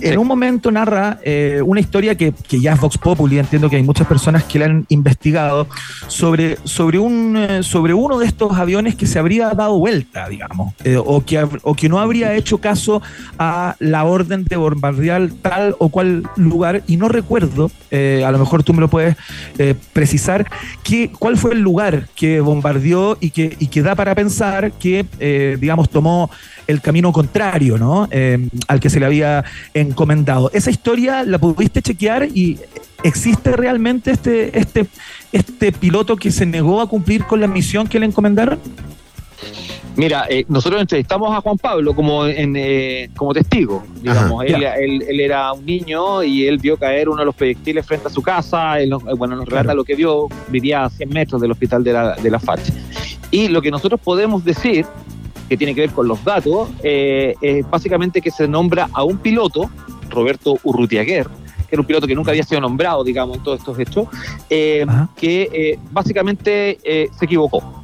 en 0.01 0.19
un 0.19 0.27
momento 0.27 0.71
narra 0.71 1.19
eh, 1.23 1.61
una 1.65 1.79
historia 1.79 2.15
que, 2.15 2.33
que, 2.47 2.59
ya 2.59 2.73
es 2.73 2.79
Vox 2.79 2.97
Populi, 2.97 3.39
entiendo 3.39 3.69
que 3.69 3.77
hay 3.77 3.83
muchas 3.83 4.07
personas 4.07 4.43
que 4.43 4.59
la 4.59 4.65
han 4.65 4.85
investigado, 4.89 5.67
sobre, 6.07 6.57
sobre, 6.63 6.99
un, 6.99 7.63
sobre 7.63 7.93
uno 7.93 8.19
de 8.19 8.27
estos 8.27 8.57
aviones 8.57 8.95
que 8.95 9.07
se 9.07 9.17
habría 9.17 9.49
dado 9.51 9.79
vuelta, 9.79 10.27
digamos, 10.29 10.73
o, 11.05 11.23
que, 11.25 11.47
o 11.63 11.73
que 11.75 11.89
no 11.89 11.99
habría 11.99 12.35
hecho 12.35 12.59
caso 12.59 13.01
a 13.39 13.75
la 13.79 14.03
orden 14.03 14.43
de 14.45 14.55
bombardear 14.57 15.29
tal 15.41 15.75
o 15.79 15.89
cual 15.89 16.23
lugar, 16.35 16.83
y 16.87 16.97
no 16.97 17.07
recuerdo, 17.07 17.71
a 17.91 18.31
lo 18.31 18.37
mejor 18.37 18.63
tú 18.63 18.73
me 18.73 18.81
lo 18.81 18.89
puedes 18.89 19.15
precisar, 19.93 20.45
que, 20.83 21.11
cuál 21.11 21.37
fue 21.37 21.53
el 21.53 21.61
lugar 21.61 22.07
que 22.15 22.42
bombardeó 22.43 23.17
y 23.19 23.31
que, 23.31 23.55
y 23.59 23.67
que 23.67 23.81
da 23.81 23.95
para 23.95 24.13
pensar 24.13 24.71
que, 24.73 25.05
eh, 25.19 25.57
digamos, 25.59 25.89
tomó 25.89 26.29
el 26.67 26.81
camino 26.81 27.11
contrario, 27.11 27.77
¿no? 27.77 28.07
Eh, 28.11 28.47
al 28.67 28.79
que 28.79 28.89
se 28.89 28.99
le 28.99 29.05
había 29.05 29.43
encomendado. 29.73 30.51
¿Esa 30.53 30.69
historia 30.69 31.23
la 31.23 31.39
pudiste 31.39 31.81
chequear 31.81 32.27
y 32.33 32.59
existe 33.03 33.53
realmente 33.53 34.11
este, 34.11 34.57
este, 34.57 34.85
este 35.31 35.71
piloto 35.71 36.15
que 36.15 36.31
se 36.31 36.45
negó 36.45 36.81
a 36.81 36.87
cumplir 36.87 37.25
con 37.25 37.41
la 37.41 37.47
misión 37.47 37.87
que 37.87 37.99
le 37.99 38.05
encomendaron? 38.05 38.59
Mira, 39.95 40.25
eh, 40.27 40.43
nosotros 40.47 40.81
entrevistamos 40.81 41.35
a 41.35 41.41
Juan 41.41 41.57
Pablo 41.57 41.93
como 41.93 42.25
en, 42.25 42.55
eh, 42.55 43.11
como 43.15 43.31
testigo, 43.31 43.83
digamos. 44.01 44.43
él, 44.43 44.63
él, 44.63 45.19
era 45.19 45.53
un 45.53 45.63
niño 45.63 46.23
y 46.23 46.47
él 46.47 46.57
vio 46.57 46.77
caer 46.77 47.09
uno 47.09 47.19
de 47.19 47.25
los 47.25 47.35
proyectiles 47.35 47.85
frente 47.85 48.07
a 48.07 48.09
su 48.09 48.23
casa. 48.23 48.79
Él, 48.79 48.91
eh, 48.91 49.13
bueno, 49.15 49.35
nos 49.35 49.47
relata 49.47 49.75
lo 49.75 49.83
que 49.83 49.93
vio. 49.93 50.29
Vivía 50.47 50.85
a 50.85 50.89
100 50.89 51.09
metros 51.09 51.41
del 51.41 51.51
hospital 51.51 51.83
de 51.83 51.93
la, 51.93 52.15
de 52.15 52.31
la 52.31 52.41
Y 53.29 53.49
lo 53.49 53.61
que 53.61 53.69
nosotros 53.69 53.99
podemos 54.03 54.43
decir, 54.43 54.85
que 55.47 55.57
tiene 55.57 55.75
que 55.75 55.81
ver 55.81 55.91
con 55.91 56.07
los 56.07 56.23
datos, 56.23 56.69
es 56.81 57.69
básicamente 57.69 58.19
que 58.21 58.31
se 58.31 58.47
nombra 58.47 58.89
a 58.93 59.03
un 59.03 59.17
piloto, 59.17 59.69
Roberto 60.09 60.57
Urrutiaguer, 60.63 61.27
que 61.27 61.75
era 61.75 61.81
un 61.81 61.87
piloto 61.87 62.07
que 62.07 62.15
nunca 62.15 62.31
había 62.31 62.43
sido 62.43 62.61
nombrado, 62.61 63.03
digamos, 63.03 63.37
en 63.37 63.43
todos 63.43 63.59
estos 63.59 63.77
hechos, 63.77 64.07
que 64.49 65.79
básicamente 65.91 66.79
se 66.83 67.25
equivocó 67.25 67.82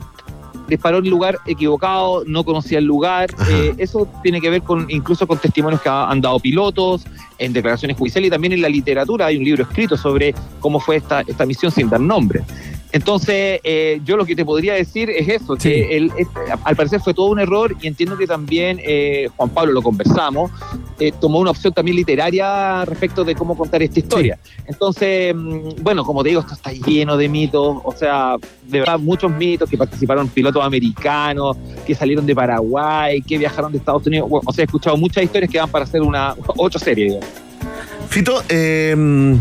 disparó 0.69 0.99
en 0.99 1.05
el 1.05 1.11
lugar 1.11 1.39
equivocado, 1.45 2.23
no 2.25 2.43
conocía 2.43 2.79
el 2.79 2.85
lugar. 2.85 3.29
Eh, 3.49 3.73
eso 3.77 4.07
tiene 4.23 4.39
que 4.39 4.49
ver 4.49 4.61
con 4.61 4.89
incluso 4.89 5.27
con 5.27 5.37
testimonios 5.37 5.81
que 5.81 5.89
han 5.89 6.21
dado 6.21 6.39
pilotos, 6.39 7.05
en 7.37 7.53
declaraciones 7.53 7.97
judiciales 7.97 8.27
y 8.27 8.31
también 8.31 8.53
en 8.53 8.61
la 8.61 8.69
literatura. 8.69 9.27
Hay 9.27 9.37
un 9.37 9.43
libro 9.43 9.63
escrito 9.63 9.97
sobre 9.97 10.35
cómo 10.59 10.79
fue 10.79 10.97
esta, 10.97 11.21
esta 11.21 11.45
misión 11.45 11.71
sin 11.71 11.89
dar 11.89 11.99
nombre. 11.99 12.43
Entonces, 12.91 13.59
eh, 13.63 14.01
yo 14.03 14.17
lo 14.17 14.25
que 14.25 14.35
te 14.35 14.43
podría 14.43 14.73
decir 14.73 15.09
es 15.11 15.27
eso, 15.27 15.55
que 15.55 15.95
él, 15.95 16.11
al 16.63 16.75
parecer 16.75 16.99
fue 16.99 17.13
todo 17.13 17.27
un 17.27 17.39
error 17.39 17.75
y 17.79 17.87
entiendo 17.87 18.17
que 18.17 18.25
también 18.25 18.79
eh, 18.83 19.29
Juan 19.37 19.49
Pablo 19.49 19.73
lo 19.73 19.81
conversamos, 19.83 20.49
eh, 20.99 21.11
tomó 21.19 21.39
una 21.39 21.51
opción 21.51 21.71
también 21.71 21.97
literaria 21.97 22.83
respecto 22.85 23.23
de 23.23 23.35
cómo 23.35 23.55
contar 23.55 23.83
esta 23.83 23.99
historia. 23.99 24.39
Entonces, 24.65 25.35
mm, 25.35 25.83
bueno, 25.83 26.03
como 26.03 26.23
te 26.23 26.29
digo, 26.29 26.41
esto 26.41 26.55
está 26.55 26.71
lleno 26.71 27.15
de 27.15 27.29
mitos, 27.29 27.77
o 27.83 27.93
sea, 27.95 28.37
de 28.63 28.79
verdad 28.79 28.97
muchos 28.97 29.31
mitos 29.31 29.69
que 29.69 29.77
participaron 29.77 30.27
pilotos 30.27 30.63
americanos, 30.63 31.57
que 31.85 31.93
salieron 31.93 32.25
de 32.25 32.33
Paraguay, 32.33 33.21
que 33.21 33.37
viajaron 33.37 33.71
de 33.71 33.77
Estados 33.77 34.05
Unidos, 34.07 34.27
o 34.31 34.51
sea, 34.51 34.63
he 34.63 34.65
escuchado 34.65 34.97
muchas 34.97 35.23
historias 35.23 35.51
que 35.51 35.59
van 35.59 35.69
para 35.69 35.85
hacer 35.85 36.01
una 36.01 36.33
ocho 36.57 36.79
series. 36.79 37.17
Fito, 38.09 38.41
eh 38.49 39.37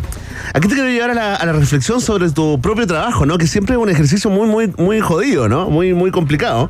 Aquí 0.55 0.69
te 0.69 0.75
quiero 0.75 0.89
llevar 0.89 1.11
a 1.11 1.45
la, 1.45 1.53
reflexión 1.53 2.01
sobre 2.01 2.31
tu 2.31 2.61
propio 2.61 2.87
trabajo, 2.87 3.27
¿no? 3.27 3.39
Que 3.39 3.47
siempre 3.47 3.75
es 3.77 3.81
un 3.81 3.91
ejercicio 3.91 4.31
muy, 4.31 4.49
muy, 4.49 4.73
muy 4.77 5.01
jodido, 5.01 5.49
¿no? 5.49 5.69
Muy, 5.69 5.95
muy 5.95 6.11
complicado. 6.11 6.69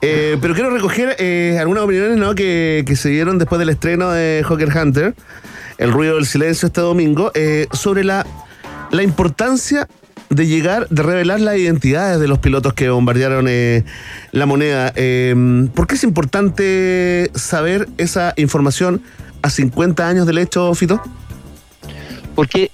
Eh, 0.00 0.36
pero 0.40 0.54
quiero 0.54 0.70
recoger 0.70 1.16
eh, 1.18 1.58
algunas 1.60 1.84
opiniones 1.84 2.16
¿no? 2.18 2.34
que, 2.34 2.84
se 2.96 3.08
dieron 3.08 3.38
después 3.38 3.58
del 3.58 3.68
estreno 3.68 4.10
de 4.10 4.44
Hawker 4.46 4.76
Hunter, 4.76 5.14
El 5.78 5.92
ruido 5.92 6.16
del 6.16 6.26
silencio 6.26 6.66
este 6.66 6.80
domingo, 6.80 7.30
eh, 7.34 7.66
sobre 7.72 8.04
la, 8.04 8.26
la 8.90 9.02
importancia 9.02 9.88
de 10.28 10.46
llegar, 10.46 10.88
de 10.88 11.02
revelar 11.02 11.40
las 11.40 11.56
identidades 11.56 12.18
de 12.18 12.26
los 12.26 12.38
pilotos 12.38 12.72
que 12.72 12.88
bombardearon 12.88 13.46
la 14.32 14.46
moneda. 14.46 14.92
¿Por 15.74 15.86
qué 15.86 15.94
es 15.94 16.04
importante 16.04 17.30
saber 17.34 17.88
esa 17.98 18.32
información 18.36 19.02
a 19.42 19.50
50 19.50 20.08
años 20.08 20.26
del 20.26 20.38
hecho, 20.38 20.74
Fito? 20.74 21.02
Porque 22.34 22.70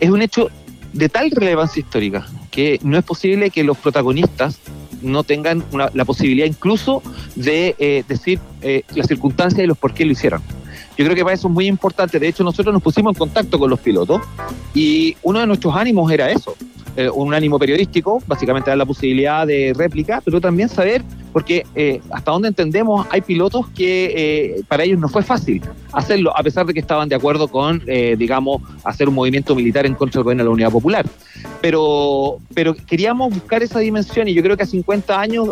es 0.00 0.10
un 0.10 0.22
hecho 0.22 0.50
de 0.92 1.08
tal 1.08 1.30
relevancia 1.30 1.80
histórica 1.80 2.26
que 2.50 2.78
no 2.82 2.96
es 2.96 3.04
posible 3.04 3.50
que 3.50 3.64
los 3.64 3.76
protagonistas 3.76 4.58
no 5.02 5.24
tengan 5.24 5.62
la 5.92 6.04
posibilidad 6.04 6.46
incluso 6.46 7.02
de 7.34 7.76
eh, 7.78 8.02
decir 8.08 8.40
eh, 8.62 8.82
las 8.94 9.06
circunstancias 9.06 9.62
y 9.62 9.66
los 9.66 9.76
por 9.76 9.92
qué 9.92 10.04
lo 10.04 10.12
hicieron. 10.12 10.42
Yo 10.96 11.04
creo 11.04 11.14
que 11.14 11.22
para 11.22 11.34
eso 11.34 11.48
es 11.48 11.54
muy 11.54 11.66
importante. 11.66 12.18
De 12.18 12.28
hecho, 12.28 12.42
nosotros 12.42 12.72
nos 12.72 12.82
pusimos 12.82 13.14
en 13.14 13.18
contacto 13.18 13.58
con 13.58 13.68
los 13.68 13.78
pilotos 13.78 14.22
y 14.74 15.16
uno 15.22 15.40
de 15.40 15.46
nuestros 15.46 15.76
ánimos 15.76 16.10
era 16.10 16.30
eso, 16.30 16.56
eh, 16.96 17.10
un 17.10 17.34
ánimo 17.34 17.58
periodístico, 17.58 18.22
básicamente 18.26 18.70
dar 18.70 18.78
la 18.78 18.86
posibilidad 18.86 19.46
de 19.46 19.72
réplica, 19.76 20.22
pero 20.24 20.40
también 20.40 20.68
saber, 20.68 21.02
porque 21.32 21.66
eh, 21.74 22.00
hasta 22.10 22.30
donde 22.30 22.48
entendemos, 22.48 23.06
hay 23.10 23.20
pilotos 23.20 23.68
que 23.68 24.12
eh, 24.16 24.62
para 24.68 24.84
ellos 24.84 24.98
no 24.98 25.08
fue 25.08 25.22
fácil 25.22 25.62
hacerlo, 25.92 26.36
a 26.36 26.42
pesar 26.42 26.64
de 26.66 26.74
que 26.74 26.80
estaban 26.80 27.08
de 27.08 27.14
acuerdo 27.14 27.48
con, 27.48 27.82
digamos, 27.86 28.60
hacer 28.84 29.08
un 29.08 29.14
movimiento 29.14 29.54
militar 29.54 29.86
en 29.86 29.94
contra 29.94 30.18
del 30.18 30.24
gobierno 30.24 30.42
de 30.42 30.48
la 30.48 30.52
Unidad 30.52 30.70
Popular. 30.70 31.06
Pero, 31.62 32.38
pero 32.54 32.74
queríamos 32.74 33.32
buscar 33.32 33.62
esa 33.62 33.78
dimensión 33.78 34.28
y 34.28 34.34
yo 34.34 34.42
creo 34.42 34.56
que 34.56 34.64
a 34.64 34.66
50 34.66 35.18
años 35.18 35.50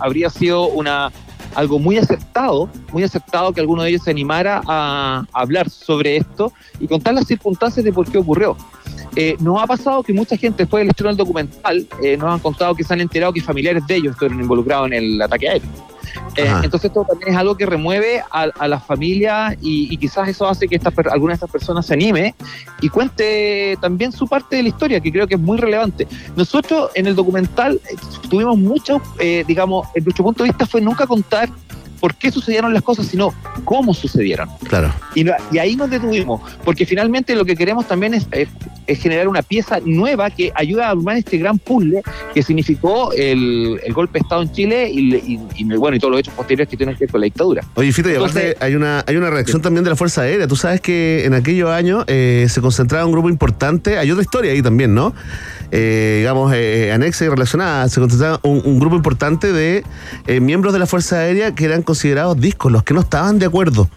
habría 0.00 0.30
sido 0.30 0.68
una 0.68 1.10
algo 1.54 1.78
muy 1.78 1.98
aceptado, 1.98 2.68
muy 2.92 3.02
aceptado 3.02 3.52
que 3.52 3.60
alguno 3.60 3.82
de 3.82 3.90
ellos 3.90 4.02
se 4.04 4.10
animara 4.10 4.62
a, 4.66 5.24
hablar 5.32 5.68
sobre 5.70 6.16
esto 6.16 6.52
y 6.80 6.86
contar 6.86 7.14
las 7.14 7.26
circunstancias 7.26 7.84
de 7.84 7.92
por 7.92 8.10
qué 8.10 8.18
ocurrió. 8.18 8.56
Eh, 9.16 9.36
nos 9.40 9.62
ha 9.62 9.66
pasado 9.66 10.02
que 10.02 10.12
mucha 10.12 10.36
gente 10.36 10.62
después 10.62 10.80
del 10.80 10.88
estreno 10.88 11.10
del 11.10 11.18
documental 11.18 11.86
eh, 12.02 12.16
nos 12.16 12.32
han 12.32 12.38
contado 12.40 12.74
que 12.74 12.82
se 12.82 12.94
han 12.94 13.00
enterado 13.00 13.32
que 13.32 13.40
familiares 13.40 13.86
de 13.86 13.96
ellos 13.96 14.12
estuvieron 14.12 14.40
involucrados 14.40 14.86
en 14.86 14.92
el 14.94 15.22
ataque 15.22 15.48
aéreo. 15.48 15.68
Eh, 16.36 16.50
entonces 16.62 16.86
esto 16.86 17.04
también 17.04 17.32
es 17.32 17.36
algo 17.36 17.56
que 17.56 17.66
remueve 17.66 18.22
a, 18.30 18.68
la 18.68 18.80
familia 18.80 19.56
y, 19.60 19.96
quizás 19.96 20.28
eso 20.28 20.48
hace 20.48 20.66
que 20.66 20.80
alguna 21.10 21.32
de 21.32 21.34
estas 21.34 21.50
personas 21.50 21.86
se 21.86 21.94
anime 21.94 22.34
y 22.80 22.88
cuente 22.88 23.76
también 23.80 24.12
su 24.12 24.26
parte 24.26 24.56
de 24.56 24.62
la 24.62 24.68
historia, 24.70 25.00
que 25.00 25.12
creo 25.12 25.26
que 25.26 25.34
es 25.34 25.40
muy 25.40 25.58
relevante. 25.58 26.06
Nosotros 26.36 26.90
en 26.94 27.06
el 27.06 27.14
documental 27.14 27.80
eh, 27.90 27.96
tuvimos 28.28 28.58
mucho, 28.58 29.00
eh, 29.18 29.44
digamos, 29.46 29.88
nuestro 29.94 30.24
punto 30.24 30.42
de 30.42 30.50
vista 30.50 30.66
fue 30.66 30.80
nunca 30.80 31.06
contar 31.06 31.48
por 32.02 32.16
qué 32.16 32.32
sucedieron 32.32 32.74
las 32.74 32.82
cosas, 32.82 33.06
sino 33.06 33.32
cómo 33.64 33.94
sucedieron. 33.94 34.48
Claro. 34.68 34.92
Y, 35.14 35.24
ahí 35.56 35.76
nos 35.76 35.88
detuvimos, 35.88 36.40
porque 36.64 36.84
finalmente 36.84 37.36
lo 37.36 37.44
que 37.44 37.54
queremos 37.54 37.86
también 37.86 38.14
es, 38.14 38.26
generar 38.98 39.28
una 39.28 39.42
pieza 39.42 39.78
nueva 39.84 40.28
que 40.28 40.50
ayude 40.56 40.82
a 40.82 40.90
armar 40.90 41.16
este 41.16 41.38
gran 41.38 41.60
puzzle 41.60 42.02
que 42.34 42.42
significó 42.42 43.12
el, 43.12 43.80
golpe 43.94 44.18
de 44.18 44.22
Estado 44.24 44.42
en 44.42 44.50
Chile 44.50 44.90
y, 44.92 45.38
bueno, 45.76 45.96
y 45.96 46.00
todos 46.00 46.10
los 46.10 46.20
hechos 46.20 46.34
posteriores 46.34 46.68
que 46.68 46.76
tienen 46.76 46.96
que 46.96 47.04
ver 47.04 47.12
con 47.12 47.20
la 47.20 47.26
dictadura. 47.26 47.64
Oye, 47.74 47.92
Fito, 47.92 48.10
y 48.10 48.16
aparte 48.16 48.56
hay 48.58 48.74
una, 48.74 49.04
hay 49.06 49.16
una 49.16 49.30
reacción 49.30 49.62
también 49.62 49.84
de 49.84 49.90
la 49.90 49.96
Fuerza 49.96 50.22
Aérea. 50.22 50.48
Tú 50.48 50.56
sabes 50.56 50.80
que 50.80 51.24
en 51.24 51.34
aquellos 51.34 51.70
años 51.70 52.04
eh, 52.08 52.46
se 52.48 52.60
concentraba 52.60 53.06
un 53.06 53.12
grupo 53.12 53.28
importante, 53.28 53.96
hay 53.96 54.10
otra 54.10 54.22
historia 54.22 54.50
ahí 54.50 54.60
también, 54.60 54.92
¿no? 54.92 55.14
Eh, 55.72 56.16
digamos, 56.18 56.52
eh, 56.54 56.92
anexa 56.92 57.24
y 57.24 57.28
relacionada. 57.28 57.88
Se 57.88 57.98
concentraba 58.00 58.38
un, 58.42 58.62
un 58.64 58.78
grupo 58.78 58.94
importante 58.94 59.52
de 59.52 59.82
eh, 60.28 60.38
miembros 60.40 60.72
de 60.72 60.78
la 60.78 60.86
Fuerza 60.86 61.16
Aérea 61.18 61.54
que 61.54 61.64
eran 61.64 61.82
considerados 61.82 62.38
discos, 62.40 62.70
los 62.70 62.84
que 62.84 62.94
no 62.94 63.00
estaban 63.00 63.38
de 63.40 63.46
acuerdo. 63.46 63.88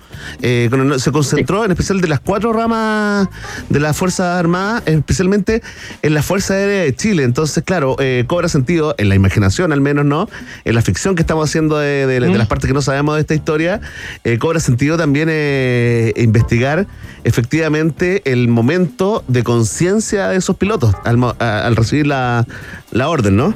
Eh, 0.42 0.68
con- 0.72 1.00
se 1.00 1.12
concentró 1.12 1.66
en 1.66 1.72
especial 1.72 2.00
de 2.02 2.08
las 2.08 2.22
cuatro 2.22 2.54
ramas 2.54 3.28
de 3.70 3.80
las 3.80 3.96
Fuerzas 3.98 4.40
Armadas, 4.40 4.84
especialmente 4.86 5.62
en 6.02 6.14
la 6.14 6.24
Fuerza 6.24 6.54
Aérea 6.56 6.84
de 6.84 6.96
Chile. 6.96 7.24
Entonces, 7.24 7.64
claro, 7.64 7.98
eh, 8.00 8.24
cobra 8.26 8.48
sentido, 8.48 8.96
en 8.98 9.10
la 9.10 9.16
imaginación 9.16 9.74
al 9.74 9.82
menos, 9.82 10.06
¿no? 10.06 10.30
En 10.64 10.74
la 10.74 10.82
ficción 10.82 11.16
que 11.16 11.22
estamos 11.22 11.50
haciendo 11.50 11.78
de, 11.78 12.08
de- 12.08 12.20
de 12.22 12.38
las 12.38 12.48
partes 12.48 12.68
que 12.70 12.74
no 12.74 12.82
sabemos 12.82 13.16
de 13.16 13.22
esta 13.22 13.36
historia, 13.36 13.82
eh, 14.24 14.38
cobra 14.40 14.62
sentido 14.62 14.98
también 14.98 15.28
eh, 15.30 16.14
investigar 16.16 16.88
efectivamente 17.26 18.22
el 18.32 18.48
momento 18.48 19.24
de 19.28 19.44
conciencia 19.44 20.30
de 20.30 20.38
esos 20.38 20.56
pilotos 20.56 20.96
al, 21.04 21.18
mo- 21.18 21.36
a- 21.40 21.65
al 21.66 21.76
recibir 21.76 22.08
la, 22.08 22.46
la 22.92 23.10
orden, 23.10 23.36
¿no? 23.36 23.54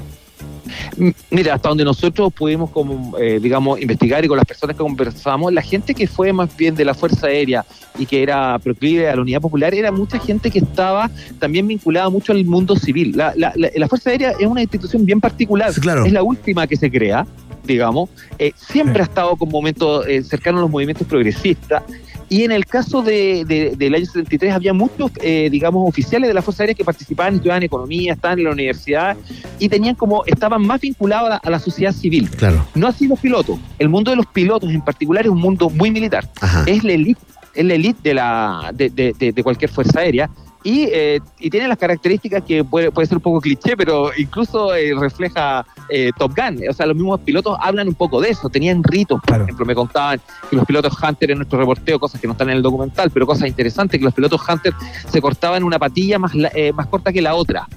Mira, 1.32 1.56
hasta 1.56 1.70
donde 1.70 1.84
nosotros 1.84 2.32
pudimos, 2.34 2.70
como, 2.70 3.18
eh, 3.18 3.40
digamos, 3.42 3.82
investigar 3.82 4.24
y 4.24 4.28
con 4.28 4.38
las 4.38 4.46
personas 4.46 4.76
que 4.76 4.84
conversamos, 4.84 5.52
la 5.52 5.62
gente 5.62 5.96
que 5.96 6.08
fue 6.08 6.32
más 6.32 6.56
bien 6.56 6.76
de 6.76 6.86
la 6.86 6.94
Fuerza 6.94 7.28
Aérea 7.28 7.66
y 7.98 8.06
que 8.06 8.22
era 8.22 8.58
proclive 8.60 9.10
a 9.10 9.16
la 9.16 9.22
Unidad 9.22 9.42
Popular, 9.42 9.74
era 9.74 9.92
mucha 9.92 10.20
gente 10.20 10.52
que 10.52 10.60
estaba 10.60 11.10
también 11.40 11.68
vinculada 11.68 12.10
mucho 12.10 12.34
al 12.34 12.46
mundo 12.46 12.76
civil. 12.76 13.14
La, 13.16 13.34
la- 13.36 13.54
la- 13.56 13.70
la 13.74 13.88
Fuerza 13.88 14.12
Aérea 14.12 14.32
es 14.40 14.46
una 14.46 14.62
institución 14.62 15.06
bien 15.06 15.20
particular, 15.20 15.74
claro. 15.74 16.06
es 16.06 16.14
la 16.14 16.22
última 16.24 16.68
que 16.68 16.76
se 16.76 16.90
crea, 16.92 17.26
digamos, 17.64 18.10
Eh, 18.38 18.52
siempre 18.56 19.02
ha 19.02 19.06
estado 19.06 19.36
con 19.36 19.50
momentos 19.50 20.06
eh, 20.08 20.24
cercanos 20.24 20.60
a 20.60 20.62
los 20.64 20.72
movimientos 20.72 21.08
progresistas. 21.08 21.84
Y 22.30 22.44
en 22.44 22.52
el 22.52 22.66
caso 22.66 23.02
de, 23.02 23.44
de- 23.46 23.74
del 23.76 23.96
año 23.96 24.06
73 24.06 24.54
había 24.54 24.72
muchos, 24.74 25.12
eh, 25.22 25.50
digamos, 25.52 25.88
oficiales 25.90 26.28
de 26.28 26.34
la 26.34 26.42
Fuerza 26.42 26.64
Aérea 26.64 26.76
que 26.76 26.84
participaban, 26.86 27.34
estudiaban 27.36 27.64
economía, 27.64 28.14
estaban 28.14 28.38
en 28.40 28.46
la 28.46 28.52
universidad 28.52 29.18
y 29.58 29.68
tenían 29.68 29.96
como, 29.96 30.24
estaban 30.26 30.62
más 30.66 30.80
vinculados 30.80 31.26
a 31.28 31.30
la, 31.30 31.36
a 31.38 31.50
la 31.50 31.60
sociedad 31.60 31.92
civil. 31.92 32.30
Claro. 32.30 32.66
No 32.76 32.88
así 32.88 33.08
los 33.08 33.20
pilotos. 33.20 33.60
El 33.80 33.90
mundo 33.90 34.12
de 34.12 34.18
los 34.18 34.28
pilotos 34.28 34.70
en 34.72 34.82
particular 34.82 35.26
es 35.26 35.32
un 35.32 35.40
mundo 35.40 35.70
muy 35.70 35.90
militar. 35.92 36.30
Ajá. 36.40 36.64
Es 36.68 36.84
la 36.84 36.94
élite, 36.94 37.22
es 37.56 37.66
la 37.66 37.74
élite 37.74 38.00
de, 38.10 38.14
la, 38.14 38.72
de- 38.74 38.90
de 39.34 39.44
cualquier 39.44 39.72
fuerza 39.72 40.00
aérea. 40.00 40.30
Y, 40.64 40.90
eh, 40.92 41.22
y 41.40 41.50
tiene 41.50 41.68
las 41.68 41.78
características 41.78 42.44
que 42.44 42.64
puede, 42.66 42.92
puede 42.92 43.08
ser 43.08 43.18
un 43.18 43.24
poco 43.24 43.40
cliché, 43.40 43.78
pero 43.78 44.12
incluso 44.18 44.76
eh, 44.76 44.94
refleja 45.00 45.66
eh, 45.90 46.12
Top 46.18 46.34
Gun. 46.36 46.60
O 46.70 46.74
sea, 46.74 46.86
los 46.86 46.96
mismos 46.96 47.22
pilotos 47.22 47.58
hablan 47.62 47.88
un 47.88 47.96
poco 47.96 48.20
de 48.20 48.30
eso. 48.30 48.50
Tenían 48.50 48.84
ritos, 48.84 49.22
por 49.26 49.42
ejemplo, 49.42 49.66
me 49.66 49.74
contaban 49.74 50.20
que 50.50 50.56
los 50.56 50.66
pilotos 50.66 50.94
Hunter 51.02 51.32
en 51.32 51.38
nuestro 51.38 51.60
reporteo, 51.60 52.00
cosas 52.00 52.20
que 52.20 52.28
no 52.28 52.34
están 52.34 52.50
en 52.50 52.58
el 52.58 52.62
documental, 52.62 53.10
pero 53.10 53.26
cosas 53.26 53.48
interesantes, 53.48 53.98
que 54.00 54.04
los 54.04 54.14
pilotos 54.14 54.42
Hunter 54.48 54.74
se 55.08 55.22
cortaban 55.22 55.64
una 55.64 55.80
patilla 55.80 56.20
más, 56.20 56.34
eh, 56.54 56.74
más 56.74 56.88
corta 56.88 57.14
que 57.14 57.22
la 57.22 57.36
otra. 57.36 57.68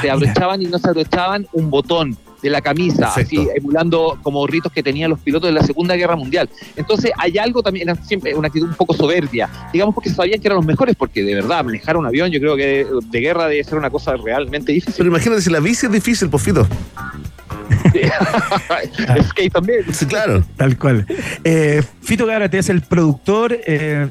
Se 0.00 0.10
abrochaban 0.10 0.62
y 0.62 0.66
no 0.66 0.78
se 0.78 0.88
abrochaban 0.88 1.46
un 1.52 1.68
botón 1.68 2.16
de 2.42 2.50
la 2.50 2.60
camisa, 2.60 3.12
así 3.14 3.48
emulando 3.54 4.18
como 4.22 4.46
ritos 4.46 4.72
que 4.72 4.82
tenían 4.82 5.10
los 5.10 5.20
pilotos 5.20 5.48
de 5.48 5.54
la 5.54 5.62
Segunda 5.62 5.94
Guerra 5.94 6.16
Mundial. 6.16 6.48
Entonces 6.76 7.12
hay 7.16 7.38
algo 7.38 7.62
también, 7.62 7.88
era 7.88 8.02
siempre 8.04 8.34
una 8.34 8.48
actitud 8.48 8.68
un 8.68 8.74
poco 8.74 8.94
soberbia, 8.94 9.48
digamos 9.72 9.94
porque 9.94 10.10
sabían 10.10 10.40
que 10.40 10.48
eran 10.48 10.56
los 10.56 10.66
mejores, 10.66 10.96
porque 10.96 11.22
de 11.22 11.34
verdad 11.34 11.64
manejar 11.64 11.96
un 11.96 12.06
avión 12.06 12.30
yo 12.30 12.40
creo 12.40 12.56
que 12.56 12.86
de 13.10 13.20
guerra 13.20 13.46
debe 13.46 13.62
ser 13.64 13.78
una 13.78 13.90
cosa 13.90 14.16
realmente 14.16 14.72
difícil. 14.72 14.94
Pero 14.98 15.08
imagínate 15.08 15.42
si 15.42 15.50
la 15.50 15.60
bici 15.60 15.86
es 15.86 15.92
difícil, 15.92 16.28
pofito. 16.28 16.66
Skate 19.28 19.50
también. 19.52 19.84
Sí, 19.92 20.06
claro. 20.06 20.44
Tal 20.56 20.78
cual. 20.78 21.06
Eh, 21.44 21.82
Fito 22.02 22.26
Gárate 22.26 22.58
es 22.58 22.68
el 22.68 22.82
productor, 22.82 23.58
eh, 23.66 24.08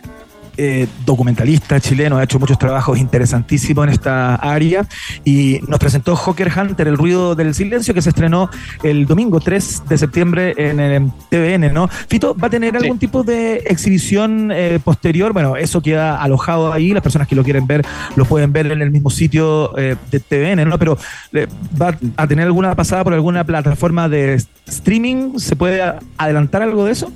eh, 0.58 0.88
documentalista 1.06 1.80
chileno, 1.80 2.18
ha 2.18 2.24
hecho 2.24 2.40
muchos 2.40 2.58
trabajos 2.58 2.98
interesantísimos 2.98 3.88
en 3.88 3.94
esta 3.94 4.36
área 4.36 4.86
y 5.24 5.60
nos 5.68 5.80
presentó 5.80 6.16
Hawker 6.16 6.52
Hunter, 6.56 6.88
El 6.88 6.98
ruido 6.98 7.36
del 7.36 7.54
silencio, 7.54 7.94
que 7.94 8.02
se 8.02 8.10
estrenó 8.10 8.50
el 8.84 9.06
domingo 9.06 9.40
3 9.40 9.84
de 9.88 9.98
septiembre 9.98 10.54
en 10.58 10.80
el 10.80 11.12
TVN, 11.30 11.74
¿no? 11.74 11.88
Fito, 11.88 12.36
¿va 12.36 12.48
a 12.48 12.50
tener 12.50 12.76
algún 12.76 13.00
tipo 13.00 13.24
de 13.24 13.58
exhibición 13.68 14.52
eh, 14.52 14.80
posterior? 14.84 15.34
Bueno, 15.34 15.56
eso 15.56 15.82
queda 15.82 16.22
alojado 16.22 16.74
ahí, 16.74 16.92
las 16.92 17.04
personas 17.04 17.28
que 17.28 17.36
lo 17.36 17.44
quieren 17.44 17.68
ver 17.68 17.86
lo 18.16 18.26
pueden 18.26 18.52
ver 18.52 18.72
en 18.72 18.82
el 18.82 18.92
mismo 18.92 19.10
sitio 19.10 19.78
eh, 19.78 19.96
de 20.12 20.20
TVN, 20.20 20.68
¿no? 20.68 20.78
Pero 20.78 20.98
eh, 21.34 21.48
¿va 21.80 21.98
a 22.18 22.28
tener 22.28 22.46
alguna 22.46 22.76
pasada 22.76 23.04
por 23.04 23.14
alguna 23.14 23.44
plataforma 23.44 24.10
de 24.10 24.42
streaming? 24.68 25.38
¿Se 25.38 25.56
puede 25.56 25.82
adelantar 26.18 26.62
algo 26.62 26.86
de 26.86 26.92
eso? 26.92 27.12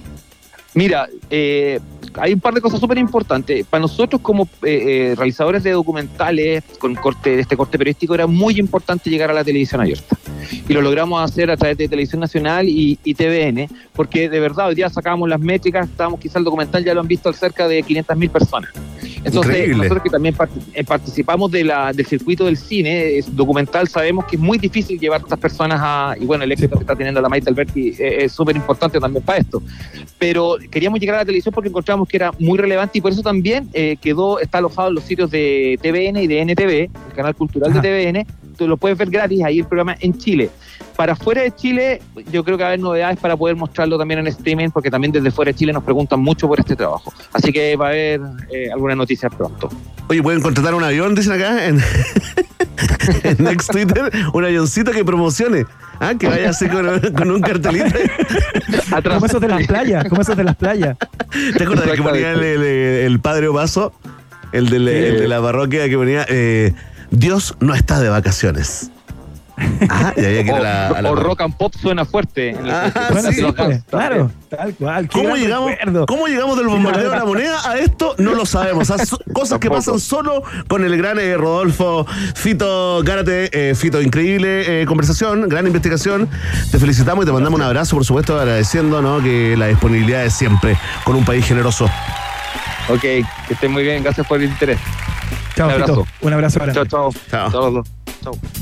Mira, 0.75 1.07
eh, 1.29 1.79
hay 2.17 2.33
un 2.33 2.39
par 2.39 2.53
de 2.53 2.61
cosas 2.61 2.79
súper 2.79 2.97
importantes. 2.97 3.65
Para 3.65 3.81
nosotros 3.81 4.21
como 4.21 4.43
eh, 4.63 5.11
eh, 5.11 5.13
realizadores 5.15 5.63
de 5.63 5.71
documentales 5.71 6.63
con 6.79 6.93
corte 6.95 7.39
este 7.39 7.57
corte 7.57 7.77
periodístico 7.77 8.13
era 8.13 8.27
muy 8.27 8.59
importante 8.59 9.09
llegar 9.09 9.29
a 9.31 9.33
la 9.33 9.43
televisión 9.43 9.81
abierta. 9.81 10.17
Y 10.69 10.73
lo 10.73 10.81
logramos 10.81 11.21
hacer 11.23 11.49
a 11.49 11.57
través 11.57 11.77
de 11.77 11.87
Televisión 11.87 12.19
Nacional 12.21 12.67
y, 12.69 12.99
y 13.03 13.13
TVN, 13.15 13.67
porque 13.93 14.29
de 14.29 14.39
verdad 14.39 14.67
hoy 14.67 14.75
día 14.75 14.89
sacábamos 14.89 15.27
las 15.29 15.39
métricas, 15.39 15.89
estábamos 15.89 16.19
quizás 16.19 16.35
el 16.37 16.43
documental 16.43 16.83
ya 16.83 16.93
lo 16.93 16.99
han 17.01 17.07
visto 17.07 17.31
cerca 17.33 17.67
de 17.67 17.83
500.000 17.83 18.29
personas. 18.29 18.69
Entonces, 19.23 19.53
Increíble. 19.53 19.77
nosotros 19.77 20.03
que 20.03 20.09
también 20.11 20.35
part- 20.35 20.49
eh, 20.73 20.83
participamos 20.83 21.49
de 21.49 21.63
la, 21.63 21.91
del 21.93 22.05
circuito 22.05 22.45
del 22.45 22.57
cine 22.57 23.17
es 23.17 23.35
documental, 23.35 23.87
sabemos 23.87 24.25
que 24.25 24.35
es 24.35 24.41
muy 24.41 24.59
difícil 24.59 24.99
llevar 24.99 25.21
a 25.21 25.23
estas 25.23 25.39
personas 25.39 25.79
a. 25.81 26.15
Y 26.19 26.25
bueno, 26.25 26.43
el 26.43 26.51
éxito 26.51 26.75
que 26.77 26.83
está 26.83 26.95
teniendo 26.95 27.19
la 27.21 27.27
Maite 27.29 27.49
Alberti 27.49 27.89
eh, 27.97 28.25
es 28.25 28.31
súper 28.33 28.55
importante 28.55 28.99
también 28.99 29.23
para 29.25 29.39
esto. 29.39 29.63
Pero 30.19 30.57
queríamos 30.69 30.99
llegar 30.99 31.15
a 31.15 31.19
la 31.19 31.25
televisión 31.25 31.53
porque 31.53 31.69
encontramos 31.69 32.07
que 32.07 32.17
era 32.17 32.31
muy 32.39 32.57
relevante 32.57 32.97
y 32.97 33.01
por 33.01 33.11
eso 33.11 33.21
también 33.21 33.69
eh, 33.73 33.97
quedó, 34.01 34.39
está 34.39 34.59
alojado 34.59 34.89
en 34.89 34.95
los 34.95 35.03
sitios 35.03 35.31
de 35.31 35.79
TVN 35.81 36.23
y 36.23 36.27
de 36.27 36.41
NTV, 36.41 36.71
el 36.71 37.13
canal 37.15 37.35
cultural 37.35 37.71
Ajá. 37.71 37.81
de 37.81 38.11
TVN. 38.13 38.55
Tú 38.57 38.67
lo 38.67 38.77
puedes 38.77 38.97
ver 38.97 39.09
gratis 39.09 39.43
ahí 39.43 39.59
el 39.59 39.65
programa 39.65 39.97
en 39.99 40.17
Chile. 40.17 40.49
Para 40.95 41.15
fuera 41.15 41.41
de 41.41 41.53
Chile, 41.53 42.01
yo 42.31 42.43
creo 42.43 42.57
que 42.57 42.63
va 42.63 42.69
a 42.69 42.71
haber 42.73 42.79
novedades 42.79 43.19
para 43.19 43.35
poder 43.35 43.55
mostrarlo 43.55 43.97
también 43.97 44.21
en 44.21 44.27
streaming, 44.27 44.69
porque 44.69 44.89
también 44.89 45.11
desde 45.11 45.29
fuera 45.31 45.51
de 45.51 45.57
Chile 45.57 45.73
nos 45.73 45.83
preguntan 45.83 46.19
mucho 46.21 46.47
por 46.47 46.59
este 46.59 46.75
trabajo. 46.75 47.13
Así 47.33 47.51
que 47.51 47.75
va 47.75 47.87
a 47.87 47.89
haber 47.89 48.21
eh, 48.51 48.69
algunas 48.71 48.95
noticias 48.95 49.31
pronto. 49.35 49.69
Oye, 50.07 50.21
pueden 50.23 50.41
contratar 50.41 50.73
un 50.73 50.83
avión, 50.83 51.13
dicen 51.15 51.33
acá 51.33 51.65
en, 51.65 51.81
en 53.23 53.43
Next 53.43 53.71
Twitter, 53.71 54.09
un 54.33 54.45
avioncito 54.45 54.91
que 54.91 55.03
promocione. 55.03 55.65
Ah, 55.99 56.13
que 56.17 56.27
vaya 56.27 56.49
así 56.49 56.67
con, 56.67 56.99
con 57.13 57.31
un 57.31 57.41
cartelito. 57.41 57.85
Como 59.03 59.25
esos 59.25 59.41
de 59.41 59.47
las 59.47 59.65
playas, 59.67 60.05
como 60.09 60.21
esos 60.21 60.35
de 60.37 60.43
las 60.43 60.55
playas. 60.55 60.97
¿Te 61.57 61.63
acuerdas 61.63 61.89
que 61.91 62.01
ponía 62.01 62.31
el, 62.33 62.41
el- 62.43 62.63
el 62.63 63.19
padre 63.19 63.47
Opaso? 63.47 63.93
El, 64.51 64.69
del- 64.69 64.87
el 64.87 65.19
de 65.19 65.27
la 65.27 65.41
parroquia 65.41 65.87
que 65.89 65.97
ponía 65.97 66.25
eh, 66.29 66.73
Dios 67.11 67.55
no 67.59 67.73
está 67.73 67.99
de 67.99 68.09
vacaciones. 68.09 68.91
Ah, 69.89 70.13
y 70.17 70.25
había 70.25 70.43
que 70.43 70.49
ir 70.49 70.53
a 70.55 70.59
la, 70.59 70.87
a 70.87 71.01
la- 71.01 71.11
o 71.11 71.15
rock 71.15 71.41
and 71.41 71.55
pop 71.55 71.73
suena 71.79 72.03
fuerte. 72.05 72.49
En 72.49 72.69
Ah, 72.69 72.91
Bueno, 73.11 73.29
sí, 73.29 73.35
sí, 73.37 73.45
pues, 73.55 73.83
claro, 73.89 74.31
tal 74.49 74.73
cual. 74.75 75.07
¿Cómo 75.09 75.35
llegamos. 75.35 75.71
¿Cómo 76.07 76.27
llegamos 76.27 76.57
del 76.57 76.67
bombardeo 76.67 77.09
de 77.11 77.17
la 77.17 77.25
moneda 77.25 77.69
a 77.69 77.77
esto? 77.77 78.15
No 78.17 78.33
lo 78.35 78.45
sabemos. 78.45 78.89
O 78.89 78.97
sea, 78.97 79.05
cosas 79.33 79.59
que 79.59 79.69
pasan 79.69 79.99
solo 79.99 80.43
con 80.67 80.83
el 80.83 80.97
gran 80.97 81.19
eh, 81.19 81.35
Rodolfo 81.37 82.05
Fito 82.35 83.01
Gárate. 83.03 83.49
Eh, 83.53 83.75
Fito, 83.75 84.01
increíble 84.01 84.81
eh, 84.81 84.85
conversación, 84.85 85.47
gran 85.49 85.67
investigación. 85.67 86.29
Te 86.71 86.79
felicitamos 86.79 87.23
y 87.23 87.27
te 87.27 87.31
mandamos 87.31 87.59
un 87.59 87.65
abrazo, 87.65 87.95
por 87.95 88.05
supuesto, 88.05 88.39
agradeciendo 88.39 89.01
¿no? 89.01 89.21
que 89.21 89.55
la 89.57 89.67
disponibilidad 89.67 90.25
es 90.25 90.33
siempre 90.33 90.77
con 91.03 91.15
un 91.15 91.23
país 91.25 91.45
generoso. 91.45 91.85
Ok, 92.89 92.99
que 93.01 93.25
estén 93.49 93.71
muy 93.71 93.83
bien. 93.83 94.03
Gracias 94.03 94.27
por 94.27 94.39
el 94.41 94.49
interés. 94.49 94.79
Chao, 95.55 95.67
Un 95.67 95.73
abrazo. 95.73 95.95
Fito. 96.05 96.07
Un 96.27 96.33
abrazo 96.33 96.59
para 96.59 96.73
Chao, 96.73 96.85
chao. 96.85 97.09
Chao. 97.31 97.51
Chao. 97.51 97.83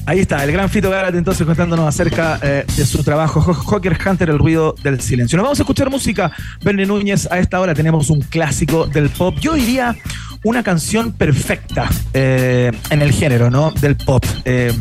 Ahí 0.06 0.20
está, 0.20 0.44
el 0.44 0.52
gran 0.52 0.70
Fito 0.70 0.90
Gárate 0.90 1.18
entonces 1.18 1.46
contándonos 1.46 1.88
acerca 1.88 2.40
eh, 2.42 2.66
de 2.76 2.86
su 2.86 3.04
trabajo, 3.04 3.42
Hawker 3.42 3.98
Hunter, 4.06 4.30
el 4.30 4.40
ruido 4.40 4.76
del 4.84 5.02
silencio. 5.02 5.38
Nos 5.38 5.44
vamos 5.44 5.60
a 5.60 5.64
escuchar 5.64 5.90
música. 5.90 6.32
Bernie 6.64 6.86
Núñez, 6.86 7.28
a 7.32 7.40
esta 7.40 7.60
hora 7.60 7.74
tenemos 7.74 8.10
un 8.10 8.22
clásico 8.22 8.86
del 8.88 9.10
pop. 9.10 9.36
Yo 9.40 9.54
diría 9.54 9.96
una 10.44 10.64
canción 10.64 11.14
perfecta 11.14 11.90
eh, 12.14 12.72
en 12.90 13.02
el 13.02 13.12
género, 13.12 13.50
¿no? 13.50 13.72
Del 13.72 13.96
pop. 13.96 14.26
Eh, 14.46 14.74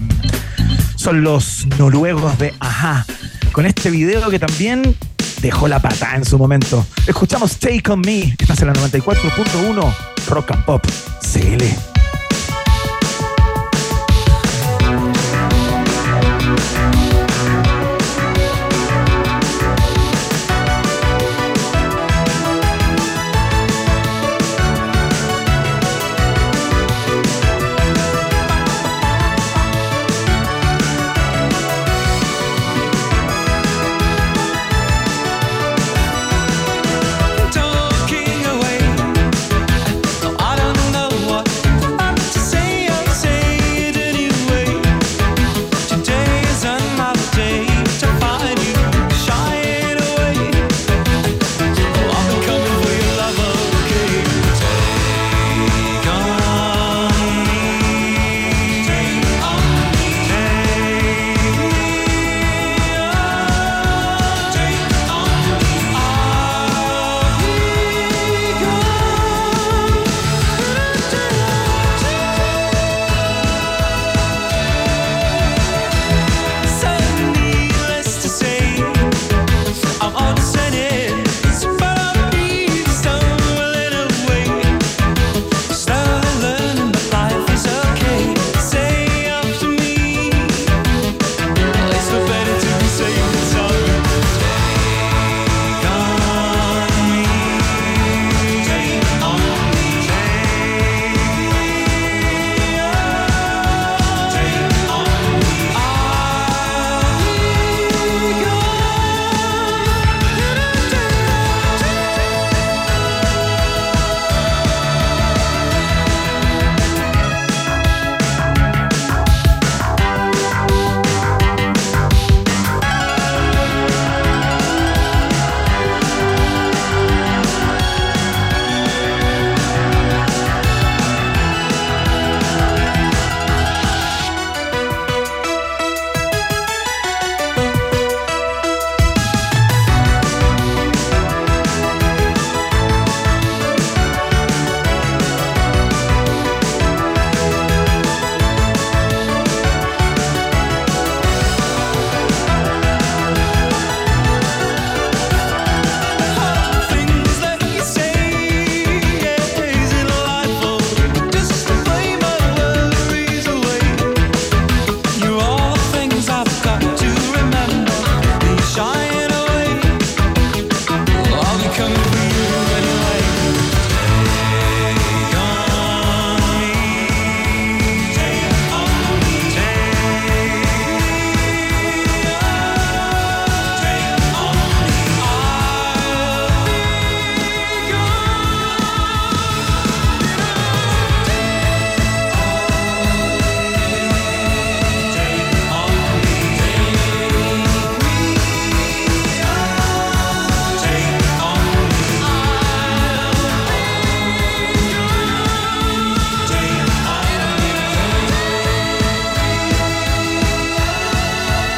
son 0.97 1.23
los 1.23 1.67
noruegos 1.79 2.39
de 2.39 2.55
Ajá, 2.61 3.05
con 3.53 3.67
este 3.67 3.91
video 3.91 4.31
que 4.31 4.39
también 4.39 4.97
dejó 5.41 5.69
la 5.69 5.81
pata 5.81 6.15
en 6.17 6.25
su 6.25 6.39
momento. 6.39 6.87
Escuchamos 7.07 7.59
Take 7.59 7.91
On 7.91 8.01
Me, 8.01 8.35
estás 8.39 8.61
en 8.61 8.69
la 8.69 8.75
94.1 8.75 9.95
Rock 10.29 10.53
and 10.53 10.65
Pop 10.65 10.87
CL. 11.21 11.92